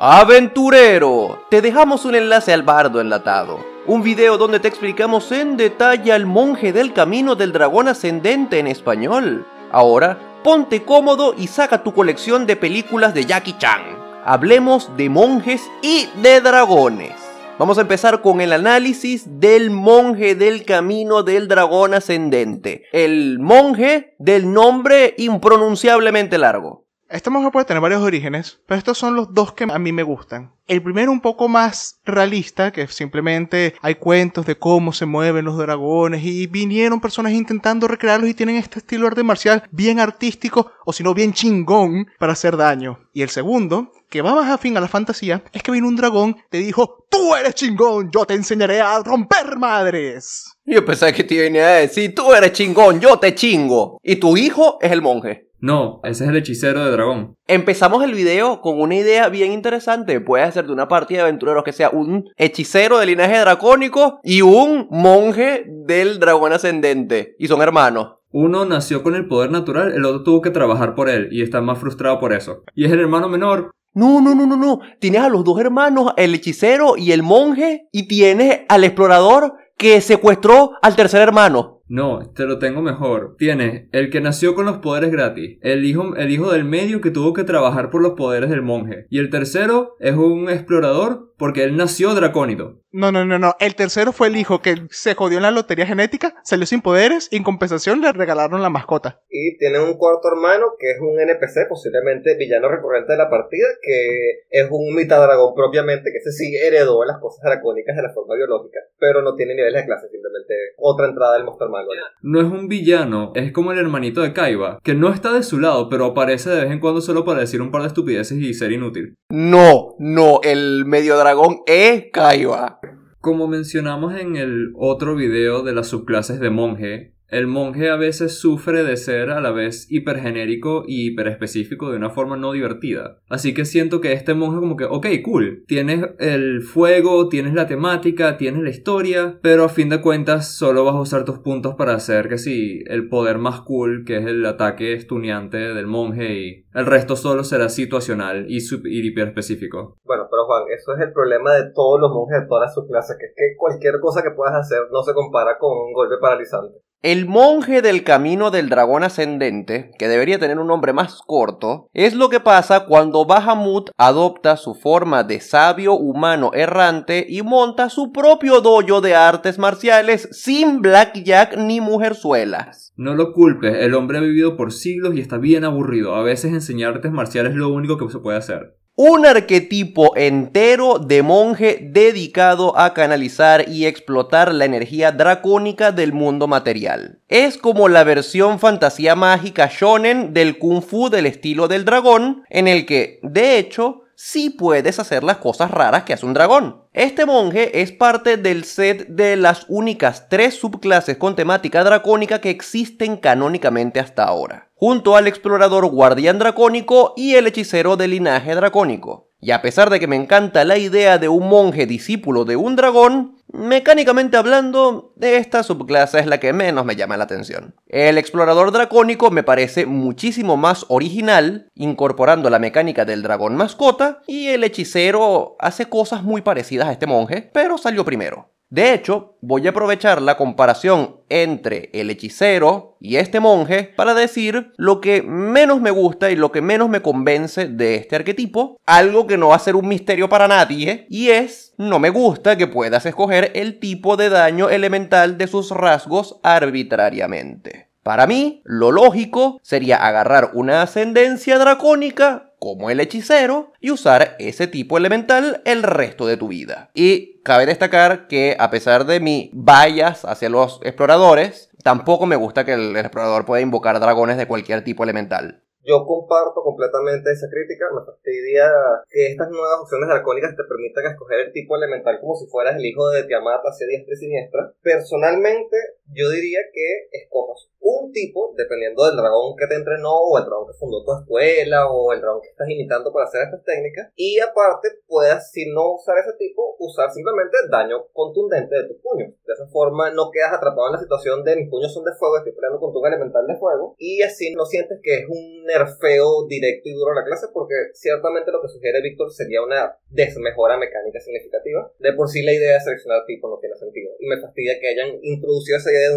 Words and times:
Aventurero, 0.00 1.42
te 1.50 1.60
dejamos 1.60 2.04
un 2.04 2.14
enlace 2.14 2.52
al 2.52 2.62
bardo 2.62 3.00
enlatado, 3.00 3.58
un 3.84 4.04
video 4.04 4.38
donde 4.38 4.60
te 4.60 4.68
explicamos 4.68 5.32
en 5.32 5.56
detalle 5.56 6.12
al 6.12 6.24
monje 6.24 6.72
del 6.72 6.92
camino 6.92 7.34
del 7.34 7.50
dragón 7.50 7.88
ascendente 7.88 8.60
en 8.60 8.68
español. 8.68 9.44
Ahora, 9.72 10.16
ponte 10.44 10.84
cómodo 10.84 11.34
y 11.36 11.48
saca 11.48 11.82
tu 11.82 11.92
colección 11.94 12.46
de 12.46 12.54
películas 12.54 13.12
de 13.12 13.24
Jackie 13.24 13.58
Chan. 13.58 13.82
Hablemos 14.24 14.96
de 14.96 15.10
monjes 15.10 15.68
y 15.82 16.08
de 16.22 16.42
dragones. 16.42 17.14
Vamos 17.58 17.76
a 17.78 17.80
empezar 17.80 18.22
con 18.22 18.40
el 18.40 18.52
análisis 18.52 19.40
del 19.40 19.72
monje 19.72 20.36
del 20.36 20.64
camino 20.64 21.24
del 21.24 21.48
dragón 21.48 21.94
ascendente. 21.94 22.84
El 22.92 23.40
monje 23.40 24.14
del 24.20 24.52
nombre 24.52 25.16
impronunciablemente 25.18 26.38
largo. 26.38 26.87
Este 27.10 27.30
monje 27.30 27.50
puede 27.50 27.64
tener 27.64 27.80
varios 27.80 28.02
orígenes, 28.02 28.60
pero 28.66 28.76
estos 28.76 28.98
son 28.98 29.16
los 29.16 29.32
dos 29.32 29.54
que 29.54 29.64
a 29.64 29.78
mí 29.78 29.92
me 29.92 30.02
gustan. 30.02 30.52
El 30.66 30.82
primero 30.82 31.10
un 31.10 31.22
poco 31.22 31.48
más 31.48 32.00
realista, 32.04 32.70
que 32.70 32.86
simplemente 32.88 33.74
hay 33.80 33.94
cuentos 33.94 34.44
de 34.44 34.58
cómo 34.58 34.92
se 34.92 35.06
mueven 35.06 35.46
los 35.46 35.56
dragones 35.56 36.22
y 36.22 36.46
vinieron 36.46 37.00
personas 37.00 37.32
intentando 37.32 37.88
recrearlos 37.88 38.28
y 38.28 38.34
tienen 38.34 38.56
este 38.56 38.80
estilo 38.80 39.06
arte 39.06 39.22
marcial 39.22 39.62
bien 39.70 40.00
artístico 40.00 40.70
o 40.84 40.92
si 40.92 41.02
no 41.02 41.14
bien 41.14 41.32
chingón 41.32 42.08
para 42.18 42.34
hacer 42.34 42.58
daño. 42.58 42.98
Y 43.14 43.22
el 43.22 43.30
segundo, 43.30 43.90
que 44.10 44.20
va 44.20 44.34
más 44.34 44.50
afín 44.50 44.76
a 44.76 44.80
la 44.80 44.88
fantasía, 44.88 45.42
es 45.54 45.62
que 45.62 45.72
vino 45.72 45.88
un 45.88 45.96
dragón, 45.96 46.36
te 46.50 46.58
dijo, 46.58 47.06
tú 47.08 47.34
eres 47.34 47.54
chingón, 47.54 48.10
yo 48.10 48.26
te 48.26 48.34
enseñaré 48.34 48.82
a 48.82 49.02
romper 49.02 49.56
madres. 49.56 50.44
Yo 50.66 50.84
pensaba 50.84 51.12
que 51.12 51.24
te 51.24 51.40
venía 51.40 51.66
a 51.66 51.76
decir, 51.76 52.14
tú 52.14 52.34
eres 52.34 52.52
chingón, 52.52 53.00
yo 53.00 53.18
te 53.18 53.34
chingo. 53.34 53.98
Y 54.02 54.16
tu 54.16 54.36
hijo 54.36 54.76
es 54.82 54.92
el 54.92 55.00
monje. 55.00 55.47
No, 55.60 56.00
ese 56.04 56.24
es 56.24 56.30
el 56.30 56.36
hechicero 56.36 56.84
de 56.84 56.90
dragón. 56.92 57.34
Empezamos 57.46 58.04
el 58.04 58.14
video 58.14 58.60
con 58.60 58.80
una 58.80 58.94
idea 58.94 59.28
bien 59.28 59.52
interesante. 59.52 60.20
Puede 60.20 60.50
ser 60.52 60.66
de 60.66 60.72
una 60.72 60.88
partida 60.88 61.18
de 61.18 61.22
aventureros 61.24 61.64
que 61.64 61.72
sea 61.72 61.90
un 61.90 62.24
hechicero 62.36 62.98
de 62.98 63.06
linaje 63.06 63.38
dracónico 63.38 64.20
y 64.22 64.42
un 64.42 64.86
monje 64.90 65.64
del 65.66 66.20
dragón 66.20 66.52
ascendente. 66.52 67.34
Y 67.38 67.48
son 67.48 67.60
hermanos. 67.60 68.18
Uno 68.30 68.64
nació 68.66 69.02
con 69.02 69.14
el 69.14 69.26
poder 69.26 69.50
natural, 69.50 69.92
el 69.92 70.04
otro 70.04 70.22
tuvo 70.22 70.42
que 70.42 70.50
trabajar 70.50 70.94
por 70.94 71.08
él 71.08 71.28
y 71.32 71.42
está 71.42 71.62
más 71.62 71.78
frustrado 71.78 72.20
por 72.20 72.34
eso. 72.34 72.62
Y 72.74 72.84
es 72.84 72.92
el 72.92 73.00
hermano 73.00 73.28
menor. 73.28 73.70
No, 73.94 74.20
no, 74.20 74.34
no, 74.34 74.46
no, 74.46 74.56
no. 74.56 74.80
Tienes 75.00 75.22
a 75.22 75.30
los 75.30 75.44
dos 75.44 75.58
hermanos, 75.58 76.12
el 76.16 76.34
hechicero 76.34 76.96
y 76.96 77.12
el 77.12 77.22
monje, 77.22 77.88
y 77.90 78.06
tienes 78.06 78.60
al 78.68 78.84
explorador 78.84 79.54
que 79.78 80.00
secuestró 80.00 80.72
al 80.82 80.94
tercer 80.94 81.22
hermano. 81.22 81.77
No, 81.88 82.30
te 82.34 82.44
lo 82.44 82.58
tengo 82.58 82.82
mejor. 82.82 83.36
Tienes 83.38 83.88
el 83.92 84.10
que 84.10 84.20
nació 84.20 84.54
con 84.54 84.66
los 84.66 84.78
poderes 84.78 85.10
gratis, 85.10 85.58
el 85.62 85.84
hijo, 85.84 86.16
el 86.16 86.30
hijo 86.30 86.52
del 86.52 86.64
medio 86.64 87.00
que 87.00 87.10
tuvo 87.10 87.32
que 87.32 87.44
trabajar 87.44 87.90
por 87.90 88.02
los 88.02 88.12
poderes 88.12 88.50
del 88.50 88.62
monje, 88.62 89.06
y 89.10 89.18
el 89.18 89.30
tercero 89.30 89.96
es 90.00 90.14
un 90.14 90.50
explorador 90.50 91.28
porque 91.38 91.62
él 91.62 91.76
nació 91.76 92.14
dracónido. 92.14 92.82
No, 92.90 93.12
no, 93.12 93.24
no, 93.24 93.38
no. 93.38 93.54
El 93.60 93.76
tercero 93.76 94.12
fue 94.12 94.28
el 94.28 94.36
hijo 94.36 94.60
que 94.60 94.74
se 94.90 95.14
jodió 95.14 95.36
en 95.36 95.42
la 95.42 95.50
lotería 95.50 95.86
genética, 95.86 96.34
salió 96.42 96.66
sin 96.66 96.82
poderes 96.82 97.28
y 97.30 97.36
en 97.36 97.44
compensación 97.44 98.00
le 98.00 98.10
regalaron 98.12 98.62
la 98.62 98.70
mascota. 98.70 99.20
Y 99.28 99.56
tiene 99.58 99.78
un 99.78 99.96
cuarto 99.98 100.28
hermano 100.32 100.72
que 100.78 100.90
es 100.90 101.00
un 101.00 101.20
NPC, 101.20 101.68
posiblemente 101.68 102.34
villano 102.36 102.68
recurrente 102.68 103.12
de 103.12 103.18
la 103.18 103.30
partida, 103.30 103.66
que 103.80 104.44
es 104.50 104.68
un 104.70 104.94
mitad 104.94 105.22
dragón 105.22 105.54
propiamente, 105.54 106.10
que 106.10 106.18
ese 106.18 106.32
sí 106.32 106.56
heredó 106.56 107.04
las 107.04 107.20
cosas 107.20 107.44
dracónicas 107.44 107.94
de 107.94 108.02
la 108.02 108.12
forma 108.12 108.34
biológica, 108.34 108.80
pero 108.98 109.22
no 109.22 109.36
tiene 109.36 109.54
niveles 109.54 109.82
de 109.82 109.86
clase, 109.86 110.08
simplemente 110.08 110.54
otra 110.78 111.06
entrada 111.06 111.34
del 111.34 111.44
monstruo 111.44 111.68
hermano. 111.68 111.77
No 112.22 112.40
es 112.40 112.46
un 112.46 112.68
villano, 112.68 113.32
es 113.34 113.52
como 113.52 113.72
el 113.72 113.78
hermanito 113.78 114.20
de 114.20 114.32
Kaiba, 114.32 114.78
que 114.82 114.94
no 114.94 115.10
está 115.10 115.32
de 115.32 115.42
su 115.42 115.58
lado, 115.58 115.88
pero 115.88 116.06
aparece 116.06 116.50
de 116.50 116.62
vez 116.62 116.72
en 116.72 116.80
cuando 116.80 117.00
solo 117.00 117.24
para 117.24 117.40
decir 117.40 117.62
un 117.62 117.70
par 117.70 117.82
de 117.82 117.88
estupideces 117.88 118.38
y 118.38 118.54
ser 118.54 118.72
inútil. 118.72 119.14
No, 119.30 119.94
no, 119.98 120.40
el 120.42 120.84
medio 120.86 121.16
dragón 121.16 121.58
es 121.66 122.06
Kaiba. 122.12 122.80
Como 123.20 123.48
mencionamos 123.48 124.14
en 124.18 124.36
el 124.36 124.72
otro 124.76 125.14
video 125.16 125.62
de 125.62 125.74
las 125.74 125.88
subclases 125.88 126.40
de 126.40 126.50
monje, 126.50 127.14
el 127.28 127.46
monje 127.46 127.90
a 127.90 127.96
veces 127.96 128.38
sufre 128.38 128.84
de 128.84 128.96
ser 128.96 129.30
a 129.30 129.40
la 129.40 129.50
vez 129.50 129.86
hipergenérico 129.90 130.84
y 130.86 131.08
hiperespecífico 131.08 131.90
de 131.90 131.96
una 131.96 132.10
forma 132.10 132.36
no 132.36 132.52
divertida. 132.52 133.18
Así 133.28 133.54
que 133.54 133.64
siento 133.64 134.00
que 134.00 134.12
este 134.12 134.34
monje 134.34 134.60
como 134.60 134.76
que, 134.76 134.84
ok, 134.84 135.06
cool, 135.24 135.64
tienes 135.66 136.06
el 136.18 136.62
fuego, 136.62 137.28
tienes 137.28 137.54
la 137.54 137.66
temática, 137.66 138.36
tienes 138.36 138.62
la 138.62 138.70
historia, 138.70 139.38
pero 139.42 139.64
a 139.64 139.68
fin 139.68 139.88
de 139.88 140.00
cuentas 140.00 140.48
solo 140.48 140.84
vas 140.84 140.94
a 140.94 141.00
usar 141.00 141.24
tus 141.24 141.38
puntos 141.40 141.74
para 141.74 141.94
hacer 141.94 142.28
que 142.28 142.38
sí, 142.38 142.82
el 142.86 143.08
poder 143.08 143.38
más 143.38 143.60
cool, 143.60 144.04
que 144.06 144.18
es 144.18 144.26
el 144.26 144.44
ataque 144.46 144.94
estuneante 144.94 145.58
del 145.58 145.86
monje 145.86 146.34
y 146.34 146.66
el 146.74 146.86
resto 146.86 147.16
solo 147.16 147.44
será 147.44 147.68
situacional 147.68 148.46
y, 148.48 148.58
y 148.58 149.06
hiperespecífico. 149.06 149.98
Bueno, 150.04 150.28
pero 150.30 150.46
Juan, 150.46 150.64
eso 150.74 150.94
es 150.94 151.00
el 151.00 151.12
problema 151.12 151.54
de 151.54 151.72
todos 151.74 152.00
los 152.00 152.10
monjes 152.10 152.40
de 152.40 152.46
todas 152.46 152.72
sus 152.72 152.86
clases, 152.86 153.16
que 153.18 153.26
es 153.26 153.32
que 153.36 153.56
cualquier 153.56 154.00
cosa 154.00 154.22
que 154.22 154.30
puedas 154.30 154.54
hacer 154.54 154.80
no 154.90 155.02
se 155.02 155.12
compara 155.12 155.58
con 155.58 155.76
un 155.76 155.92
golpe 155.92 156.16
paralizante. 156.20 156.87
El 157.00 157.26
monje 157.26 157.80
del 157.80 158.02
camino 158.02 158.50
del 158.50 158.68
dragón 158.68 159.04
ascendente, 159.04 159.92
que 160.00 160.08
debería 160.08 160.40
tener 160.40 160.58
un 160.58 160.66
nombre 160.66 160.92
más 160.92 161.20
corto, 161.24 161.88
es 161.94 162.12
lo 162.12 162.28
que 162.28 162.40
pasa 162.40 162.86
cuando 162.86 163.24
Bahamut 163.24 163.90
adopta 163.96 164.56
su 164.56 164.74
forma 164.74 165.22
de 165.22 165.40
sabio 165.40 165.94
humano 165.94 166.50
errante 166.54 167.24
y 167.28 167.42
monta 167.42 167.88
su 167.88 168.10
propio 168.10 168.60
dojo 168.60 169.00
de 169.00 169.14
artes 169.14 169.60
marciales 169.60 170.28
sin 170.32 170.80
blackjack 170.82 171.56
ni 171.56 171.80
mujerzuelas. 171.80 172.92
No 172.96 173.14
lo 173.14 173.32
culpes, 173.32 173.76
el 173.78 173.94
hombre 173.94 174.18
ha 174.18 174.22
vivido 174.22 174.56
por 174.56 174.72
siglos 174.72 175.14
y 175.14 175.20
está 175.20 175.38
bien 175.38 175.62
aburrido. 175.62 176.16
A 176.16 176.24
veces 176.24 176.52
enseñar 176.52 176.94
artes 176.94 177.12
marciales 177.12 177.52
es 177.52 177.58
lo 177.58 177.72
único 177.72 177.96
que 177.96 178.10
se 178.10 178.18
puede 178.18 178.38
hacer 178.38 178.77
un 179.00 179.26
arquetipo 179.26 180.16
entero 180.16 180.98
de 180.98 181.22
monje 181.22 181.78
dedicado 181.80 182.76
a 182.76 182.94
canalizar 182.94 183.68
y 183.68 183.86
explotar 183.86 184.52
la 184.52 184.64
energía 184.64 185.12
dracónica 185.12 185.92
del 185.92 186.12
mundo 186.12 186.48
material. 186.48 187.20
Es 187.28 187.58
como 187.58 187.88
la 187.88 188.02
versión 188.02 188.58
fantasía 188.58 189.14
mágica 189.14 189.70
shonen 189.72 190.34
del 190.34 190.58
kung 190.58 190.82
fu 190.82 191.10
del 191.10 191.26
estilo 191.26 191.68
del 191.68 191.84
dragón, 191.84 192.42
en 192.50 192.66
el 192.66 192.86
que, 192.86 193.20
de 193.22 193.58
hecho, 193.58 194.02
sí 194.18 194.50
puedes 194.50 194.98
hacer 194.98 195.22
las 195.22 195.36
cosas 195.36 195.70
raras 195.70 196.02
que 196.02 196.12
hace 196.12 196.26
un 196.26 196.34
dragón. 196.34 196.82
Este 196.92 197.24
monje 197.24 197.82
es 197.82 197.92
parte 197.92 198.36
del 198.36 198.64
set 198.64 199.06
de 199.06 199.36
las 199.36 199.64
únicas 199.68 200.28
tres 200.28 200.54
subclases 200.58 201.16
con 201.16 201.36
temática 201.36 201.84
dracónica 201.84 202.40
que 202.40 202.50
existen 202.50 203.16
canónicamente 203.16 204.00
hasta 204.00 204.24
ahora, 204.24 204.70
junto 204.74 205.14
al 205.14 205.28
explorador 205.28 205.86
guardián 205.86 206.40
dracónico 206.40 207.14
y 207.16 207.36
el 207.36 207.46
hechicero 207.46 207.96
de 207.96 208.08
linaje 208.08 208.56
dracónico. 208.56 209.27
Y 209.40 209.52
a 209.52 209.62
pesar 209.62 209.88
de 209.88 210.00
que 210.00 210.08
me 210.08 210.16
encanta 210.16 210.64
la 210.64 210.78
idea 210.78 211.18
de 211.18 211.28
un 211.28 211.48
monje 211.48 211.86
discípulo 211.86 212.44
de 212.44 212.56
un 212.56 212.74
dragón, 212.74 213.36
mecánicamente 213.52 214.36
hablando, 214.36 215.14
esta 215.20 215.62
subclase 215.62 216.18
es 216.18 216.26
la 216.26 216.40
que 216.40 216.52
menos 216.52 216.84
me 216.84 216.96
llama 216.96 217.16
la 217.16 217.24
atención. 217.24 217.76
El 217.86 218.18
explorador 218.18 218.72
dracónico 218.72 219.30
me 219.30 219.44
parece 219.44 219.86
muchísimo 219.86 220.56
más 220.56 220.86
original, 220.88 221.70
incorporando 221.76 222.50
la 222.50 222.58
mecánica 222.58 223.04
del 223.04 223.22
dragón 223.22 223.56
mascota, 223.56 224.22
y 224.26 224.48
el 224.48 224.64
hechicero 224.64 225.56
hace 225.60 225.86
cosas 225.86 226.24
muy 226.24 226.42
parecidas 226.42 226.88
a 226.88 226.92
este 226.92 227.06
monje, 227.06 227.48
pero 227.54 227.78
salió 227.78 228.04
primero. 228.04 228.50
De 228.70 228.92
hecho, 228.92 229.36
voy 229.40 229.66
a 229.66 229.70
aprovechar 229.70 230.20
la 230.20 230.36
comparación 230.36 231.16
entre 231.30 231.88
el 231.94 232.10
hechicero 232.10 232.96
y 233.00 233.16
este 233.16 233.40
monje 233.40 233.94
para 233.96 234.12
decir 234.12 234.72
lo 234.76 235.00
que 235.00 235.22
menos 235.22 235.80
me 235.80 235.90
gusta 235.90 236.30
y 236.30 236.36
lo 236.36 236.52
que 236.52 236.60
menos 236.60 236.90
me 236.90 237.00
convence 237.00 237.66
de 237.66 237.94
este 237.94 238.16
arquetipo, 238.16 238.78
algo 238.84 239.26
que 239.26 239.38
no 239.38 239.48
va 239.48 239.56
a 239.56 239.60
ser 239.60 239.74
un 239.74 239.88
misterio 239.88 240.28
para 240.28 240.48
nadie, 240.48 241.06
y 241.08 241.30
es, 241.30 241.72
no 241.78 241.98
me 241.98 242.10
gusta 242.10 242.58
que 242.58 242.66
puedas 242.66 243.06
escoger 243.06 243.52
el 243.54 243.78
tipo 243.78 244.18
de 244.18 244.28
daño 244.28 244.68
elemental 244.68 245.38
de 245.38 245.46
sus 245.46 245.70
rasgos 245.70 246.38
arbitrariamente. 246.42 247.88
Para 248.02 248.26
mí, 248.26 248.62
lo 248.64 248.90
lógico 248.92 249.60
sería 249.62 249.96
agarrar 249.96 250.50
una 250.54 250.82
ascendencia 250.82 251.58
dracónica 251.58 252.47
como 252.58 252.90
el 252.90 253.00
hechicero 253.00 253.72
y 253.80 253.90
usar 253.90 254.36
ese 254.38 254.66
tipo 254.66 254.98
elemental 254.98 255.62
el 255.64 255.82
resto 255.82 256.26
de 256.26 256.36
tu 256.36 256.48
vida. 256.48 256.90
Y 256.94 257.40
cabe 257.42 257.66
destacar 257.66 258.28
que 258.28 258.56
a 258.58 258.70
pesar 258.70 259.06
de 259.06 259.20
mi 259.20 259.50
vallas 259.54 260.24
hacia 260.24 260.48
los 260.48 260.80
exploradores, 260.82 261.70
tampoco 261.82 262.26
me 262.26 262.36
gusta 262.36 262.64
que 262.64 262.74
el 262.74 262.96
explorador 262.96 263.44
pueda 263.44 263.62
invocar 263.62 263.98
dragones 264.00 264.36
de 264.36 264.46
cualquier 264.46 264.84
tipo 264.84 265.04
elemental. 265.04 265.62
Yo 265.88 266.04
comparto 266.04 266.60
completamente 266.62 267.32
esa 267.32 267.48
crítica. 267.48 267.86
Me 267.94 268.04
fastidia 268.04 268.68
que 269.08 269.32
estas 269.32 269.48
nuevas 269.48 269.80
opciones 269.80 270.10
dracónicas 270.10 270.54
te 270.54 270.64
permitan 270.64 271.06
escoger 271.06 271.48
el 271.48 271.52
tipo 271.52 271.76
elemental 271.76 272.20
como 272.20 272.36
si 272.36 272.46
fueras 272.46 272.76
el 272.76 272.84
hijo 272.84 273.08
de 273.08 273.24
Tiamat 273.24 273.62
hacia 273.64 273.86
diestra 273.86 274.12
y 274.12 274.16
siniestra. 274.16 274.74
Personalmente, 274.82 275.76
yo 276.12 276.30
diría 276.30 276.60
que 276.72 277.08
escojas 277.12 277.68
un 277.80 278.12
tipo, 278.12 278.54
dependiendo 278.56 279.04
del 279.06 279.16
dragón 279.16 279.56
que 279.56 279.66
te 279.66 279.76
entrenó, 279.76 280.12
o 280.12 280.38
el 280.38 280.44
dragón 280.44 280.66
que 280.66 280.78
fundó 280.78 281.04
tu 281.04 281.12
escuela, 281.14 281.88
o 281.90 282.12
el 282.12 282.20
dragón 282.20 282.42
que 282.42 282.48
estás 282.48 282.68
imitando 282.68 283.12
para 283.12 283.26
hacer 283.26 283.42
estas 283.42 283.64
técnicas, 283.64 284.12
y 284.16 284.38
aparte 284.40 284.88
puedas, 285.06 285.50
si 285.50 285.70
no 285.70 285.94
usar 285.94 286.18
ese 286.18 286.36
tipo, 286.38 286.76
usar 286.78 287.10
simplemente 287.10 287.56
daño 287.70 288.06
contundente 288.12 288.74
de 288.74 288.88
tus 288.88 288.98
puños. 289.00 289.32
De 289.46 289.52
esa 289.52 289.66
forma 289.68 290.10
no 290.10 290.30
quedas 290.30 290.52
atrapado 290.52 290.88
en 290.88 290.94
la 290.94 291.00
situación 291.00 291.44
de 291.44 291.56
mis 291.56 291.70
puños 291.70 291.92
son 291.92 292.04
de 292.04 292.12
fuego, 292.12 292.38
estoy 292.38 292.52
peleando 292.52 292.80
con 292.80 292.92
tu 292.92 293.04
elemental 293.04 293.46
de 293.46 293.56
fuego, 293.56 293.94
y 293.98 294.22
así 294.22 294.52
no 294.54 294.66
sientes 294.66 295.00
que 295.02 295.22
es 295.22 295.26
un 295.28 295.64
nerfeo 295.64 296.46
directo 296.46 296.88
y 296.88 296.92
duro 296.92 297.12
a 297.12 297.20
la 297.20 297.24
clase, 297.24 297.46
porque 297.52 297.74
ciertamente 297.94 298.52
lo 298.52 298.60
que 298.60 298.68
sugiere 298.68 299.02
Víctor 299.02 299.30
sería 299.32 299.62
una 299.62 299.96
desmejora 300.10 300.76
mecánica 300.76 301.20
significativa. 301.20 301.92
De 301.98 302.12
por 302.12 302.28
sí 302.28 302.42
la 302.42 302.52
idea 302.52 302.74
de 302.74 302.80
seleccionar 302.80 303.24
tipo 303.26 303.48
no 303.48 303.58
tiene 303.58 303.76
sentido. 303.76 304.12
Y 304.18 304.26
me 304.26 304.40
fastidia 304.40 304.78
que 304.80 304.88
hayan 304.88 305.18
introducido 305.22 305.78
esa 305.78 305.90
idea 305.90 305.97
de 305.98 306.10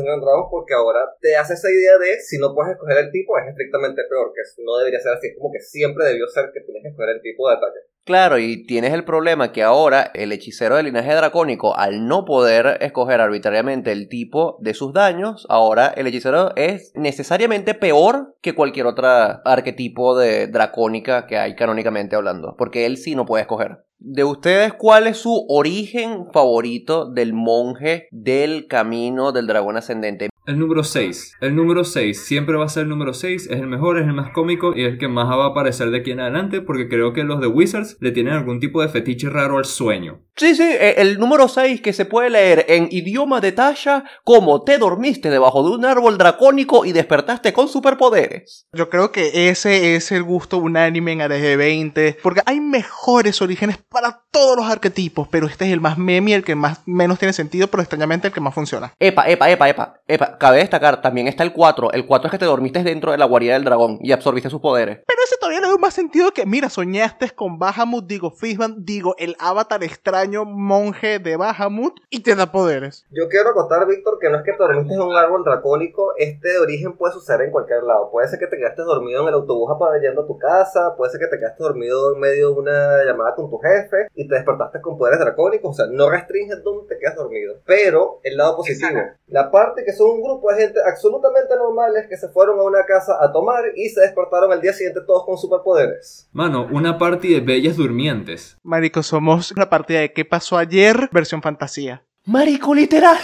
porque 0.50 0.74
ahora 0.74 1.00
te 1.20 1.36
hace 1.36 1.54
esa 1.54 1.70
idea 1.70 1.98
de 1.98 2.20
si 2.20 2.38
no 2.38 2.54
puedes 2.54 2.74
escoger 2.74 2.98
el 2.98 3.12
tipo 3.12 3.38
es 3.38 3.48
estrictamente 3.50 4.04
peor, 4.10 4.32
que 4.34 4.42
no 4.64 4.78
debería 4.78 5.00
ser 5.00 5.14
así, 5.14 5.28
es 5.28 5.38
como 5.38 5.52
que 5.52 5.60
siempre 5.60 6.06
debió 6.06 6.28
ser 6.28 6.52
que 6.54 6.62
tienes 6.62 6.84
que 6.84 6.90
escoger 6.90 7.16
el 7.16 7.22
tipo 7.22 7.50
de 7.50 7.56
ataque. 7.56 7.80
Claro, 8.04 8.40
y 8.40 8.66
tienes 8.66 8.94
el 8.94 9.04
problema 9.04 9.52
que 9.52 9.62
ahora 9.62 10.10
el 10.16 10.32
hechicero 10.32 10.76
de 10.76 10.82
linaje 10.82 11.14
dracónico, 11.14 11.78
al 11.78 12.08
no 12.08 12.26
poder 12.26 12.80
escoger 12.82 13.22
arbitrariamente 13.22 13.92
el 13.92 14.10
tipo 14.10 14.58
de 14.60 14.74
sus 14.74 14.92
daños, 14.92 15.46
ahora 15.50 15.90
el 15.96 16.08
hechicero 16.08 16.52
es 16.56 16.92
necesariamente 16.96 17.76
peor 17.76 18.36
que 18.42 18.56
cualquier 18.56 18.88
otro 18.88 19.08
arquetipo 19.08 20.18
de 20.18 20.48
dracónica 20.48 21.28
que 21.28 21.38
hay 21.38 21.56
canónicamente 21.56 22.16
hablando, 22.16 22.56
porque 22.58 22.88
él 22.88 22.98
sí 22.98 23.14
no 23.14 23.28
puede 23.28 23.44
escoger. 23.44 23.84
De 24.00 24.24
ustedes, 24.24 24.74
¿cuál 24.74 25.06
es 25.06 25.18
su 25.18 25.46
origen 25.48 26.26
favorito 26.34 27.06
del 27.06 27.34
monje 27.34 28.08
del 28.10 28.66
camino 28.66 29.32
del 29.32 29.46
dragón 29.46 29.78
ascendente? 29.78 30.31
El 30.48 30.58
número 30.58 30.84
6. 30.84 31.38
El 31.40 31.56
número 31.56 31.84
6 31.84 32.26
siempre 32.26 32.58
va 32.58 32.66
a 32.66 32.70
ser 32.70 32.84
el 32.84 32.90
número 32.90 33.14
6. 33.14 33.46
Es 33.46 33.60
el 33.60 33.68
mejor, 33.68 34.00
es 34.00 34.08
el 34.08 34.14
más 34.14 34.32
cómico 34.32 34.74
y 34.76 34.84
es 34.84 34.94
el 34.94 34.98
que 34.98 35.08
más 35.08 35.28
va 35.28 35.46
a 35.46 35.50
aparecer 35.50 35.92
de 35.92 36.00
aquí 36.00 36.12
en 36.12 36.20
adelante 36.20 36.62
porque 36.62 36.90
creo 36.90 37.14
que 37.14 37.24
los 37.24 37.40
de 37.40 37.48
Wizards 37.48 37.98
le 38.00 38.12
tienen 38.12 38.34
algún 38.34 38.60
tipo 38.60 38.82
de 38.82 38.90
fetiche 38.90 39.30
raro 39.30 39.60
al 39.60 39.66
sueño. 39.66 40.22
Sí, 40.36 40.56
sí, 40.56 40.64
e, 40.64 40.96
el 40.98 41.20
número 41.20 41.48
6 41.48 41.82
que 41.82 41.94
se 41.94 42.06
puede 42.06 42.32
leer 42.32 42.66
en 42.70 42.88
idioma 42.90 43.40
de 43.40 43.52
Tasha 43.52 44.04
como 44.24 44.64
te 44.64 44.80
dormiste 44.80 45.30
debajo 45.30 45.64
de 45.64 45.76
un 45.76 45.86
árbol 45.86 46.18
dracónico 46.18 46.86
y 46.86 46.92
despertaste 46.92 47.54
con 47.54 47.68
superpoderes. 47.68 48.68
Yo 48.74 48.90
creo 48.90 49.12
que 49.12 49.50
ese 49.50 49.96
es 49.96 50.12
el 50.12 50.24
gusto 50.24 50.58
unánime 50.58 51.12
en 51.12 51.20
ADG20 51.20 52.18
porque 52.24 52.42
hay 52.48 52.60
mejores 52.60 53.44
orígenes 53.44 53.78
para 53.78 54.24
todos 54.32 54.58
los 54.58 54.66
arquetipos, 54.66 55.28
pero 55.28 55.46
este 55.46 55.66
es 55.66 55.74
el 55.74 55.82
más 55.82 56.00
meme, 56.00 56.34
el 56.34 56.44
que 56.44 56.56
más 56.56 56.80
menos 56.88 57.20
tiene 57.20 57.34
sentido, 57.34 57.68
pero 57.68 57.84
extrañamente 57.84 58.28
el 58.28 58.34
que 58.34 58.42
más 58.42 58.56
funciona. 58.56 58.94
Epa, 58.98 59.30
epa, 59.30 59.52
epa, 59.52 59.70
epa, 59.70 59.94
epa 60.08 60.31
cabe 60.38 60.58
destacar, 60.58 61.02
también 61.02 61.28
está 61.28 61.44
el 61.44 61.54
4. 61.54 61.92
El 61.94 62.06
4 62.06 62.28
es 62.28 62.32
que 62.32 62.38
te 62.38 62.46
dormiste 62.46 62.84
dentro 62.84 63.12
de 63.12 63.18
la 63.18 63.26
guarida 63.26 63.54
del 63.54 63.64
dragón 63.64 64.00
y 64.02 64.12
absorbiste 64.12 64.50
sus 64.50 64.62
poderes. 64.62 65.00
Pero 65.06 65.20
ese 65.26 65.38
todavía 65.38 65.62
le 65.62 65.68
da 65.68 65.78
más 65.78 65.94
sentido 65.94 66.32
que, 66.32 66.46
mira, 66.46 66.70
soñaste 66.70 67.30
con 67.32 67.60
Bahamut, 67.60 68.06
digo, 68.06 68.32
Fishman, 68.32 68.86
digo, 68.86 69.16
el 69.18 69.36
avatar 69.40 69.84
extraño 69.84 70.46
monje 70.46 71.20
de 71.20 71.38
Bahamut 71.38 72.00
y 72.10 72.22
te 72.22 72.36
da 72.36 72.52
poderes. 72.52 73.06
Yo 73.12 73.28
quiero 73.30 73.54
contar, 73.54 73.88
Víctor, 73.88 74.20
que 74.20 74.30
no 74.30 74.38
es 74.38 74.44
que 74.44 74.54
te 74.54 74.58
dormiste 74.58 74.94
en 74.94 75.02
un 75.02 75.16
árbol 75.16 75.44
dracónico, 75.44 76.14
este 76.18 76.50
de 76.50 76.60
origen 76.60 76.98
puede 76.98 77.14
suceder 77.14 77.42
en 77.42 77.52
cualquier 77.52 77.84
lado. 77.84 78.10
Puede 78.12 78.28
ser 78.28 78.40
que 78.40 78.48
te 78.48 78.58
quedaste 78.58 78.82
dormido 78.84 79.22
en 79.22 79.28
el 79.28 79.34
autobús 79.34 79.70
yendo 80.02 80.22
a 80.22 80.28
tu 80.28 80.38
casa, 80.38 80.96
puede 80.96 81.12
ser 81.12 81.22
que 81.22 81.28
te 81.28 81.38
quedaste 81.38 81.64
dormido 81.64 82.14
en 82.14 82.20
medio 82.20 82.50
de 82.50 82.60
una 82.60 83.04
llamada 83.04 83.36
con 83.36 83.50
tu 83.50 83.58
jefe 83.60 84.08
y 84.16 84.28
te 84.28 84.36
despertaste 84.36 84.82
con 84.82 84.98
poderes 84.98 85.20
dracónicos. 85.20 85.72
O 85.72 85.74
sea, 85.74 85.86
no 85.92 86.10
restringes 86.10 86.64
dónde 86.64 86.88
te 86.88 87.00
quedas 87.00 87.16
dormido. 87.16 87.56
Pero 87.66 88.20
el 88.24 88.38
lado 88.38 88.58
positivo, 88.58 89.00
la 89.28 89.52
parte 89.52 89.84
que 89.86 89.94
son 89.94 90.21
un 90.22 90.30
grupo 90.30 90.52
de 90.54 90.62
gente 90.64 90.80
absolutamente 90.88 91.56
normales 91.56 92.06
que 92.08 92.18
se 92.18 92.30
fueron 92.30 92.60
a 92.60 92.64
una 92.64 92.86
casa 92.86 93.18
a 93.20 93.32
tomar 93.32 93.64
y 93.76 93.90
se 93.90 94.02
despertaron 94.02 94.52
al 94.52 94.62
día 94.62 94.74
siguiente 94.74 95.02
todos 95.06 95.26
con 95.26 95.38
superpoderes. 95.38 96.30
Mano, 96.32 96.68
una 96.72 96.98
party 96.98 97.34
de 97.34 97.40
bellas 97.40 97.78
durmientes. 97.78 98.58
Marico, 98.64 99.04
somos 99.04 99.54
la 99.58 99.70
partida 99.70 100.00
de 100.00 100.14
¿Qué 100.14 100.26
pasó 100.26 100.58
ayer? 100.58 101.10
versión 101.12 101.42
fantasía. 101.42 102.04
Marico, 102.26 102.74
literal. 102.76 103.18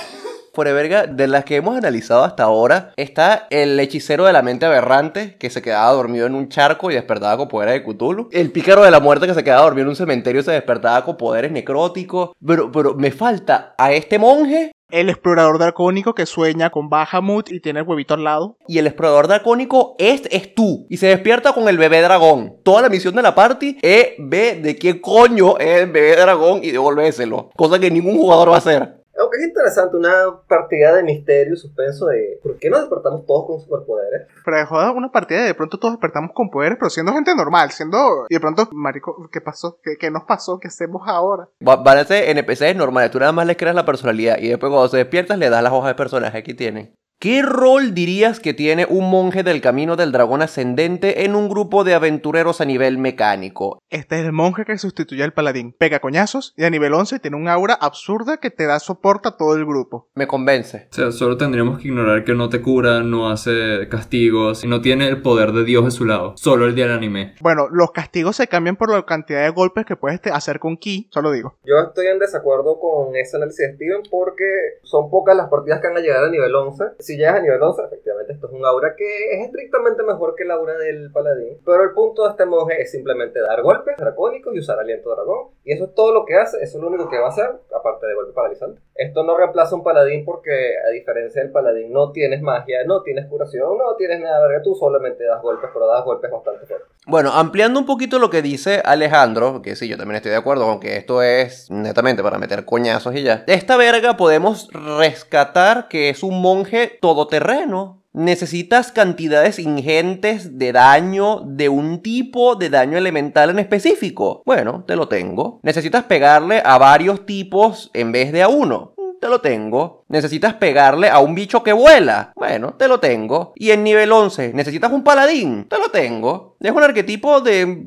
Por 0.54 0.66
verga, 0.74 1.06
de 1.06 1.28
las 1.28 1.46
que 1.46 1.58
hemos 1.58 1.78
analizado 1.78 2.24
hasta 2.24 2.42
ahora, 2.42 2.92
está 2.96 3.46
el 3.52 3.80
hechicero 3.80 4.26
de 4.26 4.34
la 4.34 4.42
mente 4.42 4.66
aberrante 4.66 5.38
que 5.38 5.52
se 5.52 5.62
quedaba 5.62 5.92
dormido 5.92 6.26
en 6.26 6.34
un 6.34 6.50
charco 6.50 6.90
y 6.90 6.96
despertaba 6.96 7.38
con 7.38 7.48
poderes 7.48 7.76
de 7.76 7.84
Cthulhu. 7.84 8.30
El 8.32 8.52
pícaro 8.52 8.84
de 8.84 8.90
la 8.90 9.00
muerte 9.00 9.28
que 9.28 9.36
se 9.36 9.44
quedaba 9.44 9.62
dormido 9.62 9.84
en 9.84 9.90
un 9.90 9.96
cementerio 9.96 10.42
y 10.42 10.44
se 10.44 10.54
despertaba 10.54 11.06
con 11.06 11.16
poderes 11.16 11.52
necróticos. 11.52 12.32
Pero, 12.44 12.72
pero 12.72 12.96
me 12.96 13.12
falta 13.12 13.76
a 13.78 13.92
este 13.94 14.18
monje 14.18 14.72
el 14.90 15.10
explorador 15.10 15.60
dracónico 15.60 16.14
que 16.14 16.26
sueña 16.26 16.70
con 16.70 16.90
Bahamut 16.90 17.52
y 17.52 17.60
tiene 17.60 17.80
el 17.82 17.88
huevito 17.88 18.14
al 18.14 18.24
lado. 18.24 18.58
Y 18.68 18.78
el 18.78 18.88
explorador 18.88 19.28
dracónico 19.28 19.96
es, 20.00 20.24
es 20.32 20.56
tú. 20.56 20.86
Y 20.90 20.98
se 20.98 21.08
despierta 21.08 21.54
con 21.54 21.68
el 21.68 21.78
bebé 21.78 22.02
dragón. 22.02 22.58
Toda 22.64 22.82
la 22.82 22.90
misión 22.90 23.16
de 23.16 23.22
la 23.22 23.36
party 23.36 23.78
es 23.82 24.08
ver 24.20 24.62
de 24.62 24.76
qué 24.76 25.02
coño 25.02 25.58
es 25.58 25.82
el 25.82 25.92
bebé 25.92 26.16
dragón 26.16 26.62
y 26.64 26.72
devolvérselo. 26.72 27.50
Cosa 27.56 27.80
que 27.80 27.92
ningún 27.92 28.18
jugador 28.18 28.50
va 28.50 28.56
a 28.56 28.60
hacer. 28.60 28.98
Aunque 29.20 29.38
es 29.38 29.48
interesante, 29.48 29.98
una 29.98 30.42
partida 30.48 30.96
de 30.96 31.04
misterio 31.04 31.54
y 31.54 31.58
suspenso 31.58 32.08
de 32.08 32.40
¿por 32.44 32.58
qué 32.58 32.70
no 32.70 32.80
despertamos 32.80 33.26
todos 33.26 33.48
con 33.48 33.60
superpoderes? 33.60 34.28
Pero 34.46 34.58
de 34.58 34.66
joda, 34.66 34.92
una 34.92 35.12
partida 35.12 35.42
de, 35.42 35.48
de 35.48 35.54
pronto 35.54 35.80
todos 35.80 35.94
despertamos 35.96 36.32
con 36.34 36.50
poderes, 36.50 36.78
pero 36.80 36.90
siendo 36.90 37.14
gente 37.14 37.36
normal, 37.36 37.72
siendo. 37.72 38.26
Y 38.30 38.36
de 38.36 38.40
pronto, 38.40 38.68
marico, 38.72 39.30
¿qué 39.32 39.42
pasó? 39.42 39.80
¿Qué, 39.84 39.98
qué 40.00 40.12
nos 40.12 40.24
pasó? 40.24 40.60
¿Qué 40.60 40.68
hacemos 40.68 41.02
ahora? 41.08 41.50
Van 41.60 41.98
a 41.98 42.04
ser 42.04 42.30
NPCs 42.38 42.76
normales, 42.76 43.12
tú 43.12 43.20
nada 43.20 43.32
más 43.32 43.48
les 43.48 43.58
creas 43.58 43.76
la 43.76 43.86
personalidad 43.86 44.38
y 44.38 44.50
después 44.50 44.70
cuando 44.70 44.88
se 44.90 44.98
despiertas 44.98 45.38
le 45.38 45.50
das 45.50 45.64
las 45.64 45.74
hojas 45.74 45.90
de 45.90 45.96
personaje 45.96 46.44
que 46.44 46.54
tienen. 46.54 46.94
¿Qué 47.20 47.42
rol 47.42 47.96
dirías 47.96 48.40
que 48.40 48.54
tiene 48.54 48.86
un 48.88 49.10
monje 49.10 49.42
del 49.42 49.60
camino 49.60 49.96
del 49.96 50.12
dragón 50.12 50.44
ascendente 50.44 51.26
en 51.26 51.34
un 51.34 51.50
grupo 51.50 51.84
de 51.84 51.96
aventureros 51.96 52.62
a 52.62 52.66
nivel 52.66 53.00
mecánico? 53.00 53.82
Este 53.90 54.20
es 54.20 54.26
el 54.28 54.34
monje 54.34 54.66
que 54.66 54.78
sustituye 54.78 55.24
al 55.24 55.34
paladín. 55.34 55.74
Pega 55.74 55.98
coñazos 56.00 56.54
y 56.56 56.64
a 56.64 56.70
nivel 56.70 56.94
11 56.94 57.18
tiene 57.18 57.36
un 57.36 57.48
aura 57.48 57.74
absurda 57.74 58.38
que 58.38 58.52
te 58.52 58.68
da 58.68 58.80
soporte 58.80 59.30
a 59.30 59.32
todo 59.36 59.56
el 59.56 59.66
grupo. 59.66 60.12
Me 60.14 60.28
convence. 60.28 60.90
O 60.92 60.94
sea, 60.94 61.12
solo 61.12 61.38
tendríamos 61.38 61.80
que 61.80 61.88
ignorar 61.88 62.24
que 62.24 62.36
no 62.36 62.50
te 62.50 62.62
cura, 62.62 63.02
no 63.02 63.32
hace 63.32 63.88
castigos 63.90 64.64
y 64.64 64.68
no 64.68 64.82
tiene 64.82 65.08
el 65.08 65.24
poder 65.24 65.54
de 65.54 65.64
Dios 65.64 65.86
de 65.86 65.92
su 65.92 66.06
lado. 66.06 66.36
Solo 66.38 66.68
el 66.68 66.76
día 66.76 66.86
del 66.86 66.98
anime. 66.98 67.34
Bueno, 67.42 67.68
los 67.72 67.94
castigos 67.94 68.36
se 68.36 68.46
cambian 68.46 68.76
por 68.76 68.92
la 68.92 69.04
cantidad 69.08 69.42
de 69.42 69.50
golpes 69.50 69.88
que 69.88 69.96
puedes 69.96 70.22
hacer 70.32 70.60
con 70.60 70.78
Ki, 70.78 71.10
solo 71.12 71.32
digo. 71.32 71.58
Yo 71.64 71.80
estoy 71.80 72.06
en 72.06 72.20
desacuerdo 72.20 72.80
con 72.80 73.16
ese 73.16 73.38
análisis 73.38 73.70
de 73.70 73.74
Steven 73.74 74.04
porque 74.12 74.46
son 74.84 75.10
pocas 75.10 75.36
las 75.36 75.50
partidas 75.50 75.82
que 75.82 75.88
van 75.88 75.98
a 75.98 76.02
llegar 76.02 76.24
a 76.24 76.30
nivel 76.30 76.54
11 76.54 76.84
si 77.08 77.18
llegas 77.18 77.36
a 77.36 77.42
nivel 77.42 77.62
11, 77.62 77.84
efectivamente 77.86 78.34
esto 78.34 78.48
es 78.48 78.54
un 78.54 78.66
aura 78.66 78.96
que 78.96 79.32
es 79.32 79.46
estrictamente 79.46 80.04
mejor 80.04 80.36
que 80.36 80.44
el 80.44 80.52
aura 80.52 80.78
del 80.78 81.10
paladín. 81.12 81.58
Pero 81.66 81.84
el 81.84 81.92
punto 81.92 82.24
de 82.24 82.32
este 82.32 82.46
monje 82.46 82.82
es 82.82 82.92
simplemente 82.92 83.40
dar 83.40 83.62
golpes 83.62 83.96
dracónicos 83.98 84.54
y 84.54 84.60
usar 84.60 84.80
aliento 84.80 85.10
dragón. 85.16 85.52
Y 85.64 85.74
eso 85.74 85.86
es 85.86 85.96
todo 85.96 86.14
lo 86.14 86.26
que 86.26 86.36
hace, 86.36 86.58
eso 86.62 86.78
es 86.78 86.82
lo 86.82 86.90
único 86.90 87.10
que 87.10 87.18
va 87.18 87.28
a 87.28 87.30
hacer, 87.30 87.50
aparte 87.74 88.08
de 88.08 88.14
golpe 88.14 88.34
paralizante. 88.34 88.82
Esto 88.96 89.24
no 89.24 89.38
reemplaza 89.38 89.76
un 89.76 89.84
paladín 89.84 90.26
porque, 90.26 90.74
a 90.86 90.90
diferencia 90.90 91.42
del 91.42 91.52
paladín, 91.52 91.92
no 91.92 92.12
tienes 92.12 92.42
magia, 92.42 92.84
no 92.86 93.04
tienes 93.04 93.28
curación, 93.28 93.78
no 93.78 93.96
tienes 93.96 94.20
nada, 94.20 94.46
verga. 94.46 94.62
Tú 94.64 94.76
solamente 94.76 95.24
das 95.24 95.42
golpes, 95.42 95.70
pero 95.74 95.88
das 95.88 96.04
golpes 96.04 96.30
bastante 96.30 96.66
fuertes. 96.66 96.88
Bueno, 97.06 97.32
ampliando 97.32 97.80
un 97.80 97.86
poquito 97.86 98.20
lo 98.20 98.30
que 98.30 98.42
dice 98.42 98.82
Alejandro, 98.84 99.62
que 99.62 99.78
sí, 99.78 99.88
yo 99.88 99.98
también 99.98 100.18
estoy 100.18 100.32
de 100.32 100.38
acuerdo 100.38 100.66
con 100.66 100.82
que 100.82 100.98
esto 100.98 101.22
es 101.22 101.72
netamente 101.72 102.22
para 102.22 102.38
meter 102.38 102.66
coñazos 102.66 103.16
y 103.16 103.24
ya. 103.24 103.46
Esta 103.48 103.78
verga 103.78 104.18
podemos 104.18 104.70
rescatar 104.74 105.88
que 105.88 106.10
es 106.10 106.24
un 106.24 106.42
monje 106.42 106.97
todoterreno. 107.00 108.04
Necesitas 108.14 108.92
cantidades 108.92 109.60
ingentes 109.60 110.58
de 110.58 110.72
daño 110.72 111.42
de 111.46 111.70
un 111.70 112.02
tipo 112.02 112.56
de 112.56 112.70
daño 112.70 112.98
elemental 112.98 113.52
en 113.52 113.60
específico. 113.60 114.42
Bueno, 114.46 114.84
te 114.88 114.96
lo 114.96 115.08
tengo. 115.08 115.60
Necesitas 115.62 116.06
pegarle 116.06 116.62
a 116.66 116.78
varios 116.78 117.26
tipos 117.26 117.92
en 117.94 118.12
vez 118.12 118.32
de 118.32 118.42
a 118.42 118.48
uno 118.48 118.96
te 119.20 119.28
lo 119.28 119.42
tengo. 119.42 120.06
Necesitas 120.08 120.54
pegarle 120.56 121.10
a 121.10 121.20
un 121.20 121.36
bicho 121.36 121.64
que 121.64 121.74
vuela. 121.74 122.32
Bueno, 122.36 122.76
te 122.76 122.88
lo 122.88 123.00
tengo. 123.00 123.54
Y 123.56 123.72
en 123.72 123.84
nivel 123.84 124.12
11, 124.12 124.54
necesitas 124.54 124.92
un 124.92 125.04
paladín. 125.04 125.66
Te 125.68 125.78
lo 125.78 125.90
tengo. 125.90 126.56
Es 126.60 126.72
un 126.72 126.84
arquetipo 126.84 127.42
de 127.42 127.86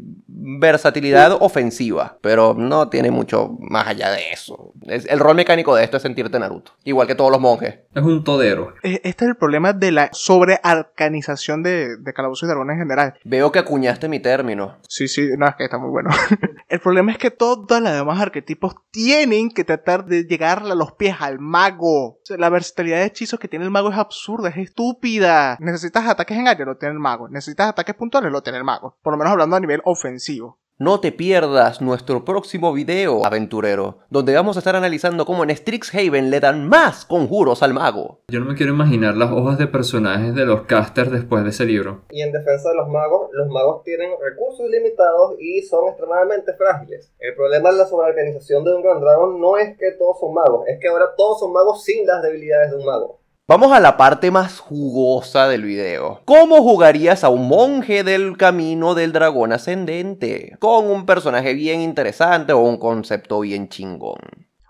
versatilidad 0.58 1.32
ofensiva, 1.40 2.18
pero 2.20 2.54
no 2.54 2.88
tiene 2.88 3.10
mucho 3.10 3.56
más 3.60 3.86
allá 3.86 4.10
de 4.10 4.32
eso. 4.32 4.72
el 4.86 5.18
rol 5.18 5.36
mecánico 5.36 5.74
de 5.74 5.84
esto 5.84 5.96
es 5.96 6.02
sentirte 6.02 6.38
Naruto, 6.38 6.72
igual 6.84 7.06
que 7.06 7.14
todos 7.14 7.30
los 7.30 7.40
monjes. 7.40 7.80
Es 7.94 8.02
un 8.02 8.24
todero. 8.24 8.74
E, 8.82 9.00
este 9.04 9.24
es 9.24 9.30
el 9.30 9.36
problema 9.36 9.72
de 9.72 9.92
la 9.92 10.08
sobrearcanización 10.12 11.62
de, 11.62 11.96
de 11.98 12.12
Calabozos 12.12 12.44
y 12.44 12.46
Dragones 12.46 12.74
en 12.74 12.80
general. 12.80 13.14
Veo 13.24 13.52
que 13.52 13.58
acuñaste 13.58 14.08
mi 14.08 14.20
término. 14.20 14.78
Sí, 14.88 15.08
sí, 15.08 15.28
no, 15.36 15.46
es 15.46 15.54
que 15.56 15.64
está 15.64 15.78
muy 15.78 15.90
bueno. 15.90 16.10
el 16.68 16.80
problema 16.80 17.12
es 17.12 17.18
que 17.18 17.30
todos 17.30 17.80
los 17.80 17.92
demás 17.92 18.20
arquetipos 18.20 18.74
tienen 18.90 19.50
que 19.50 19.64
tratar 19.64 20.06
de 20.06 20.24
llegar 20.24 20.62
a 20.62 20.74
los 20.74 20.92
pies 20.92 21.16
al 21.20 21.38
mago. 21.38 22.18
la 22.28 22.48
versatilidad 22.48 22.98
de 22.98 23.06
hechizos 23.06 23.38
que 23.38 23.48
tiene 23.48 23.64
el 23.64 23.70
mago 23.70 23.90
es 23.90 23.98
absurda, 23.98 24.48
es 24.48 24.56
estúpida. 24.56 25.56
Necesitas 25.60 26.06
ataques 26.06 26.36
en 26.38 26.48
área, 26.48 26.64
lo 26.64 26.76
tiene 26.76 26.94
el 26.94 27.00
mago. 27.00 27.28
Necesitas 27.28 27.68
ataques 27.68 27.94
puntuales, 27.94 28.32
lo 28.32 28.42
tiene 28.42 28.58
el 28.58 28.64
mago. 28.64 28.96
Por 29.02 29.12
lo 29.12 29.18
menos 29.18 29.32
hablando 29.32 29.56
a 29.56 29.60
nivel 29.60 29.80
ofensivo. 29.84 30.39
No 30.82 30.98
te 30.98 31.12
pierdas 31.12 31.82
nuestro 31.82 32.24
próximo 32.24 32.72
video, 32.72 33.26
aventurero, 33.26 33.98
donde 34.08 34.32
vamos 34.32 34.56
a 34.56 34.60
estar 34.60 34.74
analizando 34.76 35.26
cómo 35.26 35.44
en 35.44 35.54
Strixhaven 35.54 36.30
le 36.30 36.40
dan 36.40 36.66
más 36.66 37.04
conjuros 37.04 37.62
al 37.62 37.74
mago. 37.74 38.22
Yo 38.28 38.40
no 38.40 38.46
me 38.46 38.54
quiero 38.54 38.72
imaginar 38.72 39.14
las 39.14 39.30
hojas 39.30 39.58
de 39.58 39.66
personajes 39.66 40.34
de 40.34 40.46
los 40.46 40.62
casters 40.62 41.12
después 41.12 41.44
de 41.44 41.50
ese 41.50 41.66
libro. 41.66 42.04
Y 42.08 42.22
en 42.22 42.32
defensa 42.32 42.70
de 42.70 42.76
los 42.76 42.88
magos, 42.88 43.28
los 43.32 43.48
magos 43.48 43.82
tienen 43.84 44.12
recursos 44.22 44.70
limitados 44.70 45.34
y 45.38 45.60
son 45.60 45.86
extremadamente 45.88 46.54
frágiles. 46.54 47.12
El 47.18 47.34
problema 47.34 47.72
de 47.72 47.76
la 47.76 47.84
sobreorganización 47.84 48.64
de 48.64 48.74
un 48.74 48.82
Grand 48.82 49.02
Dragon 49.02 49.38
no 49.38 49.58
es 49.58 49.76
que 49.76 49.92
todos 49.98 50.18
son 50.18 50.32
magos, 50.32 50.66
es 50.66 50.80
que 50.80 50.88
ahora 50.88 51.10
todos 51.14 51.40
son 51.40 51.52
magos 51.52 51.84
sin 51.84 52.06
las 52.06 52.22
debilidades 52.22 52.70
de 52.70 52.78
un 52.78 52.86
mago. 52.86 53.19
Vamos 53.50 53.72
a 53.72 53.80
la 53.80 53.96
parte 53.96 54.30
más 54.30 54.60
jugosa 54.60 55.48
del 55.48 55.64
video. 55.64 56.20
¿Cómo 56.24 56.62
jugarías 56.62 57.24
a 57.24 57.30
un 57.30 57.48
monje 57.48 58.04
del 58.04 58.36
camino 58.36 58.94
del 58.94 59.10
dragón 59.10 59.52
ascendente? 59.52 60.56
Con 60.60 60.88
un 60.88 61.04
personaje 61.04 61.52
bien 61.54 61.80
interesante 61.80 62.52
o 62.52 62.60
un 62.60 62.76
concepto 62.78 63.40
bien 63.40 63.68
chingón. 63.68 64.20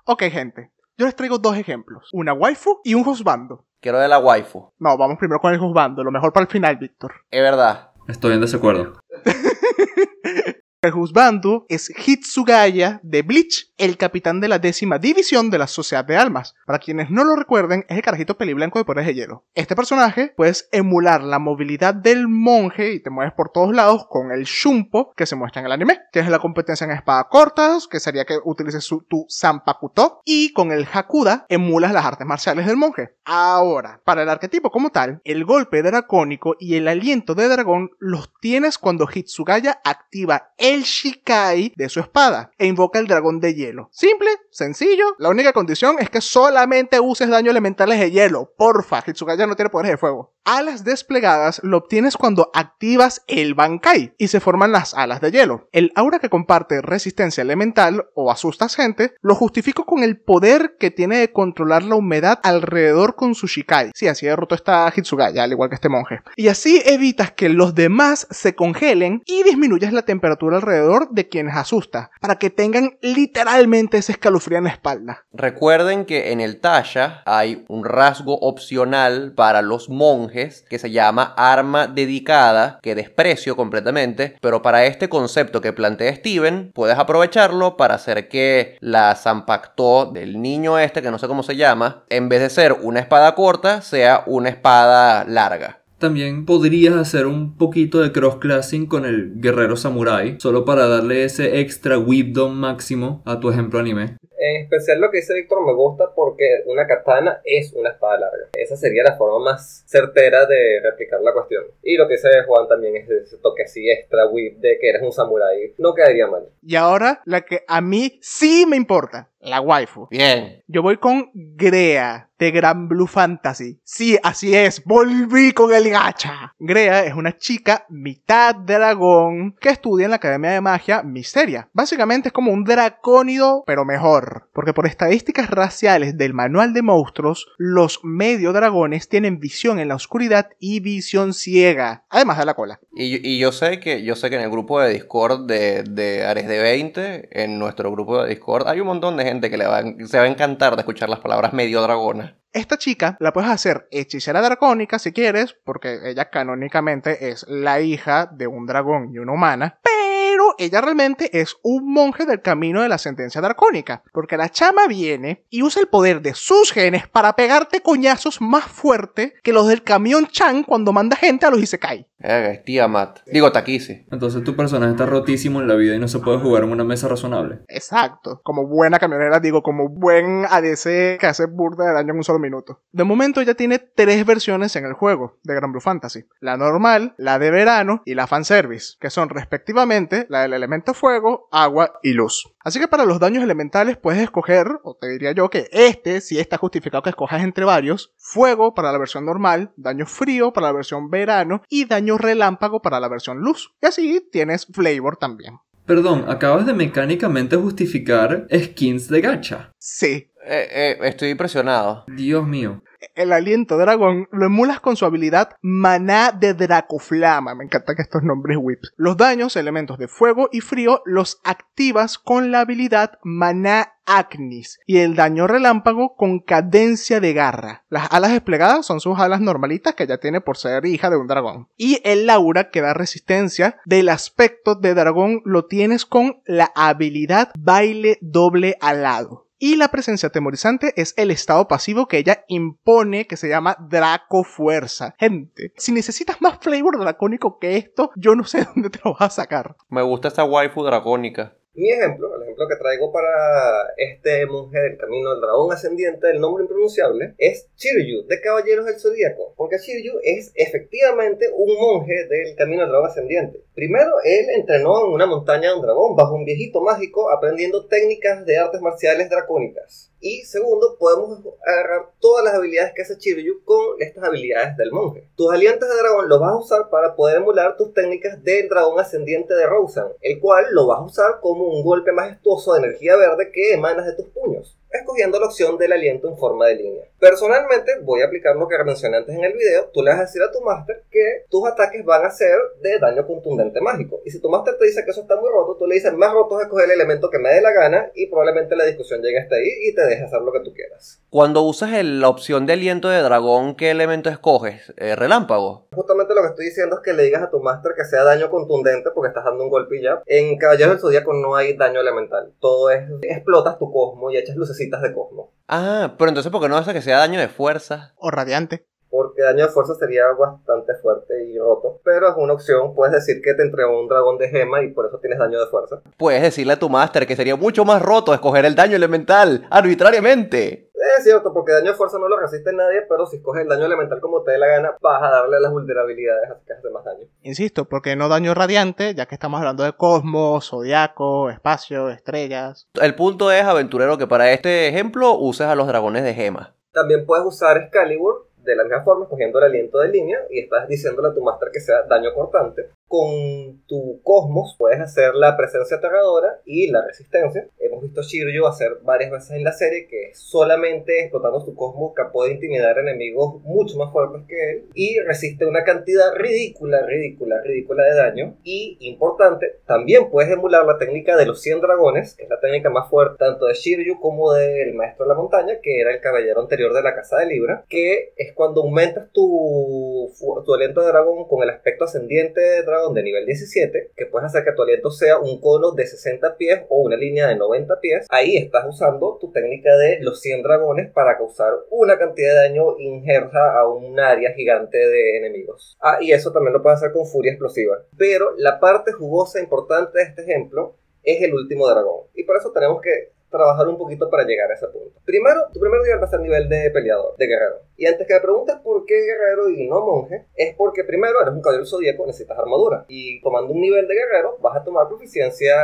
Ok, 0.06 0.22
gente. 0.30 0.70
Yo 0.96 1.04
les 1.04 1.14
traigo 1.14 1.37
dos 1.37 1.58
ejemplos. 1.58 2.08
Una 2.14 2.32
waifu 2.32 2.80
y 2.82 2.94
un 2.94 3.06
husbando. 3.06 3.66
Quiero 3.80 3.99
de 3.99 4.08
la 4.08 4.18
waifu. 4.18 4.72
No, 4.78 4.96
vamos 4.96 5.18
primero 5.18 5.40
con 5.40 5.52
el 5.52 5.60
husbando. 5.60 6.02
Lo 6.02 6.10
mejor 6.10 6.32
para 6.32 6.44
el 6.44 6.50
final, 6.50 6.78
Víctor. 6.78 7.12
Es 7.30 7.42
verdad. 7.42 7.90
Estoy 8.08 8.32
en 8.32 8.40
desacuerdo. 8.40 8.94
El 10.82 10.92
juzgando 10.92 11.66
es 11.68 11.92
Hitsugaya 11.94 13.00
de 13.02 13.20
Bleach, 13.20 13.70
el 13.76 13.99
capitán 13.99 14.40
de 14.40 14.49
la 14.49 14.58
décima 14.58 14.99
división 14.99 15.50
de 15.50 15.58
la 15.58 15.66
Sociedad 15.66 16.06
de 16.06 16.16
Almas. 16.16 16.54
Para 16.64 16.78
quienes 16.78 17.10
no 17.10 17.22
lo 17.22 17.37
recuerden, 17.37 17.84
es 17.87 17.99
el 17.99 18.02
carajito 18.02 18.38
peliblanco 18.38 18.78
de 18.78 18.87
poderes 18.87 19.06
de 19.06 19.14
hielo. 19.14 19.44
Este 19.54 19.76
personaje 19.76 20.32
puedes 20.38 20.70
emular 20.72 21.22
la 21.22 21.38
movilidad 21.38 21.92
del 21.92 22.28
monje 22.28 22.94
y 22.94 23.02
te 23.02 23.10
mueves 23.10 23.34
por 23.34 23.50
todos 23.50 23.75
lados 23.75 24.06
con 24.08 24.32
el 24.32 24.44
Shumpo 24.44 25.12
que 25.14 25.26
se 25.26 25.37
muestra 25.37 25.60
en 25.60 25.66
el 25.66 25.72
anime. 25.72 26.00
Tienes 26.12 26.30
la 26.30 26.38
competencia 26.38 26.87
en 26.87 26.92
espada 26.92 27.28
cortas, 27.28 27.87
que 27.87 28.00
sería 28.00 28.25
que 28.25 28.38
utilices 28.42 28.82
su, 28.82 29.02
tu 29.02 29.26
Sanpakuto, 29.28 30.22
y 30.25 30.54
con 30.54 30.72
el 30.72 30.88
Hakuda 30.90 31.44
emulas 31.50 31.92
las 31.92 32.06
artes 32.06 32.26
marciales 32.26 32.64
del 32.64 32.78
monje. 32.78 33.18
Ahora, 33.26 34.00
para 34.06 34.22
el 34.22 34.30
arquetipo 34.30 34.70
como 34.70 34.88
tal, 34.88 35.20
el 35.25 35.44
golpe 35.44 35.82
dracónico 35.82 36.56
y 36.58 36.76
el 36.76 36.88
aliento 36.88 37.34
de 37.34 37.49
dragón 37.49 37.90
los 37.99 38.32
tienes 38.40 38.78
cuando 38.78 39.06
Hitsugaya 39.12 39.78
activa 39.84 40.54
el 40.70 40.84
Shikai 40.84 41.72
de 41.74 41.88
su 41.88 41.98
espada 41.98 42.52
e 42.56 42.66
invoca 42.66 43.00
el 43.00 43.08
dragón 43.08 43.40
de 43.40 43.54
hielo. 43.54 43.88
Simple, 43.92 44.30
sencillo, 44.52 45.16
la 45.18 45.28
única 45.28 45.52
condición 45.52 45.96
es 45.98 46.10
que 46.10 46.20
solamente 46.20 47.00
uses 47.00 47.28
daño 47.28 47.50
elementales 47.50 47.98
de 47.98 48.12
hielo. 48.12 48.52
Porfa, 48.56 49.02
Hitsugaya 49.04 49.48
no 49.48 49.56
tiene 49.56 49.70
poderes 49.70 49.92
de 49.92 49.98
fuego. 49.98 50.32
Alas 50.44 50.84
desplegadas 50.84 51.60
lo 51.62 51.76
obtienes 51.76 52.16
cuando 52.16 52.50
activas 52.54 53.22
el 53.26 53.54
Bankai 53.54 54.14
y 54.16 54.28
se 54.28 54.40
forman 54.40 54.72
las 54.72 54.94
alas 54.94 55.20
de 55.20 55.30
hielo. 55.30 55.68
El 55.70 55.92
aura 55.94 56.18
que 56.18 56.30
comparte 56.30 56.80
resistencia 56.80 57.42
elemental 57.42 58.06
o 58.14 58.30
asustas 58.30 58.74
gente 58.74 59.12
lo 59.20 59.34
justifico 59.34 59.84
con 59.84 60.02
el 60.02 60.18
poder 60.18 60.76
que 60.78 60.90
tiene 60.90 61.18
de 61.18 61.32
controlar 61.32 61.82
la 61.82 61.96
humedad 61.96 62.40
alrededor 62.42 63.16
con 63.16 63.34
su 63.34 63.48
Shikai. 63.48 63.90
Sí, 63.94 64.08
así 64.08 64.26
de 64.26 64.36
roto 64.36 64.54
está 64.54 64.90
Hitsugaya, 64.94 65.42
al 65.42 65.52
igual 65.52 65.68
que 65.68 65.74
este 65.74 65.88
monje. 65.88 66.20
Y 66.36 66.48
así 66.48 66.80
evitas 66.86 67.32
que 67.32 67.48
los 67.48 67.74
demás 67.74 68.26
se 68.30 68.54
congelen 68.54 69.22
y 69.26 69.42
disminuyes 69.42 69.92
la 69.92 70.02
temperatura 70.02 70.59
alrededor 70.60 71.10
de 71.10 71.28
quienes 71.28 71.56
asusta, 71.56 72.10
para 72.20 72.36
que 72.36 72.50
tengan 72.50 72.98
literalmente 73.02 73.98
ese 73.98 74.12
escalofrío 74.12 74.58
en 74.58 74.64
la 74.64 74.70
espalda. 74.70 75.24
Recuerden 75.32 76.04
que 76.04 76.32
en 76.32 76.40
el 76.40 76.60
Tasha 76.60 77.22
hay 77.26 77.64
un 77.68 77.84
rasgo 77.84 78.38
opcional 78.38 79.32
para 79.34 79.62
los 79.62 79.88
monjes 79.88 80.64
que 80.68 80.78
se 80.78 80.90
llama 80.90 81.34
arma 81.36 81.86
dedicada, 81.86 82.78
que 82.82 82.94
desprecio 82.94 83.56
completamente, 83.56 84.36
pero 84.40 84.62
para 84.62 84.84
este 84.84 85.08
concepto 85.08 85.60
que 85.60 85.72
plantea 85.72 86.14
Steven, 86.14 86.72
puedes 86.74 86.98
aprovecharlo 86.98 87.76
para 87.76 87.94
hacer 87.94 88.28
que 88.28 88.76
la 88.80 89.14
Zampactó 89.14 90.06
del 90.06 90.40
niño 90.40 90.78
este, 90.78 91.02
que 91.02 91.10
no 91.10 91.18
sé 91.18 91.26
cómo 91.26 91.42
se 91.42 91.56
llama, 91.56 92.04
en 92.08 92.28
vez 92.28 92.40
de 92.40 92.50
ser 92.50 92.72
una 92.72 93.00
espada 93.00 93.34
corta, 93.34 93.82
sea 93.82 94.22
una 94.26 94.48
espada 94.48 95.24
larga. 95.24 95.79
También 96.00 96.47
podrías 96.47 96.95
hacer 96.95 97.26
un 97.26 97.59
poquito 97.59 98.00
de 98.00 98.11
cross-classing 98.11 98.87
con 98.87 99.04
el 99.04 99.35
guerrero 99.35 99.76
samurai, 99.76 100.37
solo 100.40 100.64
para 100.64 100.88
darle 100.88 101.25
ese 101.25 101.61
extra 101.61 101.99
whipdom 101.99 102.54
máximo 102.54 103.23
a 103.26 103.38
tu 103.38 103.50
ejemplo 103.50 103.78
anime. 103.78 104.16
En 104.42 104.62
especial 104.62 105.00
lo 105.00 105.11
que 105.11 105.18
dice 105.18 105.35
Víctor 105.35 105.64
me 105.66 105.75
gusta 105.75 106.14
porque 106.14 106.62
una 106.64 106.87
katana 106.87 107.42
es 107.44 107.75
una 107.75 107.90
espada 107.90 108.20
larga. 108.20 108.49
Esa 108.54 108.75
sería 108.75 109.02
la 109.04 109.16
forma 109.18 109.52
más 109.52 109.85
certera 109.87 110.47
de 110.47 110.80
replicar 110.82 111.20
la 111.20 111.35
cuestión. 111.35 111.64
Y 111.82 111.99
lo 111.99 112.09
que 112.09 112.14
dice 112.14 112.28
Juan 112.47 112.66
también 112.66 112.97
es 112.97 113.11
ese 113.11 113.37
toque 113.37 113.64
así 113.64 113.90
extra 113.90 114.26
whip 114.28 114.56
de 114.61 114.78
que 114.80 114.88
eres 114.88 115.02
un 115.02 115.12
samurai. 115.12 115.75
No 115.76 115.92
quedaría 115.94 116.26
mal. 116.26 116.49
Y 116.62 116.75
ahora 116.76 117.20
la 117.26 117.42
que 117.42 117.64
a 117.68 117.82
mí 117.82 118.18
sí 118.23 118.64
me 118.66 118.76
importa. 118.76 119.28
La 119.40 119.62
waifu. 119.62 120.06
Bien. 120.11 120.62
Yo 120.66 120.82
voy 120.82 120.99
con 120.99 121.30
Grea 121.32 122.28
de 122.38 122.50
Gran 122.50 122.88
Blue 122.88 123.06
Fantasy. 123.06 123.80
Sí, 123.85 124.18
así 124.23 124.54
es, 124.54 124.85
volví 124.85 125.52
con 125.52 125.73
el 125.73 125.88
gacha. 125.88 126.54
Grea 126.59 127.04
es 127.04 127.14
una 127.14 127.37
chica 127.38 127.87
mitad 127.88 128.54
dragón 128.54 129.56
que 129.59 129.70
estudia 129.70 130.04
en 130.04 130.11
la 130.11 130.16
Academia 130.16 130.50
de 130.50 130.61
Magia 130.61 131.02
Misteria. 131.02 131.68
Básicamente 131.73 132.28
es 132.28 132.32
como 132.35 132.52
un 132.52 132.64
dracónido, 132.64 133.62
pero 133.66 133.87
mejor. 133.87 134.29
Porque 134.52 134.72
por 134.72 134.87
estadísticas 134.87 135.50
raciales 135.50 136.16
del 136.16 136.34
manual 136.34 136.72
de 136.72 136.82
monstruos, 136.82 137.49
los 137.58 138.00
medio 138.02 138.52
dragones 138.52 139.08
tienen 139.08 139.38
visión 139.38 139.78
en 139.78 139.88
la 139.88 139.94
oscuridad 139.94 140.49
y 140.58 140.80
visión 140.80 141.34
ciega, 141.34 142.04
además 142.08 142.38
de 142.38 142.44
la 142.44 142.54
cola. 142.54 142.80
Y, 142.92 143.26
y 143.26 143.38
yo 143.38 143.52
sé 143.52 143.80
que 143.80 144.02
yo 144.02 144.16
sé 144.16 144.30
que 144.30 144.37
en 144.37 144.42
el 144.42 144.50
grupo 144.50 144.80
de 144.80 144.90
Discord 144.90 145.46
de, 145.46 145.82
de 145.82 146.25
Ares 146.25 146.49
de 146.49 146.60
20, 146.60 147.42
en 147.42 147.58
nuestro 147.58 147.90
grupo 147.90 148.22
de 148.22 148.30
Discord, 148.30 148.68
hay 148.68 148.80
un 148.80 148.87
montón 148.87 149.16
de 149.16 149.25
gente 149.25 149.50
que 149.50 149.56
le 149.56 149.66
va, 149.66 149.82
se 150.06 150.18
va 150.18 150.25
a 150.25 150.28
encantar 150.28 150.76
de 150.76 150.80
escuchar 150.80 151.08
las 151.08 151.20
palabras 151.20 151.52
medio 151.52 151.82
dragona. 151.82 152.37
Esta 152.52 152.78
chica 152.78 153.16
la 153.20 153.32
puedes 153.32 153.50
hacer 153.50 153.87
hechicera 153.92 154.42
dracónica 154.42 154.99
si 154.99 155.12
quieres, 155.12 155.54
porque 155.64 156.00
ella 156.04 156.30
canónicamente 156.30 157.30
es 157.30 157.46
la 157.49 157.80
hija 157.80 158.26
de 158.26 158.49
un 158.49 158.66
dragón 158.66 159.14
y 159.14 159.18
una 159.18 159.32
humana, 159.32 159.78
pero 159.82 160.09
ella 160.59 160.80
realmente 160.80 161.40
es 161.40 161.56
un 161.62 161.92
monje 161.92 162.26
del 162.26 162.42
camino 162.42 162.82
de 162.82 162.88
la 162.88 162.99
sentencia 162.99 163.40
dracónica, 163.40 164.02
porque 164.12 164.37
la 164.37 164.49
chama 164.49 164.87
viene 164.87 165.44
y 165.50 165.62
usa 165.62 165.80
el 165.80 165.88
poder 165.88 166.23
de 166.23 166.35
sus 166.35 166.73
genes 166.73 167.09
para 167.09 167.35
pegarte 167.35 167.80
coñazos 167.80 168.40
más 168.40 168.64
fuerte 168.64 169.35
que 169.42 169.52
los 169.52 169.68
del 169.68 169.82
camión 169.82 170.26
Chan 170.26 170.62
cuando 170.64 170.92
manda 170.92 171.16
gente 171.16 171.47
a 171.47 171.50
los 171.50 171.61
Isekai. 171.61 172.06
Eh, 172.23 172.52
es 172.52 172.64
Tiamat. 172.64 173.20
Digo 173.26 173.50
Takisi. 173.50 174.06
Entonces 174.11 174.44
tu 174.44 174.54
personaje 174.54 174.92
está 174.92 175.06
rotísimo 175.06 175.61
en 175.61 175.68
la 175.68 175.75
vida 175.75 175.94
y 175.94 175.99
no 175.99 176.09
se 176.09 176.18
puede 176.18 176.38
jugar 176.38 176.64
en 176.64 176.73
una 176.73 176.85
mesa 176.85 177.09
razonable. 177.09 177.61
Exacto. 177.68 178.40
Como 178.42 178.66
buena 178.66 178.99
camionera, 178.99 179.40
digo, 179.40 179.62
como 179.62 179.88
buen 179.88 180.44
ADC 180.44 181.18
que 181.18 181.26
hace 181.26 181.47
burda 181.47 181.87
de 181.87 181.94
daño 181.94 182.11
en 182.12 182.18
un 182.18 182.25
solo 182.25 182.38
minuto. 182.38 182.80
De 182.92 183.04
momento 183.04 183.40
ya 183.42 183.54
tiene 183.54 183.78
tres 183.78 184.26
versiones 184.26 184.76
en 184.76 184.85
el 184.85 184.92
juego 184.92 185.38
de 185.42 185.54
Gran 185.54 185.73
Blue 185.73 185.80
Fantasy. 185.80 186.25
La 186.40 186.56
normal, 186.56 187.14
la 187.16 187.38
de 187.38 187.50
verano 187.50 188.02
y 188.04 188.14
la 188.14 188.26
fanservice, 188.26 188.97
que 189.00 189.11
son 189.11 189.28
respectivamente 189.28 190.26
la 190.30 190.42
del 190.42 190.52
elemento 190.52 190.94
fuego, 190.94 191.49
agua 191.50 191.99
y 192.02 192.12
luz. 192.12 192.49
Así 192.60 192.78
que 192.78 192.87
para 192.87 193.04
los 193.04 193.18
daños 193.18 193.42
elementales 193.42 193.96
puedes 193.96 194.22
escoger, 194.22 194.68
o 194.84 194.94
te 194.94 195.08
diría 195.08 195.32
yo 195.32 195.50
que 195.50 195.68
este 195.72 196.20
sí 196.20 196.38
está 196.38 196.56
justificado 196.56 197.02
que 197.02 197.10
escojas 197.10 197.42
entre 197.42 197.64
varios, 197.64 198.12
fuego 198.16 198.72
para 198.72 198.92
la 198.92 198.99
versión 198.99 199.26
normal, 199.26 199.72
daño 199.76 200.06
frío 200.06 200.52
para 200.52 200.68
la 200.68 200.72
versión 200.72 201.10
verano 201.10 201.62
y 201.68 201.87
daño 201.87 202.16
relámpago 202.16 202.80
para 202.80 203.00
la 203.00 203.08
versión 203.08 203.40
luz. 203.40 203.75
Y 203.82 203.87
así 203.87 204.28
tienes 204.30 204.66
flavor 204.66 205.16
también. 205.16 205.58
Perdón, 205.84 206.26
acabas 206.28 206.64
de 206.64 206.75
mecánicamente 206.75 207.56
justificar 207.56 208.46
skins 208.54 209.08
de 209.08 209.20
gacha. 209.20 209.72
Sí, 209.78 210.28
Eh, 210.42 210.68
eh, 210.70 210.99
estoy 211.02 211.28
impresionado. 211.28 212.04
Dios 212.06 212.46
mío. 212.46 212.82
El 213.14 213.33
aliento 213.33 213.78
dragón 213.78 214.28
lo 214.30 214.47
emulas 214.47 214.80
con 214.80 214.97
su 214.97 215.04
habilidad 215.04 215.50
maná 215.62 216.33
de 216.33 216.54
Dracoflama. 216.54 217.54
Me 217.54 217.64
encanta 217.64 217.95
que 217.95 218.02
estos 218.02 218.23
nombres 218.23 218.59
whips. 218.61 218.92
Los 218.97 219.16
daños, 219.16 219.57
elementos 219.57 219.99
de 219.99 220.09
fuego 220.09 220.49
y 220.52 220.61
frío, 220.61 221.02
los 221.04 221.40
activas 221.45 222.19
con 222.19 222.50
la 222.50 222.61
habilidad 222.61 223.19
maná 223.23 223.95
Agnis 224.07 224.80
y 224.87 224.99
el 224.99 225.14
daño 225.14 225.47
relámpago 225.47 226.16
con 226.16 226.40
cadencia 226.40 227.21
de 227.21 227.33
garra. 227.33 227.85
Las 227.88 228.11
alas 228.11 228.33
desplegadas 228.33 228.85
son 228.85 229.00
sus 229.00 229.19
alas 229.19 229.40
normalitas 229.40 229.95
que 229.95 230.07
ya 230.07 230.19
tiene 230.19 230.40
por 230.40 230.57
ser 230.57 230.85
hija 230.85 231.11
de 231.11 231.16
un 231.16 231.28
dragón. 231.28 231.69
Y 231.76 232.00
el 232.04 232.28
aura 232.28 232.71
que 232.71 232.80
da 232.80 232.92
resistencia 232.92 233.80
del 233.85 234.09
aspecto 234.09 234.75
de 234.75 234.95
dragón 234.95 235.42
lo 235.45 235.66
tienes 235.66 236.07
con 236.07 236.42
la 236.45 236.73
habilidad 236.75 237.50
baile 237.57 238.19
doble 238.21 238.76
alado. 238.80 239.50
Y 239.62 239.76
la 239.76 239.88
presencia 239.88 240.28
atemorizante 240.28 240.94
es 240.96 241.12
el 241.18 241.30
estado 241.30 241.68
pasivo 241.68 242.08
que 242.08 242.16
ella 242.16 242.46
impone 242.48 243.26
que 243.26 243.36
se 243.36 243.46
llama 243.46 243.76
Draco 243.78 244.42
Fuerza. 244.42 245.14
Gente, 245.18 245.74
si 245.76 245.92
necesitas 245.92 246.40
más 246.40 246.60
flavor 246.62 246.98
dracónico 246.98 247.58
que 247.58 247.76
esto, 247.76 248.10
yo 248.16 248.34
no 248.34 248.44
sé 248.44 248.64
dónde 248.74 248.88
te 248.88 249.00
lo 249.04 249.12
vas 249.12 249.20
a 249.20 249.42
sacar. 249.42 249.76
Me 249.90 250.00
gusta 250.00 250.28
esta 250.28 250.44
waifu 250.44 250.82
dracónica. 250.82 251.58
Mi 251.80 251.90
ejemplo, 251.90 252.37
el 252.37 252.42
ejemplo 252.42 252.68
que 252.68 252.76
traigo 252.76 253.10
para 253.10 253.94
este 253.96 254.44
monje 254.44 254.78
del 254.78 254.99
camino 254.99 255.30
del 255.30 255.40
dragón 255.40 255.72
ascendiente 255.72 256.26
del 256.26 256.38
nombre 256.38 256.64
impronunciable, 256.64 257.32
es 257.38 257.70
Shiryu, 257.75 258.26
de 258.26 258.38
Caballeros 258.38 258.84
del 258.84 259.00
Zodíaco. 259.00 259.54
Porque 259.56 259.78
Shiryu 259.78 260.20
es 260.22 260.52
efectivamente 260.56 261.46
un 261.56 261.75
monje 261.80 262.26
del 262.28 262.54
camino 262.54 262.82
del 262.82 262.90
dragón 262.90 263.08
ascendiente. 263.08 263.64
Primero, 263.75 264.12
él 264.22 264.50
entrenó 264.58 265.06
en 265.06 265.12
una 265.14 265.25
montaña 265.25 265.70
de 265.70 265.76
un 265.76 265.80
dragón 265.80 266.16
bajo 266.16 266.34
un 266.34 266.44
viejito 266.44 266.82
mágico 266.82 267.30
aprendiendo 267.30 267.87
técnicas 267.87 268.44
de 268.44 268.58
artes 268.58 268.82
marciales 268.82 269.30
dracónicas. 269.30 270.12
Y 270.20 270.42
segundo, 270.42 270.96
podemos 270.98 271.40
agarrar 271.66 272.10
todas 272.20 272.44
las 272.44 272.54
habilidades 272.54 272.92
que 272.94 273.02
hace 273.02 273.16
Shiryu 273.16 273.64
con 273.64 273.96
estas 274.00 274.22
habilidades 274.22 274.76
del 274.76 274.92
monje. 274.92 275.28
Tus 275.34 275.50
aliantes 275.50 275.88
de 275.88 275.96
dragón 275.96 276.28
los 276.28 276.38
vas 276.38 276.52
a 276.52 276.58
usar 276.58 276.90
para 276.90 277.16
poder 277.16 277.38
emular 277.38 277.76
tus 277.76 277.94
técnicas 277.94 278.42
del 278.44 278.68
dragón 278.68 279.00
ascendiente 279.00 279.54
de 279.54 279.66
Rosen, 279.66 280.04
el 280.20 280.38
cual 280.40 280.66
lo 280.72 280.86
vas 280.86 281.00
a 281.00 281.04
usar 281.04 281.40
como 281.40 281.64
un 281.64 281.82
golpe 281.82 282.12
majestuoso 282.12 282.74
de 282.74 282.80
energía 282.80 283.16
verde 283.16 283.50
que 283.50 283.72
emanas 283.72 284.04
de 284.04 284.14
tus 284.14 284.26
puños. 284.28 284.79
Es 284.92 285.02
escogiendo 285.02 285.38
la 285.38 285.47
opción 285.47 285.78
del 285.78 285.92
aliento 285.92 286.28
en 286.28 286.37
forma 286.37 286.66
de 286.66 286.75
línea. 286.75 287.04
Personalmente 287.20 287.92
voy 288.02 288.23
a 288.23 288.26
aplicar 288.26 288.56
lo 288.56 288.66
que 288.66 288.76
mencioné 288.85 289.18
antes 289.18 289.37
en 289.37 289.44
el 289.44 289.52
video. 289.52 289.88
Tú 289.92 290.02
le 290.02 290.11
vas 290.11 290.18
a 290.18 290.23
decir 290.23 290.42
a 290.42 290.50
tu 290.50 290.61
máster 290.62 291.04
que 291.12 291.44
tus 291.49 291.64
ataques 291.68 292.04
van 292.04 292.25
a 292.25 292.30
ser 292.30 292.56
de 292.82 292.99
daño 292.99 293.25
contundente 293.25 293.80
mágico. 293.80 294.20
Y 294.25 294.30
si 294.30 294.40
tu 294.40 294.49
máster 294.50 294.76
te 294.78 294.87
dice 294.87 295.04
que 295.04 295.12
eso 295.12 295.20
está 295.20 295.37
muy 295.37 295.49
roto, 295.49 295.76
tú 295.78 295.87
le 295.87 295.94
dices 295.94 296.12
más 296.14 296.32
roto 296.32 296.59
es 296.59 296.64
escoger 296.66 296.87
el 296.87 296.92
elemento 296.92 297.30
que 297.30 297.38
me 297.38 297.50
dé 297.50 297.61
la 297.61 297.73
gana 297.73 298.11
y 298.16 298.26
probablemente 298.26 298.75
la 298.75 298.85
discusión 298.85 299.23
llegue 299.23 299.38
hasta 299.38 299.54
ahí 299.54 299.68
y 299.88 299.94
te 299.94 300.02
deje 300.06 300.25
hacer 300.25 300.40
lo 300.42 300.50
que 300.50 300.61
tú 300.61 300.75
quieras. 300.75 301.23
Cuando 301.30 301.62
usas 301.62 301.92
el- 301.92 302.20
la 302.20 302.28
opción 302.28 302.66
de 302.66 302.73
aliento 302.73 303.09
de 303.11 303.23
dragón, 303.23 303.76
¿qué 303.76 303.90
elemento 303.92 304.28
escoges? 304.28 304.92
Eh, 304.97 305.14
¿Relámpago? 305.14 305.87
Justamente 305.94 306.35
lo 306.35 306.42
que 306.42 306.49
estoy 306.49 306.64
diciendo 306.66 306.97
es 306.97 307.02
que 307.04 307.12
le 307.12 307.23
digas 307.23 307.42
a 307.44 307.50
tu 307.50 307.61
máster 307.61 307.92
que 307.97 308.04
sea 308.04 308.25
daño 308.25 308.50
contundente 308.50 309.11
porque 309.14 309.28
estás 309.28 309.44
dando 309.44 309.62
un 309.62 309.70
golpe 309.70 309.99
y 309.99 310.02
ya. 310.02 310.20
En 310.26 310.59
Caballeros 310.59 310.94
del 310.94 311.00
Zodíaco 311.00 311.32
no 311.32 311.54
hay 311.54 311.76
daño 311.76 312.00
elemental. 312.00 312.52
Todo 312.59 312.90
es 312.90 313.02
explotas 313.23 313.78
tu 313.78 313.92
cosmo 313.92 314.30
y 314.32 314.37
echas 314.37 314.56
lucecitas 314.80 315.02
de 315.02 315.14
cosmo. 315.14 315.52
Ah, 315.68 316.14
pero 316.18 316.30
entonces, 316.30 316.50
¿por 316.50 316.60
qué 316.60 316.68
no 316.68 316.76
haces 316.76 316.94
que 316.94 317.02
sea 317.02 317.18
daño 317.18 317.40
de 317.40 317.49
fuerza? 317.49 318.14
O 318.16 318.30
radiante. 318.30 318.87
Porque 319.10 319.42
daño 319.42 319.66
de 319.66 319.72
fuerza 319.72 319.94
sería 319.96 320.22
bastante 320.38 320.94
fuerte 321.02 321.44
y 321.44 321.58
roto. 321.58 322.00
Pero 322.04 322.28
es 322.28 322.34
una 322.37 322.52
opción. 322.52 322.94
Puedes 322.94 323.12
decir 323.12 323.42
que 323.42 323.54
te 323.54 323.62
entregó 323.64 324.00
un 324.00 324.06
dragón 324.06 324.38
de 324.38 324.49
gema 324.49 324.82
y 324.82 324.92
por 324.92 325.06
eso 325.06 325.18
tienes 325.18 325.38
daño 325.40 325.58
de 325.58 325.66
fuerza. 325.66 326.00
Puedes 326.16 326.42
decirle 326.42 326.75
a 326.75 326.78
tu 326.78 326.88
máster 326.88 327.26
que 327.26 327.34
sería 327.34 327.56
mucho 327.56 327.84
más 327.84 328.00
roto 328.00 328.32
escoger 328.32 328.64
el 328.64 328.76
daño 328.76 328.94
elemental 328.94 329.66
arbitrariamente. 329.68 330.89
Es 331.16 331.25
cierto, 331.25 331.52
porque 331.54 331.73
daño 331.73 331.92
de 331.92 331.97
fuerza 331.97 332.19
no 332.19 332.28
lo 332.28 332.38
resiste 332.38 332.73
nadie, 332.73 333.02
pero 333.09 333.26
si 333.26 333.37
escoges 333.37 333.62
el 333.62 333.69
daño 333.69 333.87
elemental 333.87 334.21
como 334.21 334.42
te 334.42 334.52
dé 334.52 334.59
la 334.59 334.66
gana, 334.66 334.97
vas 335.00 335.23
a 335.23 335.30
darle 335.30 335.59
las 335.59 335.73
vulnerabilidades, 335.73 336.50
así 336.50 336.64
que 336.66 336.73
hace 336.75 336.90
más 336.90 337.04
daño. 337.04 337.26
Insisto, 337.42 337.87
porque 337.87 338.16
no 338.16 338.28
daño 338.28 338.52
radiante, 338.52 339.14
ya 339.14 339.26
que 339.26 339.35
estamos 339.35 339.59
hablando 339.59 339.83
de 339.85 339.95
cosmos, 339.95 340.69
zodiaco, 340.69 341.49
espacio, 341.49 342.11
estrellas. 342.11 342.88
El 343.00 343.14
punto 343.14 343.50
es, 343.50 343.64
aventurero, 343.64 344.19
que 344.19 344.26
para 344.26 344.52
este 344.52 344.88
ejemplo 344.88 345.37
uses 345.38 345.66
a 345.66 345.75
los 345.75 345.87
dragones 345.87 346.23
de 346.23 346.35
gema. 346.35 346.75
También 346.92 347.25
puedes 347.25 347.47
usar 347.47 347.78
Excalibur 347.78 348.50
de 348.59 348.76
la 348.76 348.85
misma 348.85 349.02
forma, 349.02 349.26
cogiendo 349.26 349.59
el 349.59 349.64
aliento 349.64 349.99
de 349.99 350.09
línea 350.09 350.38
y 350.50 350.61
estás 350.61 350.87
diciéndole 350.87 351.28
a 351.28 351.35
tu 351.35 351.42
máster 351.42 351.71
que 351.73 351.80
sea 351.80 352.02
daño 352.09 352.35
cortante. 352.35 352.90
Con 353.10 353.82
tu 353.88 354.22
cosmos 354.22 354.76
puedes 354.78 355.00
hacer 355.00 355.34
la 355.34 355.56
presencia 355.56 355.96
aterradora 355.96 356.60
y 356.64 356.92
la 356.92 357.04
resistencia. 357.04 357.66
Hemos 357.80 358.04
visto 358.04 358.20
a 358.20 358.22
Shiryu 358.22 358.68
hacer 358.68 358.98
varias 359.02 359.32
veces 359.32 359.50
en 359.50 359.64
la 359.64 359.72
serie 359.72 360.06
que 360.06 360.30
solamente 360.32 361.22
explotando 361.22 361.58
su 361.60 361.74
cosmos 361.74 362.12
capaz 362.14 362.44
de 362.44 362.52
intimidar 362.52 362.96
enemigos 363.00 363.60
mucho 363.64 363.98
más 363.98 364.12
fuertes 364.12 364.42
que 364.46 364.70
él 364.70 364.84
y 364.94 365.18
resiste 365.18 365.66
una 365.66 365.82
cantidad 365.82 366.36
ridícula, 366.36 367.04
ridícula, 367.04 367.60
ridícula 367.64 368.04
de 368.04 368.14
daño. 368.14 368.56
Y 368.62 368.96
importante, 369.00 369.80
también 369.86 370.30
puedes 370.30 370.52
emular 370.52 370.86
la 370.86 370.96
técnica 370.96 371.36
de 371.36 371.46
los 371.46 371.60
100 371.62 371.80
dragones, 371.80 372.36
que 372.36 372.44
es 372.44 372.48
la 372.48 372.60
técnica 372.60 372.90
más 372.90 373.10
fuerte 373.10 373.38
tanto 373.38 373.66
de 373.66 373.74
Shiryu 373.74 374.20
como 374.20 374.52
del 374.52 374.94
maestro 374.94 375.24
de 375.24 375.30
la 375.30 375.40
montaña, 375.40 375.80
que 375.82 376.00
era 376.00 376.12
el 376.12 376.20
caballero 376.20 376.60
anterior 376.60 376.94
de 376.94 377.02
la 377.02 377.16
casa 377.16 377.38
de 377.38 377.46
Libra, 377.46 377.84
que 377.88 378.34
es 378.36 378.52
cuando 378.54 378.82
aumentas 378.82 379.32
tu, 379.32 380.30
tu 380.64 380.74
aliento 380.74 381.00
de 381.00 381.08
dragón 381.08 381.48
con 381.48 381.64
el 381.64 381.70
aspecto 381.70 382.04
ascendiente 382.04 382.60
de 382.60 382.82
dragón 382.84 383.00
de 383.09 383.23
nivel 383.23 383.47
17, 383.47 384.12
que 384.14 384.26
puedes 384.26 384.47
hacer 384.47 384.64
que 384.64 384.73
tu 384.73 384.83
aliento 384.83 385.11
sea 385.11 385.38
un 385.38 385.61
cono 385.61 385.92
de 385.92 386.07
60 386.07 386.57
pies 386.57 386.83
o 386.88 387.00
una 387.00 387.16
línea 387.16 387.49
de 387.49 387.57
90 387.57 388.00
pies. 388.00 388.26
Ahí 388.28 388.57
estás 388.57 388.85
usando 388.87 389.38
tu 389.40 389.50
técnica 389.50 389.97
de 389.97 390.19
los 390.21 390.40
100 390.40 390.62
dragones 390.62 391.11
para 391.11 391.37
causar 391.38 391.73
una 391.90 392.19
cantidad 392.19 392.54
de 392.54 392.69
daño 392.69 392.99
injerta 392.99 393.78
a 393.78 393.88
un 393.88 394.21
área 394.21 394.52
gigante 394.52 394.99
de 394.99 395.38
enemigos. 395.38 395.97
Ah, 396.00 396.19
y 396.21 396.33
eso 396.33 396.52
también 396.52 396.75
lo 396.75 396.83
puedes 396.83 396.99
hacer 396.99 397.12
con 397.12 397.26
furia 397.26 397.52
explosiva. 397.52 398.04
Pero 398.16 398.54
la 398.59 398.78
parte 398.78 399.12
jugosa 399.12 399.61
importante 399.61 400.19
de 400.19 400.25
este 400.25 400.42
ejemplo 400.42 400.97
es 401.23 401.42
el 401.42 401.54
último 401.54 401.88
dragón. 401.88 402.26
Y 402.35 402.45
por 402.45 402.57
eso 402.57 402.71
tenemos 402.73 403.00
que 403.00 403.33
trabajar 403.50 403.88
un 403.88 403.99
poquito 403.99 404.30
para 404.30 404.45
llegar 404.45 404.71
a 404.71 404.75
ese 404.75 404.87
punto. 404.88 405.21
Primero, 405.25 405.61
tu 405.73 405.80
primer 405.80 406.00
nivel 406.00 406.21
va 406.21 406.26
a 406.26 406.30
ser 406.30 406.40
nivel 406.40 406.69
de 406.69 406.90
peleador, 406.90 407.37
de 407.37 407.47
guerrero. 407.47 407.80
Y 408.00 408.07
antes 408.07 408.26
que 408.26 408.33
me 408.33 408.40
preguntes 408.40 408.76
por 408.76 409.04
qué 409.04 409.14
guerrero 409.14 409.69
y 409.69 409.87
no 409.87 410.00
monje, 410.00 410.47
es 410.57 410.75
porque 410.75 411.04
primero 411.04 411.42
eres 411.42 411.52
un 411.52 411.61
caballero 411.61 411.85
zodíaco, 411.85 412.25
necesitas 412.25 412.59
armadura. 412.59 413.04
Y 413.09 413.42
tomando 413.42 413.75
un 413.75 413.80
nivel 413.83 414.09
de 414.09 414.14
guerrero, 414.14 414.57
vas 414.62 414.75
a 414.75 414.83
tomar 414.83 415.07
proficiencia 415.07 415.75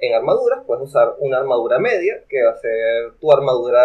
en 0.00 0.12
armaduras. 0.12 0.64
Puedes 0.66 0.82
usar 0.82 1.14
una 1.20 1.38
armadura 1.38 1.78
media, 1.78 2.24
que 2.28 2.42
va 2.42 2.50
a 2.50 2.56
ser 2.56 3.12
tu 3.20 3.30
armadura 3.30 3.80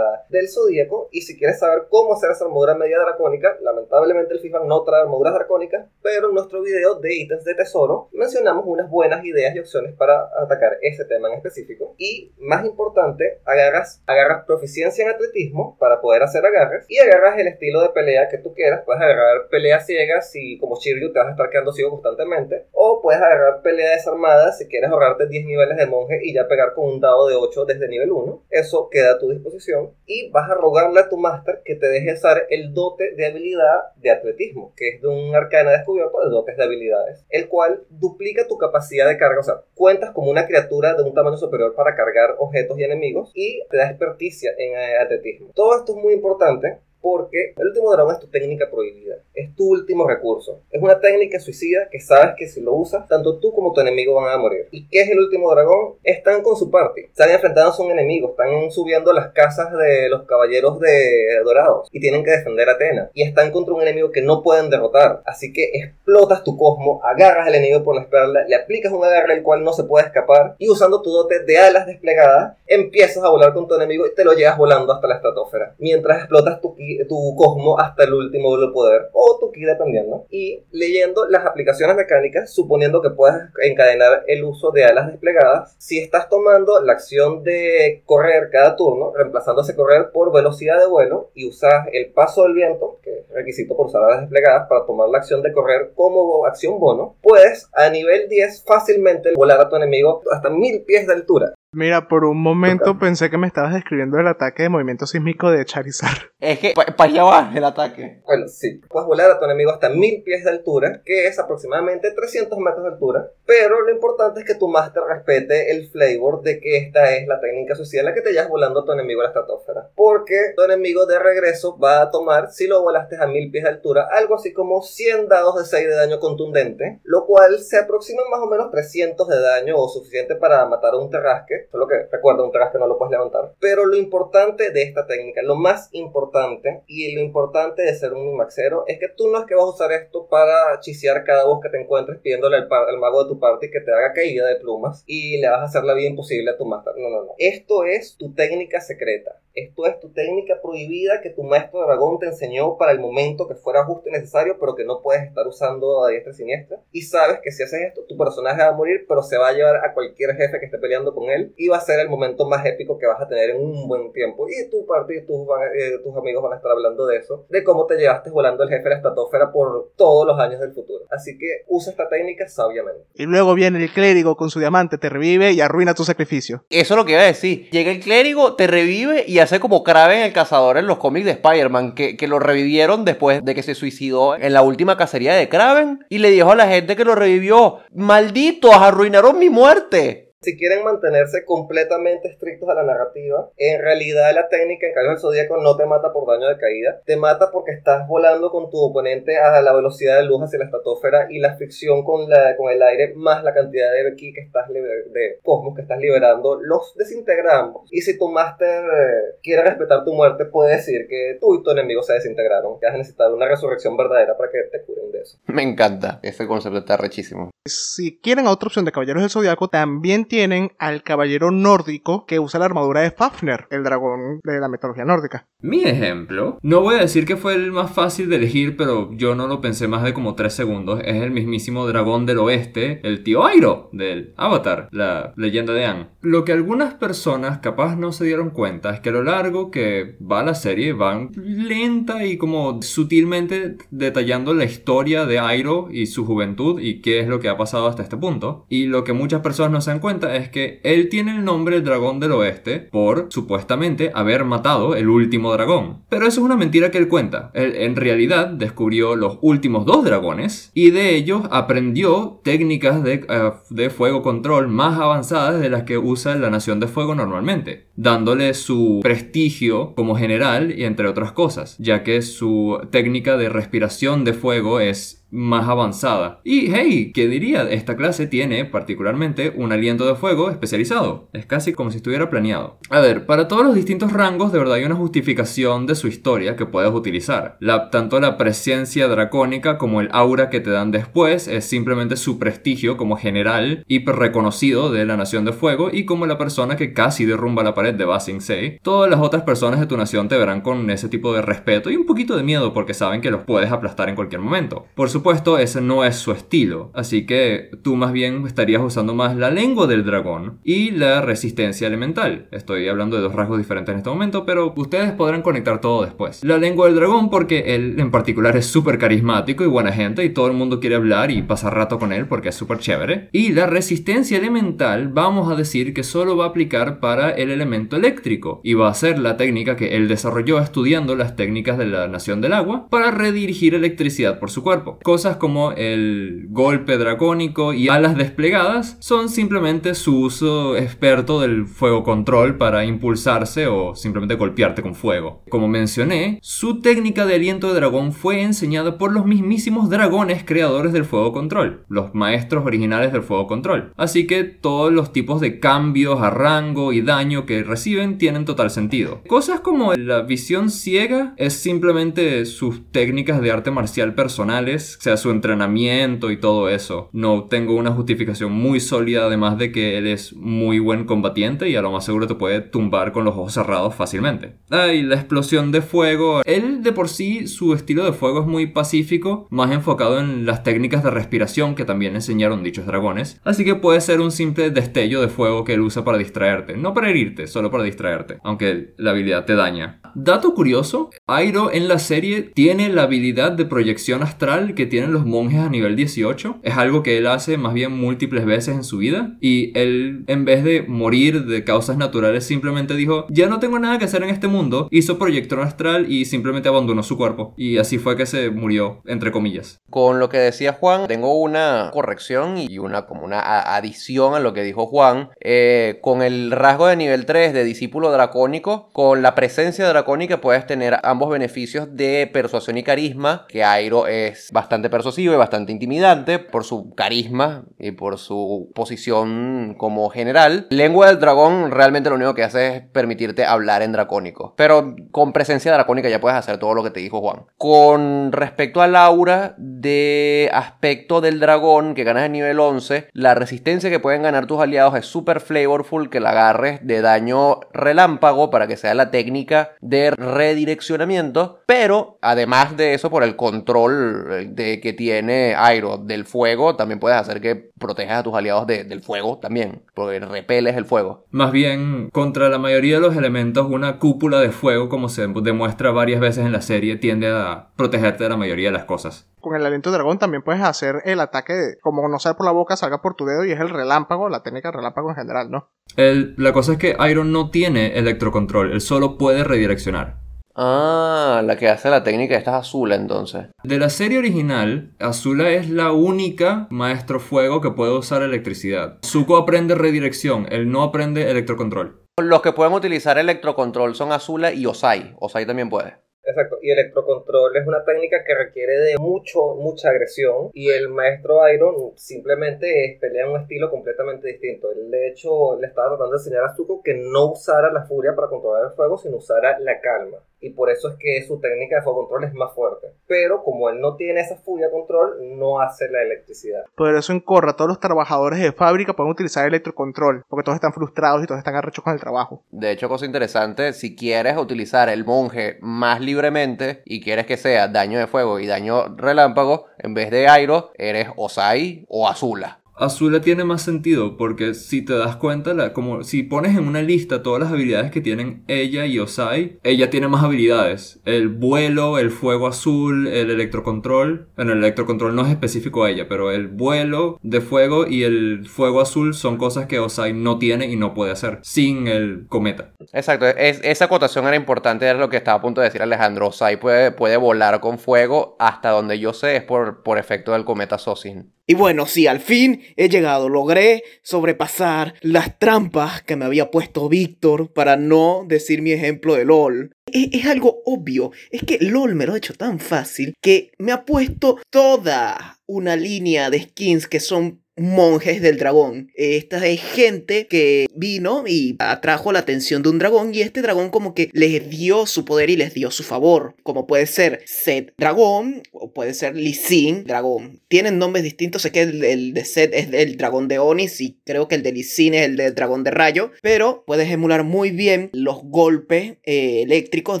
del 0.30 0.48
zodíaco. 0.48 1.10
Y 1.12 1.20
si 1.20 1.38
quieres 1.38 1.60
saber 1.60 1.84
cómo 1.88 2.14
hacer 2.14 2.32
esa 2.32 2.44
armadura 2.44 2.74
media 2.74 2.98
dracónica, 2.98 3.56
lamentablemente 3.60 4.34
el 4.34 4.40
FIFA 4.40 4.64
no 4.64 4.82
trae 4.82 5.02
armaduras 5.02 5.34
dracónicas, 5.34 5.86
pero 6.02 6.30
en 6.30 6.34
nuestro 6.34 6.60
video 6.60 6.96
de 6.96 7.14
ítems 7.14 7.44
de 7.44 7.54
tesoro 7.54 8.08
mencionamos 8.14 8.64
unas 8.66 8.90
buenas 8.90 9.24
ideas 9.24 9.54
y 9.54 9.60
opciones 9.60 9.94
para 9.94 10.28
atacar 10.42 10.78
ese 10.82 11.04
tema 11.04 11.28
en 11.28 11.34
específico. 11.34 11.94
Y 11.98 12.32
más 12.40 12.64
importante, 12.64 13.38
agarras, 13.44 14.02
agarras 14.08 14.44
proficiencia 14.44 15.04
en 15.04 15.10
atletismo 15.12 15.76
para 15.78 16.00
poder 16.00 16.24
hacer 16.24 16.44
agarres 16.44 16.84
y 16.88 16.98
agarras 16.98 17.27
el 17.36 17.48
estilo 17.48 17.82
de 17.82 17.90
pelea 17.90 18.28
que 18.28 18.38
tú 18.38 18.54
quieras. 18.54 18.82
Puedes 18.84 19.02
agarrar 19.02 19.48
peleas 19.50 19.86
ciegas 19.86 20.30
si 20.30 20.58
como 20.58 20.78
Shiryu 20.78 21.12
te 21.12 21.18
vas 21.18 21.28
a 21.28 21.30
estar 21.32 21.50
quedando 21.50 21.72
ciego 21.72 21.90
constantemente. 21.90 22.66
O 22.72 23.00
puedes 23.02 23.20
agarrar 23.20 23.62
pelea 23.62 23.92
desarmada 23.92 24.52
si 24.52 24.68
quieres 24.68 24.90
ahorrarte 24.90 25.26
10 25.26 25.46
niveles 25.46 25.76
de 25.76 25.86
monje 25.86 26.20
y 26.22 26.34
ya 26.34 26.48
pegar 26.48 26.74
con 26.74 26.86
un 26.86 27.00
dado 27.00 27.28
de 27.28 27.34
8 27.34 27.64
desde 27.64 27.88
nivel 27.88 28.12
1. 28.12 28.44
Eso 28.50 28.88
queda 28.90 29.12
a 29.12 29.18
tu 29.18 29.30
disposición. 29.30 29.94
Y 30.06 30.30
vas 30.30 30.50
a 30.50 30.54
rogarle 30.54 31.00
a 31.00 31.08
tu 31.08 31.16
máster 31.16 31.62
que 31.64 31.74
te 31.74 31.86
deje 31.86 32.14
usar 32.14 32.46
el 32.50 32.72
dote 32.72 33.14
de 33.14 33.26
habilidad 33.26 33.92
de 33.96 34.10
atletismo, 34.10 34.72
que 34.76 34.88
es 34.88 35.02
de 35.02 35.08
un 35.08 35.34
arcana 35.34 35.72
descubierto 35.72 36.20
de 36.20 36.30
dotes 36.30 36.56
de 36.56 36.64
habilidades, 36.64 37.24
el 37.30 37.48
cual 37.48 37.84
duplica 37.90 38.46
tu 38.46 38.56
capacidad 38.56 39.08
de 39.08 39.18
carga. 39.18 39.40
O 39.40 39.42
sea, 39.42 39.62
cuentas 39.74 40.10
como 40.12 40.30
una 40.30 40.46
criatura 40.46 40.94
de 40.94 41.02
un 41.02 41.14
tamaño 41.14 41.36
superior 41.36 41.74
para 41.74 41.94
cargar 41.94 42.36
objetos 42.38 42.78
y 42.78 42.84
enemigos 42.84 43.32
y 43.34 43.62
te 43.70 43.76
da 43.76 43.88
experticia 43.88 44.52
en 44.56 44.72
eh, 44.72 44.98
atletismo. 44.98 45.50
Todo 45.54 45.76
esto 45.76 45.96
es 45.96 46.02
muy 46.02 46.14
importante 46.14 46.78
porque 47.00 47.54
el 47.56 47.66
último 47.68 47.92
dragón 47.92 48.14
es 48.14 48.20
tu 48.20 48.26
técnica 48.28 48.70
prohibida, 48.70 49.16
es 49.34 49.54
tu 49.54 49.70
último 49.70 50.06
recurso. 50.06 50.60
Es 50.70 50.82
una 50.82 51.00
técnica 51.00 51.38
suicida 51.40 51.88
que 51.90 52.00
sabes 52.00 52.34
que 52.36 52.46
si 52.48 52.60
lo 52.60 52.74
usas, 52.74 53.06
tanto 53.08 53.38
tú 53.38 53.52
como 53.54 53.72
tu 53.72 53.80
enemigo 53.80 54.14
van 54.14 54.32
a 54.32 54.38
morir. 54.38 54.68
¿Y 54.70 54.88
qué 54.88 55.02
es 55.02 55.10
el 55.10 55.18
último 55.18 55.50
dragón? 55.52 55.94
Están 56.04 56.42
con 56.42 56.56
su 56.56 56.70
party, 56.70 57.02
están 57.02 57.30
enfrentándose 57.30 57.82
a 57.82 57.84
un 57.86 57.92
enemigo, 57.92 58.30
están 58.30 58.70
subiendo 58.70 59.12
las 59.12 59.32
casas 59.32 59.72
de 59.72 60.08
los 60.08 60.24
caballeros 60.24 60.80
de 60.80 61.40
dorados 61.44 61.88
y 61.92 62.00
tienen 62.00 62.24
que 62.24 62.30
defender 62.32 62.68
a 62.68 62.72
Atena. 62.72 63.10
Y 63.14 63.22
están 63.22 63.50
contra 63.52 63.74
un 63.74 63.82
enemigo 63.82 64.10
que 64.12 64.22
no 64.22 64.42
pueden 64.42 64.70
derrotar. 64.70 65.22
Así 65.24 65.52
que 65.52 65.70
explotas 65.74 66.44
tu 66.44 66.56
cosmo, 66.56 67.00
agarras 67.04 67.46
al 67.46 67.54
enemigo 67.54 67.84
por 67.84 67.94
la 67.94 68.02
espalda, 68.02 68.44
le 68.46 68.54
aplicas 68.56 68.92
un 68.92 69.04
agarre 69.04 69.34
el 69.34 69.42
cual 69.42 69.62
no 69.64 69.72
se 69.72 69.84
puede 69.84 70.06
escapar 70.06 70.54
y 70.58 70.68
usando 70.68 71.02
tu 71.02 71.10
dote 71.10 71.40
de 71.44 71.58
alas 71.58 71.86
desplegadas, 71.86 72.56
empiezas 72.66 73.22
a 73.24 73.30
volar 73.30 73.54
con 73.54 73.66
tu 73.68 73.74
enemigo 73.74 74.06
y 74.06 74.14
te 74.14 74.24
lo 74.24 74.32
llevas 74.32 74.58
volando 74.58 74.92
hasta 74.92 75.06
la 75.06 75.16
estratosfera. 75.16 75.74
Mientras 75.78 76.18
explotas 76.18 76.60
tu, 76.60 76.74
ki- 76.74 76.87
tu 77.08 77.34
cosmo 77.36 77.78
hasta 77.78 78.04
el 78.04 78.14
último 78.14 78.56
de 78.58 78.68
poder 78.68 79.08
o 79.12 79.38
tu 79.38 79.50
ki 79.52 79.64
dependiendo. 79.64 80.26
Y 80.30 80.64
leyendo 80.70 81.26
las 81.28 81.46
aplicaciones 81.46 81.96
mecánicas, 81.96 82.52
suponiendo 82.52 83.02
que 83.02 83.10
puedes 83.10 83.36
encadenar 83.62 84.24
el 84.26 84.44
uso 84.44 84.70
de 84.70 84.84
alas 84.84 85.08
desplegadas, 85.08 85.74
si 85.78 85.98
estás 85.98 86.28
tomando 86.28 86.80
la 86.82 86.92
acción 86.92 87.42
de 87.42 88.02
correr 88.06 88.50
cada 88.50 88.76
turno, 88.76 89.12
reemplazando 89.14 89.62
ese 89.62 89.76
correr 89.76 90.10
por 90.12 90.32
velocidad 90.32 90.78
de 90.78 90.86
vuelo 90.86 91.30
y 91.34 91.48
usas 91.48 91.86
el 91.92 92.12
paso 92.12 92.44
del 92.44 92.54
viento, 92.54 92.98
que 93.02 93.20
es 93.20 93.28
requisito 93.30 93.76
por 93.76 93.86
usar 93.86 94.02
alas 94.02 94.20
desplegadas 94.22 94.68
para 94.68 94.86
tomar 94.86 95.08
la 95.08 95.18
acción 95.18 95.42
de 95.42 95.52
correr 95.52 95.92
como 95.94 96.46
acción 96.46 96.78
bono, 96.78 97.16
puedes 97.22 97.68
a 97.72 97.90
nivel 97.90 98.28
10 98.28 98.64
fácilmente 98.64 99.32
volar 99.34 99.60
a 99.60 99.68
tu 99.68 99.76
enemigo 99.76 100.22
hasta 100.30 100.50
mil 100.50 100.82
pies 100.82 101.06
de 101.06 101.12
altura. 101.12 101.54
Mira, 101.72 102.08
por 102.08 102.24
un 102.24 102.42
momento 102.42 102.98
pensé 102.98 103.28
que 103.28 103.36
me 103.36 103.46
estabas 103.46 103.74
describiendo 103.74 104.18
el 104.18 104.26
ataque 104.26 104.62
de 104.62 104.68
movimiento 104.70 105.06
sísmico 105.06 105.50
de 105.50 105.66
Charizard. 105.66 106.28
Es 106.40 106.60
que 106.60 106.72
para 106.72 107.10
allá 107.10 107.24
va 107.24 107.52
el 107.52 107.64
ataque. 107.64 108.22
Bueno, 108.24 108.46
sí. 108.46 108.80
Puedes 108.88 109.08
volar 109.08 109.28
a 109.28 109.40
tu 109.40 109.44
enemigo 109.44 109.72
hasta 109.72 109.88
1000 109.88 110.22
pies 110.22 110.44
de 110.44 110.50
altura, 110.50 111.02
que 111.04 111.26
es 111.26 111.36
aproximadamente 111.36 112.12
300 112.12 112.56
metros 112.60 112.84
de 112.84 112.90
altura. 112.90 113.32
Pero 113.44 113.80
lo 113.80 113.90
importante 113.92 114.40
es 114.40 114.46
que 114.46 114.54
tu 114.54 114.68
máster 114.68 115.02
respete 115.02 115.72
el 115.72 115.90
flavor 115.90 116.42
de 116.42 116.60
que 116.60 116.76
esta 116.76 117.12
es 117.16 117.26
la 117.26 117.40
técnica 117.40 117.74
social 117.74 118.02
en 118.02 118.06
la 118.06 118.14
que 118.14 118.20
te 118.20 118.32
llevas 118.32 118.48
volando 118.48 118.80
a 118.80 118.84
tu 118.84 118.92
enemigo 118.92 119.20
a 119.20 119.24
la 119.24 119.30
estratosfera. 119.30 119.90
Porque 119.96 120.52
tu 120.56 120.62
enemigo 120.62 121.06
de 121.06 121.18
regreso 121.18 121.76
va 121.76 122.02
a 122.02 122.10
tomar, 122.10 122.52
si 122.52 122.68
lo 122.68 122.82
volaste 122.82 123.16
a 123.20 123.26
1000 123.26 123.50
pies 123.50 123.64
de 123.64 123.70
altura, 123.70 124.06
algo 124.12 124.36
así 124.36 124.52
como 124.52 124.80
100 124.80 125.26
dados 125.26 125.56
de 125.56 125.64
6 125.64 125.88
de 125.88 125.96
daño 125.96 126.20
contundente, 126.20 127.00
lo 127.02 127.26
cual 127.26 127.58
se 127.58 127.78
aproxima 127.78 128.22
más 128.30 128.40
o 128.40 128.46
menos 128.46 128.70
300 128.70 129.26
de 129.26 129.40
daño 129.40 129.76
o 129.76 129.88
suficiente 129.88 130.36
para 130.36 130.64
matar 130.66 130.94
a 130.94 130.98
un 130.98 131.10
terrasque. 131.10 131.57
Solo 131.70 131.86
que 131.86 132.06
recuerda, 132.10 132.44
un 132.44 132.52
terrasque 132.52 132.78
no 132.78 132.86
lo 132.86 132.98
puedes 132.98 133.12
levantar. 133.12 133.52
Pero 133.60 133.84
lo 133.84 133.96
importante 133.96 134.70
de 134.70 134.82
esta 134.82 135.06
técnica, 135.06 135.42
lo 135.42 135.56
más 135.56 135.88
importante 135.92 136.82
y 136.86 137.14
lo 137.14 137.20
importante 137.20 137.82
de 137.82 137.94
ser 137.94 138.12
un 138.12 138.36
maxero 138.36 138.84
es 138.86 138.98
que 138.98 139.08
tú 139.08 139.28
no 139.28 139.38
es 139.38 139.46
que 139.46 139.54
vas 139.54 139.64
a 139.64 139.70
usar 139.70 139.92
esto 139.92 140.26
para 140.28 140.80
chisear 140.80 141.24
cada 141.24 141.44
voz 141.44 141.60
que 141.60 141.68
te 141.68 141.80
encuentres 141.80 142.18
pidiéndole 142.20 142.56
al, 142.56 142.68
al 142.70 142.98
mago 142.98 143.24
de 143.24 143.30
tu 143.30 143.38
party 143.38 143.70
que 143.70 143.80
te 143.80 143.92
haga 143.92 144.12
caída 144.12 144.46
de 144.46 144.56
plumas 144.56 145.04
y 145.06 145.40
le 145.40 145.48
vas 145.48 145.60
a 145.60 145.64
hacer 145.64 145.84
la 145.84 145.94
vida 145.94 146.08
imposible 146.08 146.50
a 146.50 146.56
tu 146.56 146.64
máster. 146.64 146.94
No, 146.96 147.08
no, 147.08 147.24
no. 147.24 147.34
Esto 147.38 147.84
es 147.84 148.16
tu 148.16 148.34
técnica 148.34 148.80
secreta. 148.80 149.40
Esto 149.54 149.86
es 149.86 149.98
tu 149.98 150.10
técnica 150.10 150.60
prohibida 150.62 151.20
que 151.20 151.30
tu 151.30 151.42
maestro 151.42 151.84
dragón 151.84 152.20
te 152.20 152.26
enseñó 152.26 152.76
para 152.76 152.92
el 152.92 153.00
momento 153.00 153.48
que 153.48 153.56
fuera 153.56 153.84
justo 153.84 154.08
y 154.08 154.12
necesario, 154.12 154.56
pero 154.60 154.76
que 154.76 154.84
no 154.84 155.02
puedes 155.02 155.24
estar 155.24 155.46
usando 155.48 156.04
a 156.04 156.10
diestra 156.10 156.32
y 156.32 156.36
siniestra. 156.36 156.80
Y 156.92 157.02
sabes 157.02 157.40
que 157.42 157.50
si 157.50 157.64
haces 157.64 157.80
esto, 157.88 158.04
tu 158.08 158.16
personaje 158.16 158.62
va 158.62 158.68
a 158.68 158.76
morir, 158.76 159.04
pero 159.08 159.22
se 159.22 159.36
va 159.36 159.48
a 159.48 159.52
llevar 159.52 159.84
a 159.84 159.94
cualquier 159.94 160.36
jefe 160.36 160.60
que 160.60 160.66
esté 160.66 160.78
peleando 160.78 161.12
con 161.12 161.28
él 161.30 161.47
y 161.56 161.68
va 161.68 161.78
a 161.78 161.80
ser 161.80 162.00
el 162.00 162.08
momento 162.08 162.48
más 162.48 162.64
épico 162.66 162.98
que 162.98 163.06
vas 163.06 163.20
a 163.20 163.28
tener 163.28 163.50
en 163.50 163.60
un 163.60 163.88
buen 163.88 164.12
tiempo. 164.12 164.46
Y 164.48 164.70
tu 164.70 164.86
parte 164.86 165.16
y 165.16 165.26
tus, 165.26 165.46
eh, 165.76 165.98
tus 166.02 166.16
amigos 166.16 166.42
van 166.42 166.52
a 166.52 166.56
estar 166.56 166.72
hablando 166.72 167.06
de 167.06 167.16
eso, 167.16 167.46
de 167.48 167.64
cómo 167.64 167.86
te 167.86 167.96
llevaste 167.96 168.30
volando 168.30 168.62
el 168.62 168.68
jefe 168.68 168.84
de 168.84 168.90
la 168.90 168.96
estratosfera 168.96 169.52
por 169.52 169.92
todos 169.96 170.26
los 170.26 170.38
años 170.38 170.60
del 170.60 170.72
futuro. 170.72 171.04
Así 171.10 171.38
que 171.38 171.64
usa 171.68 171.92
esta 171.92 172.08
técnica 172.08 172.48
sabiamente. 172.48 173.04
Y 173.14 173.24
luego 173.24 173.54
viene 173.54 173.82
el 173.82 173.92
clérigo 173.92 174.36
con 174.36 174.50
su 174.50 174.60
diamante, 174.60 174.98
te 174.98 175.08
revive 175.08 175.52
y 175.52 175.60
arruina 175.60 175.94
tu 175.94 176.04
sacrificio. 176.04 176.64
Eso 176.70 176.94
es 176.94 176.98
lo 176.98 177.04
que 177.04 177.12
iba 177.12 177.22
a 177.22 177.26
decir. 177.26 177.70
Llega 177.70 177.90
el 177.90 178.00
clérigo, 178.00 178.54
te 178.54 178.66
revive 178.66 179.24
y 179.26 179.38
hace 179.38 179.60
como 179.60 179.82
Kraven 179.82 180.20
el 180.20 180.32
cazador 180.32 180.76
en 180.76 180.86
los 180.86 180.98
cómics 180.98 181.26
de 181.26 181.32
Spider-Man, 181.32 181.94
que, 181.94 182.16
que 182.16 182.28
lo 182.28 182.38
revivieron 182.38 183.04
después 183.04 183.44
de 183.44 183.54
que 183.54 183.62
se 183.62 183.74
suicidó 183.74 184.36
en 184.36 184.52
la 184.52 184.62
última 184.62 184.96
cacería 184.96 185.34
de 185.34 185.48
Kraven 185.48 186.04
y 186.08 186.18
le 186.18 186.30
dijo 186.30 186.52
a 186.52 186.56
la 186.56 186.68
gente 186.68 186.96
que 186.96 187.04
lo 187.04 187.14
revivió, 187.14 187.78
malditos, 187.94 188.74
arruinaron 188.74 189.38
mi 189.38 189.50
muerte. 189.50 190.27
Si 190.40 190.56
quieren 190.56 190.84
mantenerse 190.84 191.44
completamente 191.44 192.28
estrictos 192.28 192.68
a 192.68 192.74
la 192.74 192.84
narrativa, 192.84 193.50
en 193.56 193.82
realidad 193.82 194.32
la 194.32 194.48
técnica 194.48 194.86
en 194.86 194.94
Caballos 194.94 195.14
del 195.14 195.20
Zodíaco 195.20 195.56
no 195.60 195.76
te 195.76 195.84
mata 195.84 196.12
por 196.12 196.28
daño 196.28 196.48
de 196.48 196.56
caída, 196.56 197.02
te 197.04 197.16
mata 197.16 197.50
porque 197.50 197.72
estás 197.72 198.06
volando 198.06 198.52
con 198.52 198.70
tu 198.70 198.78
oponente 198.78 199.36
a 199.36 199.60
la 199.60 199.74
velocidad 199.74 200.18
de 200.18 200.26
luz 200.26 200.44
hacia 200.44 200.60
la 200.60 200.66
estratosfera 200.66 201.26
y 201.28 201.40
la 201.40 201.56
fricción 201.56 202.04
con, 202.04 202.30
la, 202.30 202.56
con 202.56 202.70
el 202.70 202.80
aire 202.80 203.14
más 203.16 203.42
la 203.42 203.52
cantidad 203.52 203.90
de 203.90 204.14
ki 204.14 204.32
que 204.32 204.42
estás 204.42 204.68
de 204.68 205.40
cosmos 205.42 205.74
que 205.74 205.82
estás 205.82 205.98
liberando 205.98 206.60
los 206.62 206.94
desintegramos. 206.94 207.88
Y 207.90 208.02
si 208.02 208.16
tu 208.16 208.28
máster 208.28 208.84
eh, 208.84 209.38
quiere 209.42 209.62
respetar 209.62 210.04
tu 210.04 210.12
muerte, 210.14 210.44
puede 210.44 210.76
decir 210.76 211.08
que 211.08 211.36
tú 211.40 211.56
y 211.56 211.64
tu 211.64 211.72
enemigo 211.72 212.04
se 212.04 212.12
desintegraron, 212.12 212.78
que 212.78 212.86
has 212.86 212.96
necesitado 212.96 213.34
una 213.34 213.48
resurrección 213.48 213.96
verdadera 213.96 214.36
para 214.36 214.52
que 214.52 214.58
te 214.70 214.84
curen 214.84 215.10
de 215.10 215.22
eso. 215.22 215.36
Me 215.46 215.64
encanta, 215.64 216.20
ese 216.22 216.46
concepto 216.46 216.78
está 216.78 216.96
rechísimo. 216.96 217.50
Si 217.66 218.20
quieren 218.20 218.46
otra 218.46 218.68
opción 218.68 218.84
de 218.84 218.92
Caballeros 218.92 219.22
del 219.22 219.30
Zodíaco, 219.30 219.66
también 219.68 220.27
tienen 220.28 220.72
al 220.78 221.02
caballero 221.02 221.50
nórdico 221.50 222.26
que 222.26 222.38
usa 222.38 222.60
la 222.60 222.66
armadura 222.66 223.00
de 223.00 223.10
Fafner, 223.10 223.66
el 223.70 223.82
dragón 223.82 224.40
de 224.44 224.60
la 224.60 224.68
mitología 224.68 225.04
nórdica. 225.04 225.46
Mi 225.60 225.82
ejemplo, 225.82 226.58
no 226.62 226.82
voy 226.82 226.94
a 226.96 227.00
decir 227.00 227.26
que 227.26 227.36
fue 227.36 227.54
el 227.54 227.72
más 227.72 227.90
fácil 227.90 228.28
de 228.28 228.36
elegir, 228.36 228.76
pero 228.76 229.10
yo 229.14 229.34
no 229.34 229.48
lo 229.48 229.60
pensé 229.60 229.88
más 229.88 230.04
de 230.04 230.14
como 230.14 230.34
3 230.34 230.52
segundos. 230.52 231.00
Es 231.04 231.16
el 231.16 231.32
mismísimo 231.32 231.86
dragón 231.86 232.26
del 232.26 232.38
oeste, 232.38 233.00
el 233.02 233.24
tío 233.24 233.44
Airo 233.44 233.90
del 233.92 234.34
Avatar, 234.36 234.88
la 234.92 235.32
leyenda 235.36 235.72
de 235.72 235.86
Anne. 235.86 236.06
Lo 236.20 236.44
que 236.44 236.52
algunas 236.52 236.94
personas 236.94 237.58
capaz 237.58 237.96
no 237.96 238.12
se 238.12 238.24
dieron 238.24 238.50
cuenta 238.50 238.94
es 238.94 239.00
que 239.00 239.08
a 239.08 239.12
lo 239.12 239.24
largo 239.24 239.70
que 239.70 240.16
va 240.20 240.42
la 240.42 240.54
serie 240.54 240.92
van 240.92 241.30
lenta 241.34 242.24
y 242.24 242.36
como 242.36 242.82
sutilmente 242.82 243.76
detallando 243.90 244.54
la 244.54 244.64
historia 244.64 245.26
de 245.26 245.38
Airo 245.38 245.88
y 245.90 246.06
su 246.06 246.24
juventud 246.24 246.80
y 246.80 247.00
qué 247.00 247.20
es 247.20 247.28
lo 247.28 247.40
que 247.40 247.48
ha 247.48 247.56
pasado 247.56 247.88
hasta 247.88 248.02
este 248.02 248.16
punto. 248.16 248.66
Y 248.68 248.86
lo 248.86 249.04
que 249.04 249.12
muchas 249.12 249.40
personas 249.40 249.72
no 249.72 249.80
se 249.80 249.90
dan 249.90 250.00
cuenta 250.00 250.17
es 250.26 250.48
que 250.48 250.80
él 250.82 251.08
tiene 251.08 251.36
el 251.36 251.44
nombre 251.44 251.80
dragón 251.80 252.20
del 252.20 252.32
oeste 252.32 252.78
por 252.80 253.28
supuestamente 253.30 254.10
haber 254.14 254.44
matado 254.44 254.96
el 254.96 255.08
último 255.08 255.52
dragón. 255.52 256.04
Pero 256.08 256.26
eso 256.26 256.40
es 256.40 256.44
una 256.44 256.56
mentira 256.56 256.90
que 256.90 256.98
él 256.98 257.08
cuenta. 257.08 257.50
Él 257.54 257.74
en 257.76 257.96
realidad 257.96 258.48
descubrió 258.48 259.16
los 259.16 259.38
últimos 259.40 259.86
dos 259.86 260.04
dragones 260.04 260.70
y 260.74 260.90
de 260.90 261.14
ellos 261.14 261.42
aprendió 261.50 262.40
técnicas 262.42 263.02
de, 263.02 263.26
eh, 263.28 263.52
de 263.70 263.90
fuego 263.90 264.22
control 264.22 264.68
más 264.68 264.98
avanzadas 264.98 265.60
de 265.60 265.70
las 265.70 265.84
que 265.84 265.98
usa 265.98 266.34
la 266.36 266.50
Nación 266.50 266.80
de 266.80 266.88
Fuego 266.88 267.14
normalmente, 267.14 267.86
dándole 267.96 268.54
su 268.54 269.00
prestigio 269.02 269.94
como 269.94 270.16
general 270.16 270.74
y 270.76 270.84
entre 270.84 271.08
otras 271.08 271.32
cosas, 271.32 271.76
ya 271.78 272.02
que 272.02 272.22
su 272.22 272.80
técnica 272.90 273.36
de 273.36 273.48
respiración 273.48 274.24
de 274.24 274.32
fuego 274.32 274.80
es 274.80 275.17
más 275.30 275.68
avanzada. 275.68 276.40
Y 276.44 276.72
hey, 276.72 277.12
¿qué 277.14 277.28
diría? 277.28 277.68
Esta 277.68 277.96
clase 277.96 278.26
tiene 278.26 278.64
particularmente 278.64 279.52
un 279.54 279.72
aliento 279.72 280.06
de 280.06 280.14
fuego 280.14 280.50
especializado. 280.50 281.28
Es 281.32 281.46
casi 281.46 281.72
como 281.72 281.90
si 281.90 281.98
estuviera 281.98 282.30
planeado. 282.30 282.78
A 282.90 283.00
ver, 283.00 283.26
para 283.26 283.48
todos 283.48 283.64
los 283.64 283.74
distintos 283.74 284.12
rangos 284.12 284.52
de 284.52 284.58
verdad 284.58 284.74
hay 284.74 284.84
una 284.84 284.94
justificación 284.94 285.86
de 285.86 285.94
su 285.94 286.08
historia 286.08 286.56
que 286.56 286.66
puedes 286.66 286.92
utilizar. 286.92 287.56
La, 287.60 287.90
tanto 287.90 288.20
la 288.20 288.36
presencia 288.36 289.08
dracónica 289.08 289.78
como 289.78 290.00
el 290.00 290.08
aura 290.12 290.50
que 290.50 290.60
te 290.60 290.70
dan 290.70 290.90
después 290.90 291.48
es 291.48 291.64
simplemente 291.64 292.16
su 292.16 292.38
prestigio 292.38 292.96
como 292.96 293.16
general 293.16 293.84
hiper 293.86 294.16
reconocido 294.16 294.90
de 294.90 295.04
la 295.04 295.16
Nación 295.16 295.44
de 295.44 295.52
Fuego 295.52 295.90
y 295.92 296.04
como 296.04 296.26
la 296.26 296.38
persona 296.38 296.76
que 296.76 296.92
casi 296.92 297.24
derrumba 297.24 297.62
la 297.62 297.74
pared 297.74 297.94
de 297.94 298.04
Basing 298.04 298.40
Sei. 298.40 298.78
Todas 298.82 299.10
las 299.10 299.20
otras 299.20 299.42
personas 299.42 299.80
de 299.80 299.86
tu 299.86 299.96
nación 299.96 300.28
te 300.28 300.36
verán 300.36 300.60
con 300.60 300.88
ese 300.90 301.08
tipo 301.08 301.32
de 301.34 301.42
respeto 301.42 301.90
y 301.90 301.96
un 301.96 302.06
poquito 302.06 302.36
de 302.36 302.42
miedo 302.42 302.72
porque 302.72 302.94
saben 302.94 303.20
que 303.20 303.30
los 303.30 303.42
puedes 303.42 303.70
aplastar 303.70 304.08
en 304.08 304.14
cualquier 304.14 304.40
momento. 304.40 304.86
Por 304.94 305.10
supuesto, 305.18 305.58
ese 305.58 305.80
no 305.80 306.04
es 306.04 306.14
su 306.14 306.30
estilo, 306.30 306.92
así 306.94 307.26
que 307.26 307.70
tú 307.82 307.96
más 307.96 308.12
bien 308.12 308.46
estarías 308.46 308.80
usando 308.80 309.14
más 309.14 309.36
la 309.36 309.50
lengua 309.50 309.88
del 309.88 310.04
dragón 310.04 310.60
y 310.62 310.92
la 310.92 311.20
resistencia 311.20 311.88
elemental. 311.88 312.46
Estoy 312.52 312.86
hablando 312.86 313.16
de 313.16 313.22
dos 313.22 313.34
rasgos 313.34 313.58
diferentes 313.58 313.92
en 313.92 313.98
este 313.98 314.10
momento, 314.10 314.46
pero 314.46 314.72
ustedes 314.76 315.10
podrán 315.10 315.42
conectar 315.42 315.80
todo 315.80 316.04
después. 316.04 316.44
La 316.44 316.56
lengua 316.56 316.86
del 316.86 316.94
dragón 316.94 317.30
porque 317.30 317.74
él 317.74 317.96
en 317.98 318.12
particular 318.12 318.56
es 318.56 318.66
súper 318.66 318.96
carismático 318.96 319.64
y 319.64 319.66
buena 319.66 319.90
gente 319.90 320.24
y 320.24 320.30
todo 320.30 320.46
el 320.46 320.52
mundo 320.52 320.78
quiere 320.78 320.94
hablar 320.94 321.32
y 321.32 321.42
pasar 321.42 321.74
rato 321.74 321.98
con 321.98 322.12
él 322.12 322.28
porque 322.28 322.50
es 322.50 322.54
súper 322.54 322.78
chévere. 322.78 323.28
Y 323.32 323.50
la 323.50 323.66
resistencia 323.66 324.38
elemental 324.38 325.08
vamos 325.08 325.50
a 325.50 325.56
decir 325.56 325.94
que 325.94 326.04
solo 326.04 326.36
va 326.36 326.44
a 326.44 326.48
aplicar 326.48 327.00
para 327.00 327.30
el 327.30 327.50
elemento 327.50 327.96
eléctrico 327.96 328.60
y 328.62 328.74
va 328.74 328.88
a 328.88 328.94
ser 328.94 329.18
la 329.18 329.36
técnica 329.36 329.74
que 329.74 329.96
él 329.96 330.06
desarrolló 330.06 330.60
estudiando 330.60 331.16
las 331.16 331.34
técnicas 331.34 331.76
de 331.76 331.86
la 331.86 332.06
nación 332.06 332.40
del 332.40 332.52
agua 332.52 332.86
para 332.88 333.10
redirigir 333.10 333.74
electricidad 333.74 334.38
por 334.38 334.50
su 334.50 334.62
cuerpo. 334.62 335.00
Cosas 335.08 335.38
como 335.38 335.72
el 335.72 336.48
golpe 336.50 336.98
dracónico 336.98 337.72
y 337.72 337.88
alas 337.88 338.14
desplegadas 338.14 338.98
son 339.00 339.30
simplemente 339.30 339.94
su 339.94 340.20
uso 340.20 340.76
experto 340.76 341.40
del 341.40 341.64
fuego 341.66 342.04
control 342.04 342.58
para 342.58 342.84
impulsarse 342.84 343.68
o 343.68 343.94
simplemente 343.94 344.34
golpearte 344.34 344.82
con 344.82 344.94
fuego. 344.94 345.42
Como 345.48 345.66
mencioné, 345.66 346.38
su 346.42 346.82
técnica 346.82 347.24
de 347.24 347.36
aliento 347.36 347.68
de 347.68 347.76
dragón 347.76 348.12
fue 348.12 348.42
enseñada 348.42 348.98
por 348.98 349.10
los 349.10 349.24
mismísimos 349.24 349.88
dragones 349.88 350.44
creadores 350.44 350.92
del 350.92 351.06
fuego 351.06 351.32
control, 351.32 351.86
los 351.88 352.14
maestros 352.14 352.66
originales 352.66 353.10
del 353.10 353.22
fuego 353.22 353.46
control. 353.46 353.94
Así 353.96 354.26
que 354.26 354.44
todos 354.44 354.92
los 354.92 355.14
tipos 355.14 355.40
de 355.40 355.58
cambios 355.58 356.20
a 356.20 356.28
rango 356.28 356.92
y 356.92 357.00
daño 357.00 357.46
que 357.46 357.62
reciben 357.62 358.18
tienen 358.18 358.44
total 358.44 358.70
sentido. 358.70 359.22
Cosas 359.26 359.60
como 359.60 359.94
la 359.94 360.20
visión 360.20 360.68
ciega 360.68 361.32
es 361.38 361.54
simplemente 361.54 362.44
sus 362.44 362.92
técnicas 362.92 363.40
de 363.40 363.52
arte 363.52 363.70
marcial 363.70 364.14
personales, 364.14 364.97
sea 364.98 365.16
su 365.16 365.30
entrenamiento 365.30 366.30
y 366.30 366.38
todo 366.38 366.68
eso. 366.68 367.08
No 367.12 367.44
tengo 367.44 367.74
una 367.74 367.92
justificación 367.92 368.52
muy 368.52 368.80
sólida 368.80 369.26
además 369.26 369.58
de 369.58 369.72
que 369.72 369.98
él 369.98 370.06
es 370.06 370.34
muy 370.34 370.78
buen 370.78 371.04
combatiente 371.04 371.68
y 371.68 371.76
a 371.76 371.82
lo 371.82 371.92
más 371.92 372.04
seguro 372.04 372.26
te 372.26 372.34
puede 372.34 372.60
tumbar 372.60 373.12
con 373.12 373.24
los 373.24 373.34
ojos 373.34 373.54
cerrados 373.54 373.94
fácilmente. 373.94 374.54
Ay, 374.70 375.02
la 375.02 375.16
explosión 375.16 375.72
de 375.72 375.82
fuego. 375.82 376.42
Él 376.44 376.82
de 376.82 376.92
por 376.92 377.08
sí 377.08 377.46
su 377.46 377.74
estilo 377.74 378.04
de 378.04 378.12
fuego 378.12 378.40
es 378.40 378.46
muy 378.46 378.66
pacífico, 378.66 379.46
más 379.50 379.70
enfocado 379.70 380.18
en 380.18 380.46
las 380.46 380.62
técnicas 380.62 381.02
de 381.02 381.10
respiración 381.10 381.74
que 381.74 381.84
también 381.84 382.14
enseñaron 382.14 382.62
dichos 382.62 382.86
dragones. 382.86 383.40
Así 383.44 383.64
que 383.64 383.74
puede 383.74 384.00
ser 384.00 384.20
un 384.20 384.30
simple 384.30 384.70
destello 384.70 385.20
de 385.20 385.28
fuego 385.28 385.64
que 385.64 385.74
él 385.74 385.80
usa 385.80 386.04
para 386.04 386.18
distraerte, 386.18 386.76
no 386.76 386.94
para 386.94 387.10
herirte, 387.10 387.46
solo 387.46 387.70
para 387.70 387.84
distraerte, 387.84 388.38
aunque 388.42 388.94
la 388.96 389.10
habilidad 389.10 389.44
te 389.44 389.54
daña. 389.54 390.00
Dato 390.14 390.54
curioso, 390.54 391.10
Airo 391.26 391.72
en 391.72 391.88
la 391.88 391.98
serie 391.98 392.42
tiene 392.42 392.88
la 392.88 393.04
habilidad 393.04 393.52
de 393.52 393.64
proyección 393.64 394.22
astral 394.22 394.74
que 394.74 394.86
tienen 394.88 395.12
los 395.12 395.24
monjes 395.24 395.60
a 395.60 395.68
nivel 395.68 395.96
18. 395.96 396.60
Es 396.62 396.76
algo 396.76 397.02
que 397.02 397.18
él 397.18 397.26
hace 397.26 397.56
más 397.56 397.74
bien 397.74 397.92
múltiples 397.92 398.44
veces 398.44 398.74
en 398.74 398.84
su 398.84 398.98
vida 398.98 399.36
y 399.40 399.78
él 399.78 400.24
en 400.26 400.44
vez 400.44 400.64
de 400.64 400.82
morir 400.82 401.46
de 401.46 401.64
causas 401.64 401.96
naturales 401.96 402.44
simplemente 402.44 402.94
dijo, 402.94 403.26
ya 403.30 403.48
no 403.48 403.60
tengo 403.60 403.78
nada 403.78 403.98
que 403.98 404.04
hacer 404.04 404.22
en 404.22 404.30
este 404.30 404.48
mundo, 404.48 404.88
hizo 404.90 405.18
proyección 405.18 405.60
astral 405.60 406.10
y 406.10 406.24
simplemente 406.24 406.68
abandonó 406.68 407.02
su 407.02 407.16
cuerpo. 407.16 407.54
Y 407.56 407.78
así 407.78 407.98
fue 407.98 408.16
que 408.16 408.26
se 408.26 408.50
murió, 408.50 409.02
entre 409.06 409.32
comillas. 409.32 409.80
Con 409.90 410.18
lo 410.18 410.28
que 410.28 410.38
decía 410.38 410.72
Juan, 410.72 411.06
tengo 411.08 411.40
una 411.40 411.90
corrección 411.92 412.58
y 412.58 412.78
una 412.78 413.06
como 413.06 413.24
una 413.24 413.40
adición 413.76 414.34
a 414.34 414.40
lo 414.40 414.52
que 414.52 414.62
dijo 414.62 414.86
Juan. 414.86 415.30
Eh, 415.40 415.98
con 416.02 416.22
el 416.22 416.50
rasgo 416.50 416.86
de 416.86 416.96
nivel 416.96 417.26
3 417.26 417.52
de 417.52 417.64
discípulo 417.64 418.10
dracónico, 418.10 418.90
con 418.92 419.22
la 419.22 419.34
presencia 419.34 419.88
dracónica 419.88 420.40
puedes 420.40 420.66
tener 420.66 420.98
ambos 421.02 421.30
beneficios 421.30 421.88
de 421.96 422.28
persuasión 422.32 422.78
y 422.78 422.82
carisma, 422.82 423.46
que 423.48 423.64
Airo 423.64 424.06
es 424.06 424.50
bastante 424.52 424.77
persuasivo 424.88 425.34
y 425.34 425.36
bastante 425.36 425.72
intimidante 425.72 426.38
por 426.38 426.62
su 426.64 426.94
carisma 426.94 427.64
y 427.78 427.90
por 427.90 428.18
su 428.18 428.70
posición 428.74 429.74
como 429.76 430.08
general. 430.10 430.66
Lengua 430.70 431.08
del 431.08 431.18
dragón 431.18 431.72
realmente 431.72 432.10
lo 432.10 432.16
único 432.16 432.34
que 432.34 432.44
hace 432.44 432.76
es 432.76 432.82
permitirte 432.82 433.44
hablar 433.44 433.82
en 433.82 433.92
dracónico, 433.92 434.54
pero 434.56 434.94
con 435.10 435.32
presencia 435.32 435.72
dracónica 435.72 436.08
ya 436.08 436.20
puedes 436.20 436.38
hacer 436.38 436.58
todo 436.58 436.74
lo 436.74 436.84
que 436.84 436.90
te 436.90 437.00
dijo 437.00 437.20
Juan. 437.20 437.46
Con 437.56 438.30
respecto 438.30 438.80
al 438.80 438.94
aura 438.94 439.54
de 439.58 440.48
aspecto 440.52 441.20
del 441.20 441.40
dragón 441.40 441.94
que 441.94 442.04
ganas 442.04 442.26
en 442.26 442.32
nivel 442.32 442.60
11, 442.60 443.08
la 443.12 443.34
resistencia 443.34 443.90
que 443.90 443.98
pueden 443.98 444.22
ganar 444.22 444.46
tus 444.46 444.60
aliados 444.60 444.94
es 444.94 445.06
súper 445.06 445.40
flavorful 445.40 446.10
que 446.10 446.20
la 446.20 446.28
agarres 446.30 446.86
de 446.86 447.00
daño 447.00 447.60
relámpago 447.72 448.50
para 448.50 448.66
que 448.66 448.76
sea 448.76 448.94
la 448.94 449.10
técnica 449.10 449.72
de 449.80 450.10
redireccionamiento, 450.10 451.62
pero 451.66 452.18
además 452.20 452.76
de 452.76 452.94
eso 452.94 453.10
por 453.10 453.22
el 453.22 453.36
control 453.36 454.54
de 454.54 454.67
de, 454.68 454.80
que 454.80 454.92
tiene 454.92 455.54
Airo 455.56 455.98
del 455.98 456.24
fuego, 456.24 456.76
también 456.76 457.00
puedes 457.00 457.18
hacer 457.18 457.40
que 457.40 457.70
protejas 457.78 458.18
a 458.18 458.22
tus 458.22 458.34
aliados 458.34 458.66
del 458.66 459.02
fuego 459.02 459.38
también, 459.38 459.82
porque 459.94 460.20
repeles 460.20 460.76
el 460.76 460.84
fuego. 460.84 461.24
Más 461.30 461.52
bien, 461.52 462.10
contra 462.12 462.48
la 462.48 462.58
mayoría 462.58 462.96
de 462.96 463.00
los 463.00 463.16
elementos, 463.16 463.66
una 463.68 463.98
cúpula 463.98 464.40
de 464.40 464.50
fuego, 464.50 464.88
como 464.88 465.08
se 465.08 465.26
demuestra 465.26 465.90
varias 465.90 466.20
veces 466.20 466.44
en 466.44 466.52
la 466.52 466.62
serie, 466.62 466.96
tiende 466.96 467.28
a 467.28 467.68
protegerte 467.76 468.24
de 468.24 468.30
la 468.30 468.36
mayoría 468.36 468.68
de 468.68 468.78
las 468.78 468.84
cosas. 468.84 469.28
Con 469.40 469.54
el 469.54 469.64
aliento 469.64 469.92
dragón 469.92 470.18
también 470.18 470.42
puedes 470.42 470.62
hacer 470.62 470.96
el 471.04 471.20
ataque, 471.20 471.76
como 471.80 472.06
no 472.08 472.18
sale 472.18 472.34
por 472.34 472.46
la 472.46 472.52
boca, 472.52 472.76
salga 472.76 473.00
por 473.00 473.14
tu 473.14 473.24
dedo 473.24 473.44
y 473.44 473.52
es 473.52 473.60
el 473.60 473.70
relámpago, 473.70 474.28
la 474.28 474.42
técnica 474.42 474.68
del 474.68 474.78
relámpago 474.78 475.10
en 475.10 475.16
general, 475.16 475.50
¿no? 475.50 475.70
la 475.96 476.52
cosa 476.52 476.72
es 476.72 476.78
que 476.78 476.96
Iron 477.10 477.32
no 477.32 477.50
tiene 477.50 477.98
electrocontrol, 477.98 478.72
él 478.72 478.80
solo 478.80 479.18
puede 479.18 479.42
redireccionar. 479.42 480.27
Ah, 480.60 481.40
la 481.44 481.56
que 481.56 481.68
hace 481.68 481.88
la 481.88 482.02
técnica 482.02 482.36
esta 482.36 482.50
es 482.50 482.56
Azula 482.56 482.96
entonces. 482.96 483.46
De 483.62 483.78
la 483.78 483.88
serie 483.90 484.18
original, 484.18 484.90
Azula 484.98 485.50
es 485.50 485.70
la 485.70 485.92
única 485.92 486.66
maestro 486.70 487.20
fuego 487.20 487.60
que 487.60 487.70
puede 487.70 487.96
usar 487.96 488.22
electricidad. 488.22 488.98
Zuko 489.06 489.36
aprende 489.36 489.76
redirección, 489.76 490.48
él 490.50 490.68
no 490.68 490.82
aprende 490.82 491.30
electrocontrol. 491.30 492.02
Los 492.20 492.42
que 492.42 492.50
pueden 492.50 492.72
utilizar 492.72 493.18
electrocontrol 493.18 493.94
son 493.94 494.10
Azula 494.10 494.52
y 494.52 494.66
Osai. 494.66 495.14
Osai 495.20 495.46
también 495.46 495.70
puede. 495.70 495.94
Exacto, 496.24 496.58
y 496.60 496.72
electrocontrol 496.72 497.56
es 497.56 497.66
una 497.66 497.84
técnica 497.84 498.22
que 498.22 498.34
requiere 498.34 498.78
de 498.80 498.98
mucho, 498.98 499.54
mucha 499.54 499.90
agresión 499.90 500.50
y 500.52 500.70
el 500.70 500.88
maestro 500.88 501.48
Iron 501.50 501.96
simplemente 501.96 502.98
pelea 503.00 503.30
un 503.30 503.40
estilo 503.40 503.70
completamente 503.70 504.26
distinto. 504.26 504.72
Él 504.72 504.90
de 504.90 505.08
hecho 505.08 505.58
le 505.58 505.68
estaba 505.68 505.90
tratando 505.90 506.10
de 506.10 506.16
enseñar 506.18 506.44
a 506.44 506.54
Zuko 506.54 506.82
que 506.82 506.94
no 506.94 507.30
usara 507.32 507.72
la 507.72 507.86
furia 507.86 508.14
para 508.14 508.28
controlar 508.28 508.64
el 508.64 508.76
fuego, 508.76 508.98
sino 508.98 509.16
usara 509.16 509.58
la 509.60 509.80
calma 509.80 510.18
y 510.40 510.50
por 510.50 510.70
eso 510.70 510.88
es 510.88 510.96
que 510.98 511.24
su 511.26 511.40
técnica 511.40 511.76
de 511.76 511.82
fuego 511.82 512.00
control 512.00 512.24
es 512.24 512.34
más 512.34 512.54
fuerte. 512.54 512.88
Pero 513.06 513.42
como 513.42 513.70
él 513.70 513.80
no 513.80 513.96
tiene 513.96 514.20
esa 514.20 514.36
furia 514.36 514.70
control, 514.70 515.38
no 515.38 515.60
hace 515.60 515.88
la 515.90 516.02
electricidad. 516.02 516.64
Por 516.76 516.94
eso 516.94 517.12
en 517.12 517.20
Corra 517.20 517.54
todos 517.54 517.68
los 517.68 517.80
trabajadores 517.80 518.40
de 518.40 518.52
fábrica 518.52 518.94
pueden 518.94 519.12
utilizar 519.12 519.46
electrocontrol, 519.46 520.24
porque 520.28 520.44
todos 520.44 520.56
están 520.56 520.72
frustrados 520.72 521.22
y 521.22 521.26
todos 521.26 521.38
están 521.38 521.56
arrechos 521.56 521.84
con 521.84 521.92
el 521.92 522.00
trabajo. 522.00 522.42
De 522.50 522.70
hecho, 522.70 522.88
cosa 522.88 523.06
interesante, 523.06 523.72
si 523.72 523.96
quieres 523.96 524.36
utilizar 524.36 524.88
el 524.88 525.04
monje 525.04 525.58
más 525.60 526.00
libremente 526.00 526.82
y 526.84 527.02
quieres 527.02 527.26
que 527.26 527.36
sea 527.36 527.68
daño 527.68 527.98
de 527.98 528.06
fuego 528.06 528.38
y 528.38 528.46
daño 528.46 528.96
relámpago, 528.96 529.66
en 529.78 529.94
vez 529.94 530.10
de 530.10 530.28
Airo, 530.28 530.70
eres 530.76 531.08
Osai 531.16 531.84
o 531.88 532.08
Azula. 532.08 532.60
Azula 532.78 533.20
tiene 533.20 533.44
más 533.44 533.62
sentido 533.62 534.16
porque 534.16 534.54
si 534.54 534.82
te 534.82 534.94
das 534.94 535.16
cuenta, 535.16 535.72
como 535.72 536.04
si 536.04 536.22
pones 536.22 536.56
en 536.56 536.66
una 536.66 536.82
lista 536.82 537.22
todas 537.22 537.40
las 537.40 537.52
habilidades 537.52 537.90
que 537.90 538.00
tienen 538.00 538.44
ella 538.46 538.86
y 538.86 538.98
Osai, 538.98 539.58
ella 539.62 539.90
tiene 539.90 540.08
más 540.08 540.22
habilidades. 540.22 541.00
El 541.04 541.28
vuelo, 541.28 541.98
el 541.98 542.10
fuego 542.10 542.46
azul, 542.46 543.08
el 543.08 543.30
electrocontrol. 543.30 544.28
Bueno, 544.36 544.52
el 544.52 544.58
electrocontrol 544.58 545.14
no 545.14 545.22
es 545.22 545.30
específico 545.30 545.84
a 545.84 545.90
ella, 545.90 546.08
pero 546.08 546.30
el 546.30 546.46
vuelo 546.48 547.18
de 547.22 547.40
fuego 547.40 547.86
y 547.86 548.04
el 548.04 548.46
fuego 548.46 548.80
azul 548.80 549.14
son 549.14 549.38
cosas 549.38 549.66
que 549.66 549.78
Osai 549.78 550.12
no 550.12 550.38
tiene 550.38 550.66
y 550.66 550.76
no 550.76 550.94
puede 550.94 551.12
hacer 551.12 551.40
sin 551.42 551.88
el 551.88 552.26
cometa. 552.28 552.72
Exacto, 552.92 553.26
esa 553.26 553.84
acotación 553.86 554.26
era 554.26 554.36
importante, 554.36 554.86
era 554.86 554.98
lo 554.98 555.08
que 555.08 555.16
estaba 555.16 555.38
a 555.38 555.42
punto 555.42 555.60
de 555.60 555.66
decir 555.66 555.82
Alejandro. 555.82 556.28
Osai 556.28 556.60
puede, 556.60 556.92
puede 556.92 557.16
volar 557.16 557.60
con 557.60 557.78
fuego 557.78 558.36
hasta 558.38 558.70
donde 558.70 558.98
yo 558.98 559.12
sé 559.12 559.36
es 559.36 559.42
por, 559.42 559.82
por 559.82 559.98
efecto 559.98 560.32
del 560.32 560.44
cometa 560.44 560.78
Sosin. 560.78 561.32
Y 561.50 561.54
bueno, 561.54 561.86
sí, 561.86 562.06
al 562.06 562.20
fin 562.20 562.60
he 562.76 562.90
llegado, 562.90 563.30
logré 563.30 563.82
sobrepasar 564.02 564.92
las 565.00 565.38
trampas 565.38 566.02
que 566.02 566.14
me 566.14 566.26
había 566.26 566.50
puesto 566.50 566.90
Víctor 566.90 567.54
para 567.54 567.78
no 567.78 568.26
decir 568.28 568.60
mi 568.60 568.72
ejemplo 568.72 569.14
de 569.14 569.24
LOL. 569.24 569.72
Es, 569.90 570.10
es, 570.12 570.26
algo 570.26 570.60
obvio, 570.66 571.10
es 571.30 571.42
que 571.44 571.56
LOL 571.62 571.94
me 571.94 572.04
lo 572.04 572.12
ha 572.12 572.18
hecho 572.18 572.34
tan 572.34 572.60
fácil 572.60 573.14
que 573.22 573.50
me 573.56 573.72
ha 573.72 573.86
puesto 573.86 574.36
toda 574.50 575.38
una 575.46 575.74
línea 575.74 576.28
de 576.28 576.42
skins 576.42 576.86
que 576.86 577.00
son 577.00 577.42
monjes 577.58 578.22
del 578.22 578.38
dragón. 578.38 578.90
Esta 578.94 579.46
es 579.46 579.60
gente 579.62 580.26
que 580.26 580.66
vino 580.74 581.24
y 581.26 581.56
atrajo 581.58 582.12
la 582.12 582.20
atención 582.20 582.62
de 582.62 582.68
un 582.68 582.78
dragón 582.78 583.14
y 583.14 583.20
este 583.20 583.42
dragón 583.42 583.70
como 583.70 583.94
que 583.94 584.10
les 584.12 584.48
dio 584.48 584.86
su 584.86 585.04
poder 585.04 585.30
y 585.30 585.36
les 585.36 585.54
dio 585.54 585.70
su 585.70 585.82
favor. 585.82 586.34
Como 586.42 586.66
puede 586.66 586.86
ser 586.86 587.20
Set 587.26 587.74
Dragón 587.76 588.42
o 588.52 588.72
puede 588.72 588.94
ser 588.94 589.16
Sin 589.34 589.84
Dragón. 589.84 590.40
Tienen 590.48 590.78
nombres 590.78 591.04
distintos, 591.04 591.42
sé 591.42 591.52
que 591.52 591.62
el, 591.62 592.14
de 592.14 592.24
Set 592.24 592.52
es 592.54 592.72
el 592.72 592.96
dragón 592.96 593.28
de 593.28 593.38
Onis 593.38 593.80
y 593.80 593.98
creo 594.04 594.28
que 594.28 594.36
el 594.36 594.42
de 594.42 594.62
Sin 594.62 594.94
es 594.94 595.06
el 595.06 595.16
del 595.16 595.34
dragón 595.34 595.64
de 595.64 595.70
rayo, 595.70 596.12
pero 596.22 596.64
puedes 596.66 596.90
emular 596.90 597.24
muy 597.24 597.50
bien 597.50 597.90
los 597.92 598.22
golpes 598.22 598.96
eh, 599.04 599.42
eléctricos 599.42 600.00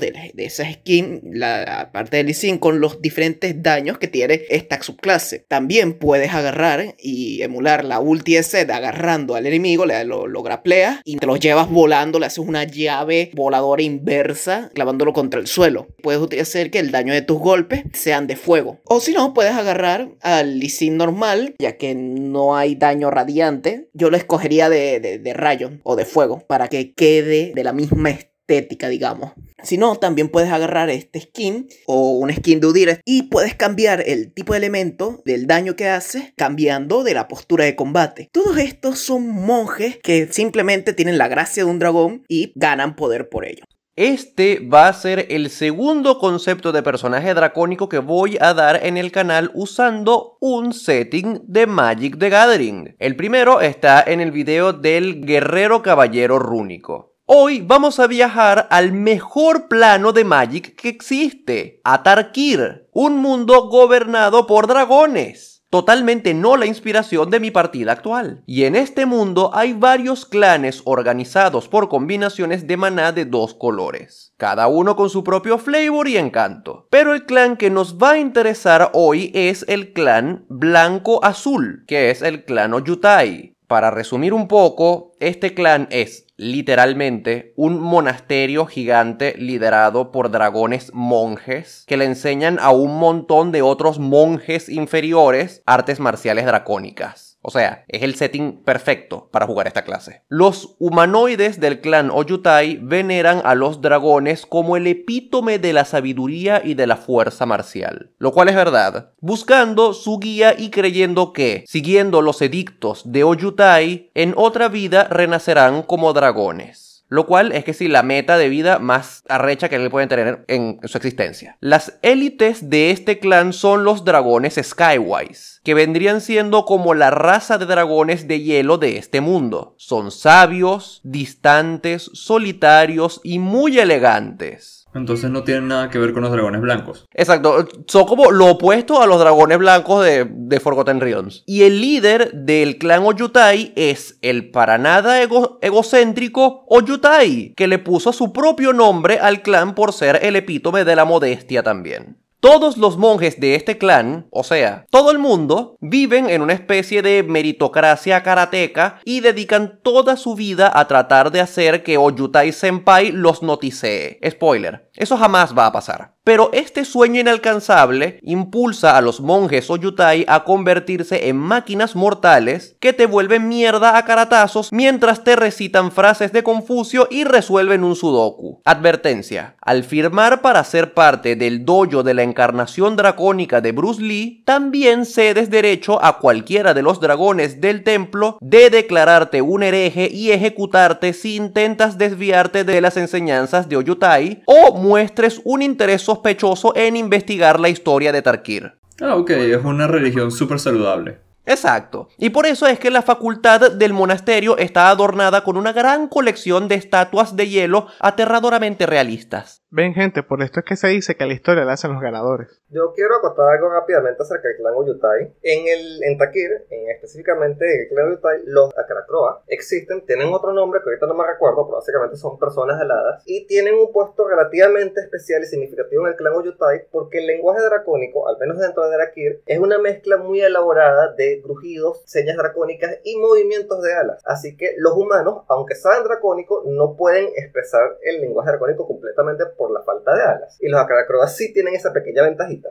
de, 0.00 0.32
de, 0.34 0.44
esa 0.44 0.70
skin, 0.72 1.20
la 1.32 1.90
parte 1.92 2.22
de 2.22 2.34
Sin 2.34 2.58
con 2.58 2.80
los 2.80 3.00
diferentes 3.02 3.62
daños 3.62 3.98
que 3.98 4.08
tiene 4.08 4.42
esta 4.48 4.82
subclase. 4.82 5.44
También 5.48 5.94
puedes 5.94 6.32
agarrar 6.32 6.96
y 6.98 7.42
emular 7.48 7.84
la 7.84 8.00
ulti 8.00 8.40
Zed 8.42 8.70
agarrando 8.70 9.34
al 9.34 9.46
enemigo, 9.46 9.86
le, 9.86 10.04
lo, 10.04 10.26
lo 10.26 10.42
grapleas 10.42 11.00
y 11.04 11.16
te 11.16 11.26
lo 11.26 11.36
llevas 11.36 11.68
volando, 11.68 12.18
le 12.18 12.26
haces 12.26 12.38
una 12.38 12.64
llave 12.64 13.30
voladora 13.34 13.82
inversa, 13.82 14.70
clavándolo 14.74 15.12
contra 15.12 15.40
el 15.40 15.46
suelo. 15.46 15.88
Puedes 16.02 16.40
hacer 16.40 16.70
que 16.70 16.78
el 16.78 16.90
daño 16.90 17.12
de 17.12 17.22
tus 17.22 17.38
golpes 17.38 17.84
sean 17.92 18.26
de 18.26 18.36
fuego. 18.36 18.78
O 18.84 19.00
si 19.00 19.12
no, 19.12 19.34
puedes 19.34 19.54
agarrar 19.54 20.10
al 20.20 20.58
Lee 20.58 20.68
normal, 20.90 21.54
ya 21.58 21.76
que 21.76 21.94
no 21.94 22.56
hay 22.56 22.74
daño 22.74 23.10
radiante. 23.10 23.88
Yo 23.92 24.10
lo 24.10 24.16
escogería 24.16 24.68
de, 24.68 25.00
de, 25.00 25.18
de 25.18 25.34
rayo 25.34 25.70
o 25.82 25.96
de 25.96 26.04
fuego 26.04 26.44
para 26.46 26.68
que 26.68 26.92
quede 26.92 27.52
de 27.54 27.64
la 27.64 27.72
misma 27.72 28.10
estética, 28.48 28.88
digamos. 28.88 29.32
Si 29.62 29.76
no, 29.76 29.96
también 29.96 30.28
puedes 30.28 30.50
agarrar 30.50 30.88
este 30.88 31.20
skin 31.20 31.68
o 31.86 32.12
un 32.12 32.32
skin 32.32 32.60
de 32.60 32.66
Udir 32.66 33.00
y 33.04 33.24
puedes 33.24 33.54
cambiar 33.54 34.02
el 34.06 34.32
tipo 34.32 34.52
de 34.52 34.58
elemento 34.58 35.20
del 35.24 35.46
daño 35.46 35.76
que 35.76 35.88
hace 35.88 36.32
cambiando 36.36 37.02
de 37.02 37.14
la 37.14 37.28
postura 37.28 37.64
de 37.64 37.76
combate. 37.76 38.30
Todos 38.32 38.56
estos 38.58 39.00
son 39.00 39.28
monjes 39.28 39.98
que 40.02 40.28
simplemente 40.32 40.92
tienen 40.92 41.18
la 41.18 41.28
gracia 41.28 41.64
de 41.64 41.70
un 41.70 41.78
dragón 41.78 42.24
y 42.28 42.52
ganan 42.54 42.96
poder 42.96 43.28
por 43.28 43.44
ello. 43.44 43.64
Este 43.96 44.60
va 44.60 44.86
a 44.86 44.92
ser 44.92 45.26
el 45.28 45.50
segundo 45.50 46.20
concepto 46.20 46.70
de 46.70 46.84
personaje 46.84 47.34
dracónico 47.34 47.88
que 47.88 47.98
voy 47.98 48.38
a 48.40 48.54
dar 48.54 48.86
en 48.86 48.96
el 48.96 49.10
canal 49.10 49.50
usando 49.54 50.38
un 50.40 50.72
setting 50.72 51.40
de 51.48 51.66
Magic 51.66 52.16
the 52.16 52.30
Gathering. 52.30 52.94
El 53.00 53.16
primero 53.16 53.60
está 53.60 54.00
en 54.06 54.20
el 54.20 54.30
video 54.30 54.72
del 54.72 55.26
guerrero 55.26 55.82
caballero 55.82 56.38
rúnico. 56.38 57.07
Hoy 57.30 57.60
vamos 57.60 58.00
a 58.00 58.06
viajar 58.06 58.68
al 58.70 58.92
mejor 58.92 59.68
plano 59.68 60.14
de 60.14 60.24
Magic 60.24 60.74
que 60.76 60.88
existe, 60.88 61.78
a 61.84 62.02
Tarkir, 62.02 62.88
un 62.94 63.18
mundo 63.18 63.68
gobernado 63.68 64.46
por 64.46 64.66
dragones. 64.66 65.62
Totalmente 65.68 66.32
no 66.32 66.56
la 66.56 66.64
inspiración 66.64 67.28
de 67.28 67.38
mi 67.38 67.50
partida 67.50 67.92
actual. 67.92 68.42
Y 68.46 68.64
en 68.64 68.76
este 68.76 69.04
mundo 69.04 69.50
hay 69.52 69.74
varios 69.74 70.24
clanes 70.24 70.80
organizados 70.86 71.68
por 71.68 71.90
combinaciones 71.90 72.66
de 72.66 72.78
maná 72.78 73.12
de 73.12 73.26
dos 73.26 73.52
colores, 73.52 74.32
cada 74.38 74.66
uno 74.68 74.96
con 74.96 75.10
su 75.10 75.22
propio 75.22 75.58
flavor 75.58 76.08
y 76.08 76.16
encanto. 76.16 76.86
Pero 76.88 77.12
el 77.12 77.26
clan 77.26 77.58
que 77.58 77.68
nos 77.68 77.98
va 77.98 78.12
a 78.12 78.18
interesar 78.18 78.90
hoy 78.94 79.30
es 79.34 79.66
el 79.68 79.92
clan 79.92 80.46
blanco-azul, 80.48 81.84
que 81.86 82.10
es 82.10 82.22
el 82.22 82.46
clan 82.46 82.72
Oyutai. 82.72 83.57
Para 83.68 83.90
resumir 83.90 84.32
un 84.32 84.48
poco, 84.48 85.12
este 85.20 85.52
clan 85.52 85.88
es 85.90 86.24
literalmente 86.38 87.52
un 87.54 87.78
monasterio 87.78 88.64
gigante 88.64 89.34
liderado 89.36 90.10
por 90.10 90.30
dragones 90.30 90.90
monjes 90.94 91.84
que 91.86 91.98
le 91.98 92.06
enseñan 92.06 92.58
a 92.60 92.70
un 92.70 92.98
montón 92.98 93.52
de 93.52 93.60
otros 93.60 93.98
monjes 93.98 94.70
inferiores 94.70 95.62
artes 95.66 96.00
marciales 96.00 96.46
dracónicas. 96.46 97.27
O 97.48 97.50
sea, 97.50 97.86
es 97.88 98.02
el 98.02 98.14
setting 98.14 98.62
perfecto 98.62 99.30
para 99.32 99.46
jugar 99.46 99.66
esta 99.66 99.82
clase. 99.82 100.20
Los 100.28 100.76
humanoides 100.78 101.58
del 101.58 101.80
clan 101.80 102.10
Oyutai 102.10 102.78
veneran 102.82 103.40
a 103.42 103.54
los 103.54 103.80
dragones 103.80 104.44
como 104.44 104.76
el 104.76 104.86
epítome 104.86 105.58
de 105.58 105.72
la 105.72 105.86
sabiduría 105.86 106.60
y 106.62 106.74
de 106.74 106.86
la 106.86 106.96
fuerza 106.96 107.46
marcial. 107.46 108.10
Lo 108.18 108.32
cual 108.32 108.50
es 108.50 108.54
verdad. 108.54 109.12
Buscando 109.20 109.94
su 109.94 110.18
guía 110.18 110.54
y 110.58 110.68
creyendo 110.68 111.32
que, 111.32 111.64
siguiendo 111.66 112.20
los 112.20 112.42
edictos 112.42 113.10
de 113.10 113.24
Oyutai, 113.24 114.10
en 114.12 114.34
otra 114.36 114.68
vida 114.68 115.04
renacerán 115.04 115.82
como 115.82 116.12
dragones. 116.12 116.87
Lo 117.08 117.26
cual 117.26 117.52
es 117.52 117.64
que 117.64 117.72
sí, 117.72 117.88
la 117.88 118.02
meta 118.02 118.36
de 118.36 118.50
vida 118.50 118.78
más 118.78 119.24
arrecha 119.28 119.68
que 119.68 119.76
él 119.76 119.90
puede 119.90 120.06
tener 120.06 120.44
en 120.46 120.78
su 120.84 120.98
existencia. 120.98 121.56
Las 121.60 121.98
élites 122.02 122.68
de 122.68 122.90
este 122.90 123.18
clan 123.18 123.54
son 123.54 123.82
los 123.82 124.04
dragones 124.04 124.60
Skywise, 124.62 125.60
que 125.64 125.72
vendrían 125.74 126.20
siendo 126.20 126.66
como 126.66 126.92
la 126.92 127.10
raza 127.10 127.56
de 127.56 127.64
dragones 127.64 128.28
de 128.28 128.40
hielo 128.40 128.76
de 128.76 128.98
este 128.98 129.22
mundo. 129.22 129.74
Son 129.78 130.10
sabios, 130.10 131.00
distantes, 131.02 132.10
solitarios 132.12 133.20
y 133.24 133.38
muy 133.38 133.78
elegantes. 133.78 134.77
Entonces 134.94 135.30
no 135.30 135.44
tienen 135.44 135.68
nada 135.68 135.90
que 135.90 135.98
ver 135.98 136.12
con 136.12 136.22
los 136.22 136.32
dragones 136.32 136.60
blancos. 136.60 137.06
Exacto, 137.12 137.66
son 137.86 138.06
como 138.06 138.30
lo 138.30 138.46
opuesto 138.46 139.02
a 139.02 139.06
los 139.06 139.20
dragones 139.20 139.58
blancos 139.58 140.04
de, 140.04 140.26
de 140.28 140.60
Forgotten 140.60 141.00
Realms. 141.00 141.44
Y 141.46 141.62
el 141.62 141.80
líder 141.80 142.32
del 142.32 142.78
clan 142.78 143.04
Oyutai 143.04 143.72
es 143.76 144.18
el 144.22 144.50
para 144.50 144.78
nada 144.78 145.20
egocéntrico 145.22 146.64
Oyutai, 146.68 147.54
que 147.54 147.66
le 147.66 147.78
puso 147.78 148.12
su 148.12 148.32
propio 148.32 148.72
nombre 148.72 149.18
al 149.18 149.42
clan 149.42 149.74
por 149.74 149.92
ser 149.92 150.20
el 150.22 150.36
epítome 150.36 150.84
de 150.84 150.96
la 150.96 151.04
modestia 151.04 151.62
también. 151.62 152.16
Todos 152.40 152.76
los 152.76 152.96
monjes 152.96 153.40
de 153.40 153.56
este 153.56 153.78
clan, 153.78 154.28
o 154.30 154.44
sea, 154.44 154.86
todo 154.90 155.10
el 155.10 155.18
mundo, 155.18 155.76
viven 155.80 156.30
en 156.30 156.40
una 156.40 156.52
especie 156.52 157.02
de 157.02 157.24
meritocracia 157.24 158.22
karateca 158.22 159.00
y 159.04 159.20
dedican 159.20 159.80
toda 159.82 160.16
su 160.16 160.36
vida 160.36 160.70
a 160.72 160.86
tratar 160.86 161.32
de 161.32 161.40
hacer 161.40 161.82
que 161.82 161.98
Oyutai 161.98 162.52
Senpai 162.52 163.10
los 163.10 163.42
noticee. 163.42 164.20
Spoiler, 164.30 164.88
eso 164.94 165.16
jamás 165.16 165.56
va 165.56 165.66
a 165.66 165.72
pasar. 165.72 166.14
Pero 166.28 166.50
este 166.52 166.84
sueño 166.84 167.22
inalcanzable 167.22 168.20
impulsa 168.22 168.98
a 168.98 169.00
los 169.00 169.22
monjes 169.22 169.70
Oyutai 169.70 170.26
a 170.28 170.44
convertirse 170.44 171.30
en 171.30 171.38
máquinas 171.38 171.96
mortales 171.96 172.76
que 172.80 172.92
te 172.92 173.06
vuelven 173.06 173.48
mierda 173.48 173.96
a 173.96 174.04
caratazos 174.04 174.70
mientras 174.70 175.24
te 175.24 175.36
recitan 175.36 175.90
frases 175.90 176.30
de 176.34 176.42
Confucio 176.42 177.08
y 177.10 177.24
resuelven 177.24 177.82
un 177.82 177.96
sudoku. 177.96 178.60
Advertencia, 178.66 179.56
al 179.62 179.84
firmar 179.84 180.42
para 180.42 180.62
ser 180.64 180.92
parte 180.92 181.34
del 181.34 181.64
dojo 181.64 182.02
de 182.02 182.12
la 182.12 182.24
encarnación 182.24 182.96
dracónica 182.96 183.62
de 183.62 183.72
Bruce 183.72 184.02
Lee, 184.02 184.42
también 184.44 185.06
cedes 185.06 185.48
derecho 185.48 185.98
a 186.04 186.18
cualquiera 186.18 186.74
de 186.74 186.82
los 186.82 187.00
dragones 187.00 187.62
del 187.62 187.84
templo 187.84 188.36
de 188.42 188.68
declararte 188.68 189.40
un 189.40 189.62
hereje 189.62 190.10
y 190.12 190.32
ejecutarte 190.32 191.14
si 191.14 191.36
intentas 191.36 191.96
desviarte 191.96 192.64
de 192.64 192.82
las 192.82 192.98
enseñanzas 192.98 193.70
de 193.70 193.78
Oyutai 193.78 194.42
o 194.44 194.74
muestres 194.74 195.40
un 195.44 195.62
interés 195.62 196.02
sospechoso 196.18 196.72
en 196.74 196.96
investigar 196.96 197.60
la 197.60 197.68
historia 197.68 198.12
de 198.12 198.22
Tarkir. 198.22 198.72
Ah, 199.00 199.16
ok, 199.16 199.30
es 199.30 199.64
una 199.64 199.86
religión 199.86 200.30
súper 200.32 200.58
saludable. 200.58 201.20
Exacto. 201.46 202.08
Y 202.18 202.28
por 202.28 202.44
eso 202.44 202.66
es 202.66 202.78
que 202.78 202.90
la 202.90 203.00
facultad 203.00 203.72
del 203.72 203.94
monasterio 203.94 204.58
está 204.58 204.90
adornada 204.90 205.44
con 205.44 205.56
una 205.56 205.72
gran 205.72 206.06
colección 206.06 206.68
de 206.68 206.74
estatuas 206.74 207.36
de 207.36 207.48
hielo 207.48 207.86
aterradoramente 208.00 208.84
realistas. 208.84 209.62
Ven 209.70 209.94
gente, 209.94 210.22
por 210.22 210.42
esto 210.42 210.60
es 210.60 210.66
que 210.66 210.76
se 210.76 210.88
dice 210.88 211.16
que 211.16 211.24
la 211.24 211.32
historia 211.32 211.64
la 211.64 211.72
hacen 211.72 211.92
los 211.92 212.02
ganadores. 212.02 212.60
Yo 212.70 212.92
quiero 212.92 213.16
acotar 213.16 213.48
algo 213.48 213.70
rápidamente 213.70 214.22
acerca 214.22 214.48
del 214.48 214.58
clan 214.58 214.74
Uyutai. 214.74 215.32
En 215.42 215.66
el 215.68 216.02
en 216.04 216.18
Takir, 216.18 216.66
en 216.68 216.90
específicamente 216.90 217.64
en 217.64 217.80
el 217.80 217.88
clan 217.88 218.08
Uyutai, 218.08 218.42
los 218.44 218.76
Acaracroa 218.76 219.42
existen, 219.46 220.04
tienen 220.04 220.30
otro 220.34 220.52
nombre 220.52 220.80
que 220.82 220.90
ahorita 220.90 221.06
no 221.06 221.14
me 221.14 221.26
recuerdo, 221.26 221.64
pero 221.64 221.78
básicamente 221.78 222.16
son 222.16 222.38
personas 222.38 222.78
heladas 222.78 223.22
y 223.24 223.46
tienen 223.46 223.74
un 223.74 223.90
puesto 223.90 224.28
relativamente 224.28 225.00
especial 225.00 225.42
y 225.42 225.46
significativo 225.46 226.04
en 226.04 226.12
el 226.12 226.16
clan 226.16 226.34
Uyutai 226.34 226.88
porque 226.90 227.20
el 227.20 227.26
lenguaje 227.26 227.62
dracónico, 227.62 228.28
al 228.28 228.36
menos 228.36 228.58
dentro 228.58 228.86
de 228.86 228.98
Takir, 228.98 229.42
es 229.46 229.58
una 229.58 229.78
mezcla 229.78 230.18
muy 230.18 230.42
elaborada 230.42 231.14
de 231.14 231.40
grujidos, 231.40 232.02
señas 232.04 232.36
dracónicas 232.36 232.98
y 233.02 233.16
movimientos 233.16 233.82
de 233.82 233.94
alas. 233.94 234.20
Así 234.26 234.58
que 234.58 234.74
los 234.76 234.92
humanos, 234.92 235.44
aunque 235.48 235.74
saben 235.74 236.04
dracónico, 236.04 236.64
no 236.66 236.96
pueden 236.96 237.28
expresar 237.34 237.96
el 238.02 238.20
lenguaje 238.20 238.50
dracónico 238.50 238.86
completamente 238.86 239.46
por 239.56 239.70
la 239.70 239.82
falta 239.84 240.14
de 240.14 240.22
alas. 240.22 240.58
Y 240.60 240.68
los 240.68 240.78
Acaracroas 240.78 241.34
sí 241.34 241.50
tienen 241.54 241.74
esa 241.74 241.94
pequeña 241.94 242.24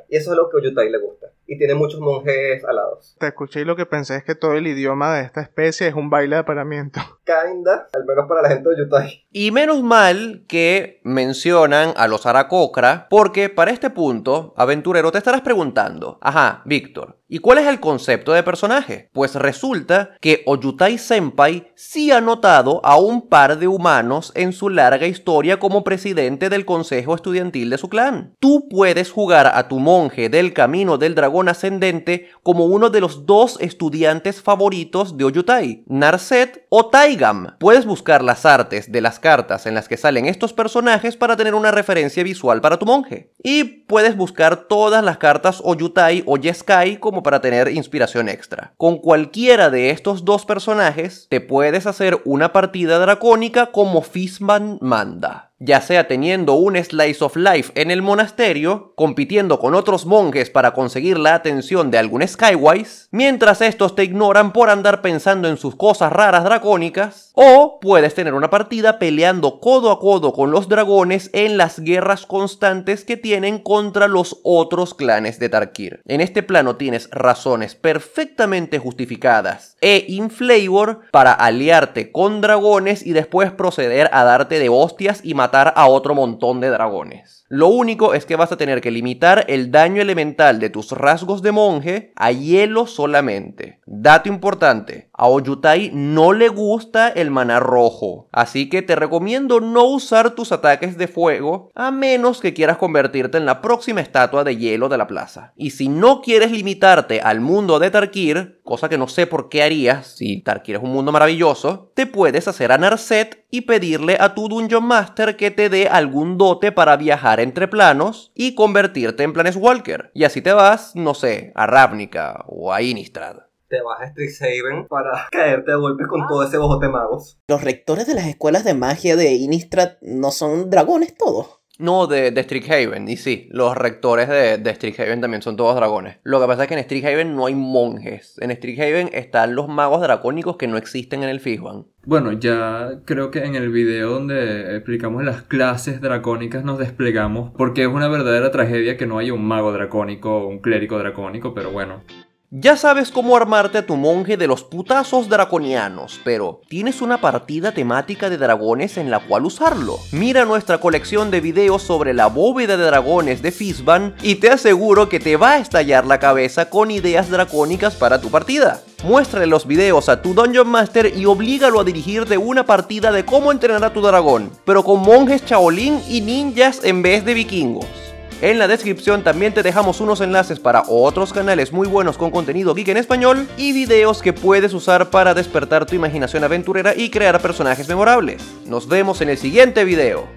Y 0.10 0.16
eso 0.16 0.32
es 0.32 0.38
lo 0.38 0.50
que 0.50 0.58
a 0.58 0.60
Uyutai 0.62 0.90
le 0.90 0.98
gusta. 1.00 1.28
Y 1.46 1.58
tiene 1.58 1.76
muchos 1.76 2.00
monjes 2.00 2.64
alados. 2.66 3.16
Te 3.20 3.28
escuché 3.28 3.62
y 3.62 3.66
lo 3.66 3.76
que 3.76 3.86
pensé 3.86 4.18
es 4.18 4.24
que 4.24 4.36
todo 4.36 4.54
el 4.54 4.68
idioma 4.68 5.16
de 5.16 5.24
esta 5.24 5.42
especie 5.42 5.88
es 5.88 5.94
un 5.94 6.10
baile 6.10 6.36
de 6.36 6.42
aparamiento. 6.42 7.00
Kinda, 7.26 7.88
al 7.94 8.06
menos 8.06 8.26
para 8.28 8.42
la 8.42 8.50
gente 8.50 8.70
de 8.70 8.76
Uyutai. 8.76 9.26
Y 9.32 9.52
menos 9.52 9.82
mal 9.84 10.44
que 10.48 11.00
mencionan 11.04 11.94
a 11.96 12.08
los 12.08 12.26
Aracocra, 12.26 13.08
porque 13.10 13.50
para 13.50 13.72
este 13.72 13.90
punto, 13.90 14.54
aventurero, 14.58 15.12
te 15.12 15.18
estarás 15.18 15.42
preguntando, 15.42 16.18
ajá, 16.22 16.62
Víctor, 16.66 17.18
¿y 17.28 17.40
cuál 17.40 17.60
es 17.60 17.68
el 17.68 17.80
concepto 17.80 18.34
de 18.34 18.44
personaje? 18.44 19.10
Pues 19.14 19.36
resulta 19.36 20.12
que 20.22 20.44
Oyutai 20.46 20.98
Senpai 20.98 21.72
sí 21.76 22.12
ha 22.12 22.22
notado 22.22 22.82
a 22.84 22.98
un 22.98 23.28
par 23.28 23.60
de 23.60 23.68
humanos 23.68 24.32
en 24.36 24.54
su 24.54 24.70
larga 24.70 25.08
historia 25.08 25.60
como 25.60 25.84
presidente 25.84 26.50
del 26.50 26.66
consejo 26.66 27.16
estudiantil 27.16 27.70
de 27.70 27.78
su 27.78 27.90
clan. 27.90 28.36
Tú 28.40 28.68
puedes 28.70 29.12
jugar 29.12 29.52
a 29.54 29.68
tu 29.68 29.80
monje 29.80 30.30
del 30.30 30.54
camino 30.54 30.98
del 30.98 31.16
dragón 31.16 31.50
ascendente 31.50 32.30
como 32.44 32.66
uno 32.66 32.90
de 32.90 33.02
los 33.02 33.26
dos 33.26 33.58
estudiantes 33.60 34.42
favoritos 34.42 35.18
de 35.18 35.26
Oyutai, 35.26 35.84
Narset 35.88 36.66
o 36.70 36.88
Taigam. 36.88 37.58
Puedes 37.60 37.86
buscar 37.86 38.24
las 38.24 38.46
artes 38.46 38.92
de 38.92 39.02
las 39.02 39.20
cartas 39.20 39.66
en 39.66 39.76
las 39.76 39.88
que 39.88 39.98
salen 39.98 40.26
estos 40.26 40.54
personajes 40.54 41.18
para 41.18 41.36
tener 41.36 41.56
una 41.56 41.72
referencia 41.72 42.24
visual 42.24 42.62
para 42.62 42.78
tu 42.78 42.86
monje. 42.86 43.32
Y 43.44 43.64
puedes 43.64 44.16
buscar 44.16 44.68
todas 44.68 45.04
las 45.04 45.18
cartas 45.18 45.62
Oyutai 45.64 46.24
o 46.26 46.38
Yeskai 46.38 47.00
como 47.00 47.17
para 47.24 47.42
tener 47.42 47.70
inspiración 47.70 48.30
extra. 48.30 48.74
Con 48.78 48.98
cualquiera 48.98 49.70
de 49.70 49.90
estos 49.92 50.26
dos 50.26 50.46
personajes 50.46 51.28
te 51.30 51.42
puedes 51.42 51.86
hacer 51.86 52.22
una 52.26 52.54
partida 52.54 53.00
dracónica 53.00 53.72
como 53.72 54.02
Fishman 54.02 54.78
manda 54.82 55.52
ya 55.60 55.82
sea 55.82 56.08
teniendo 56.08 56.54
un 56.54 56.76
slice 56.84 57.24
of 57.24 57.36
life 57.36 57.72
en 57.76 57.90
el 57.90 58.02
monasterio, 58.02 58.94
compitiendo 58.96 59.60
con 59.60 59.74
otros 59.74 60.06
monjes 60.06 60.50
para 60.50 60.72
conseguir 60.74 61.18
la 61.18 61.34
atención 61.34 61.90
de 61.90 61.98
algún 61.98 62.28
Skywise, 62.28 63.08
mientras 63.12 63.62
estos 63.62 63.96
te 63.96 64.04
ignoran 64.04 64.54
por 64.54 64.70
andar 64.70 65.02
pensando 65.02 65.48
en 65.48 65.58
sus 65.58 65.76
cosas 65.76 66.12
raras 66.12 66.44
dracónicas, 66.44 67.32
o 67.34 67.80
puedes 67.80 68.14
tener 68.14 68.34
una 68.34 68.50
partida 68.50 69.00
peleando 69.00 69.60
codo 69.60 69.92
a 69.92 70.00
codo 70.00 70.34
con 70.34 70.52
los 70.52 70.70
dragones 70.70 71.30
en 71.34 71.58
las 71.58 71.80
guerras 71.80 72.26
constantes 72.26 73.04
que 73.04 73.18
tienen 73.18 73.60
contra 73.60 74.08
los 74.08 74.40
otros 74.44 74.94
clanes 74.94 75.40
de 75.40 75.50
Tarkir. 75.50 76.02
En 76.06 76.22
este 76.22 76.44
plano 76.44 76.76
tienes 76.76 77.10
razones 77.12 77.76
perfectamente 77.76 78.80
justificadas 78.80 79.76
e 79.82 80.06
in 80.08 80.30
flavor 80.30 81.02
para 81.12 81.32
aliarte 81.34 82.12
con 82.12 82.42
dragones 82.42 83.06
y 83.06 83.14
después 83.14 83.52
proceder 83.52 84.10
a 84.14 84.24
darte 84.24 84.60
de 84.60 84.70
hostias 84.70 85.22
y 85.24 85.34
matar 85.34 85.47
a 85.54 85.88
otro 85.88 86.16
montón 86.16 86.60
de 86.60 86.70
dragones. 86.70 87.46
Lo 87.50 87.70
único 87.70 88.14
es 88.14 88.26
que 88.26 88.36
vas 88.36 88.52
a 88.52 88.58
tener 88.58 88.82
que 88.82 88.92
limitar 88.92 89.46
el 89.48 89.72
daño 89.72 90.02
elemental 90.02 90.60
de 90.60 90.70
tus 90.70 90.92
rasgos 90.92 91.42
de 91.42 91.54
monje 91.54 92.12
a 92.18 92.32
hielo 92.34 92.88
solamente. 92.88 93.80
Dato 93.86 94.28
importante, 94.28 95.10
a 95.14 95.28
Oyutai 95.28 95.92
no 95.94 96.34
le 96.34 96.50
gusta 96.50 97.08
el 97.08 97.32
maná 97.32 97.62
rojo, 97.62 98.28
así 98.34 98.68
que 98.68 98.82
te 98.82 98.98
recomiendo 98.98 99.62
no 99.62 99.86
usar 99.86 100.32
tus 100.32 100.52
ataques 100.52 100.98
de 100.98 101.08
fuego 101.08 101.72
a 101.74 101.90
menos 101.90 102.42
que 102.42 102.54
quieras 102.54 102.76
convertirte 102.76 103.38
en 103.38 103.46
la 103.46 103.62
próxima 103.62 104.02
estatua 104.02 104.44
de 104.44 104.58
hielo 104.58 104.90
de 104.90 104.98
la 104.98 105.08
plaza. 105.08 105.54
Y 105.56 105.70
si 105.70 105.88
no 105.88 106.22
quieres 106.22 106.52
limitarte 106.52 107.22
al 107.22 107.40
mundo 107.40 107.80
de 107.80 107.92
Tarkir, 107.92 108.60
cosa 108.64 108.90
que 108.90 108.98
no 108.98 109.08
sé 109.08 109.26
por 109.26 109.48
qué 109.48 109.64
harías 109.64 110.08
si 110.08 110.42
Tarkir 110.42 110.76
es 110.76 110.84
un 110.84 110.92
mundo 110.92 111.14
maravilloso, 111.14 111.92
te 111.94 112.08
puedes 112.08 112.50
hacer 112.50 112.74
a 112.74 112.78
Narset 112.78 113.46
y 113.50 113.62
pedirle 113.62 114.18
a 114.20 114.36
tu 114.36 114.50
Dungeon 114.50 114.84
Master 114.84 115.38
que 115.38 115.50
te 115.50 115.70
dé 115.70 115.88
algún 115.88 116.38
dote 116.38 116.74
para 116.74 116.98
viajar 116.98 117.37
entre 117.40 117.68
planos 117.68 118.32
y 118.36 118.56
convertirte 118.56 119.24
en 119.24 119.34
Planeswalker. 119.34 120.12
Y 120.14 120.24
así 120.24 120.42
te 120.42 120.54
vas, 120.54 120.96
no 120.96 121.14
sé, 121.14 121.52
a 121.56 121.68
Ravnica 121.68 122.44
o 122.48 122.74
a 122.74 122.82
Innistrad 122.82 123.48
te 123.70 123.82
vas 123.82 124.00
a 124.02 124.08
Strixhaven 124.08 124.88
para 124.88 125.28
caerte 125.32 125.72
a 125.72 125.76
golpes 125.76 126.08
con 126.08 126.26
todo 126.28 126.44
ese 126.44 126.58
bojote 126.58 126.90
magos. 126.90 127.38
Los 127.48 127.64
rectores 127.64 128.08
de 128.08 128.14
las 128.14 128.28
escuelas 128.28 128.64
de 128.64 128.74
magia 128.74 129.16
de 129.16 129.34
Innistrad 129.34 129.98
no 130.02 130.32
son 130.32 130.70
dragones 130.70 131.16
todos. 131.16 131.60
No, 131.80 132.08
de, 132.08 132.32
de 132.32 132.44
Strixhaven, 132.44 133.08
y 133.08 133.18
sí, 133.18 133.48
los 133.52 133.76
rectores 133.78 134.28
de, 134.28 134.58
de 134.58 134.76
Strixhaven 134.76 135.22
también 135.22 135.44
son 135.44 135.58
todos 135.58 135.76
dragones. 135.76 136.18
Lo 136.24 136.42
que 136.42 136.48
pasa 136.48 136.64
es 136.64 136.70
que 136.70 136.74
en 136.74 136.84
Strixhaven 136.84 137.36
no 137.36 137.46
hay 137.46 137.54
monjes. 137.54 138.36
En 138.40 138.56
Strixhaven 138.56 139.10
están 139.14 139.56
los 139.56 139.68
magos 139.68 140.02
dracónicos 140.02 140.58
que 140.58 140.68
no 140.68 140.78
existen 140.78 141.22
en 141.22 141.30
el 141.30 141.40
Fishban. 141.40 141.86
Bueno, 142.04 142.32
ya 142.32 143.02
creo 143.06 143.32
que 143.32 143.44
en 143.44 143.56
el 143.56 143.70
video 143.70 144.12
donde 144.12 144.76
explicamos 144.76 145.24
las 145.24 145.44
clases 145.44 146.02
dracónicas 146.02 146.64
nos 146.64 146.80
desplegamos, 146.80 147.52
porque 147.58 147.84
es 147.84 147.88
una 147.88 148.08
verdadera 148.08 148.50
tragedia 148.50 148.98
que 148.98 149.06
no 149.06 149.20
haya 149.20 149.34
un 149.34 149.46
mago 149.46 149.72
dracónico 149.72 150.38
o 150.38 150.48
un 150.48 150.60
clérigo 150.60 150.98
dracónico, 150.98 151.54
pero 151.54 151.72
bueno. 151.72 152.02
Ya 152.50 152.78
sabes 152.78 153.12
cómo 153.12 153.36
armarte 153.36 153.80
a 153.80 153.86
tu 153.86 153.98
monje 153.98 154.38
de 154.38 154.48
los 154.48 154.64
putazos 154.64 155.28
draconianos, 155.28 156.22
pero 156.24 156.62
¿tienes 156.70 157.02
una 157.02 157.20
partida 157.20 157.74
temática 157.74 158.30
de 158.30 158.38
dragones 158.38 158.96
en 158.96 159.12
la 159.12 159.20
cual 159.20 159.44
usarlo? 159.44 160.00
Mira 160.14 160.46
nuestra 160.46 160.78
colección 160.78 161.30
de 161.30 161.42
videos 161.42 161.84
sobre 161.84 162.14
la 162.14 162.28
bóveda 162.28 162.78
de 162.78 162.86
dragones 162.86 163.42
de 163.42 163.52
Fizban 163.52 164.16
y 164.22 164.36
te 164.36 164.50
aseguro 164.50 165.10
que 165.10 165.20
te 165.20 165.36
va 165.36 165.52
a 165.52 165.58
estallar 165.58 166.06
la 166.06 166.20
cabeza 166.20 166.70
con 166.70 166.90
ideas 166.90 167.30
dracónicas 167.30 167.96
para 167.96 168.22
tu 168.22 168.30
partida. 168.30 168.80
Muéstrale 169.04 169.48
los 169.48 169.68
videos 169.68 170.08
a 170.08 170.22
tu 170.22 170.34
Dungeon 170.34 170.70
Master 170.70 171.18
y 171.18 171.26
oblígalo 171.26 171.82
a 171.82 171.84
dirigirte 171.84 172.38
una 172.38 172.66
partida 172.66 173.12
de 173.12 173.26
cómo 173.26 173.52
entrenar 173.52 173.84
a 173.84 173.92
tu 173.92 174.00
dragón, 174.00 174.52
pero 174.64 174.86
con 174.86 175.02
monjes 175.02 175.46
chaolín 175.46 176.02
y 176.08 176.22
ninjas 176.22 176.80
en 176.86 177.02
vez 177.02 177.26
de 177.26 177.34
vikingos. 177.34 178.08
En 178.40 178.60
la 178.60 178.68
descripción 178.68 179.24
también 179.24 179.52
te 179.52 179.64
dejamos 179.64 180.00
unos 180.00 180.22
enlaces 180.22 180.60
para 180.60 180.84
otros 180.88 181.34
canales 181.34 181.74
muy 181.74 181.88
buenos 181.88 182.20
con 182.20 182.30
contenido 182.30 182.76
geek 182.76 182.90
en 182.90 182.98
español 182.98 183.48
y 183.58 183.74
videos 183.74 184.22
que 184.22 184.32
puedes 184.32 184.76
usar 184.76 185.10
para 185.10 185.34
despertar 185.34 185.88
tu 185.88 185.96
imaginación 185.96 186.44
aventurera 186.44 186.94
y 186.96 187.10
crear 187.10 187.42
personajes 187.42 187.90
memorables. 187.90 188.44
Nos 188.68 188.88
vemos 188.88 189.22
en 189.22 189.30
el 189.30 189.40
siguiente 189.40 189.84
video. 189.86 190.28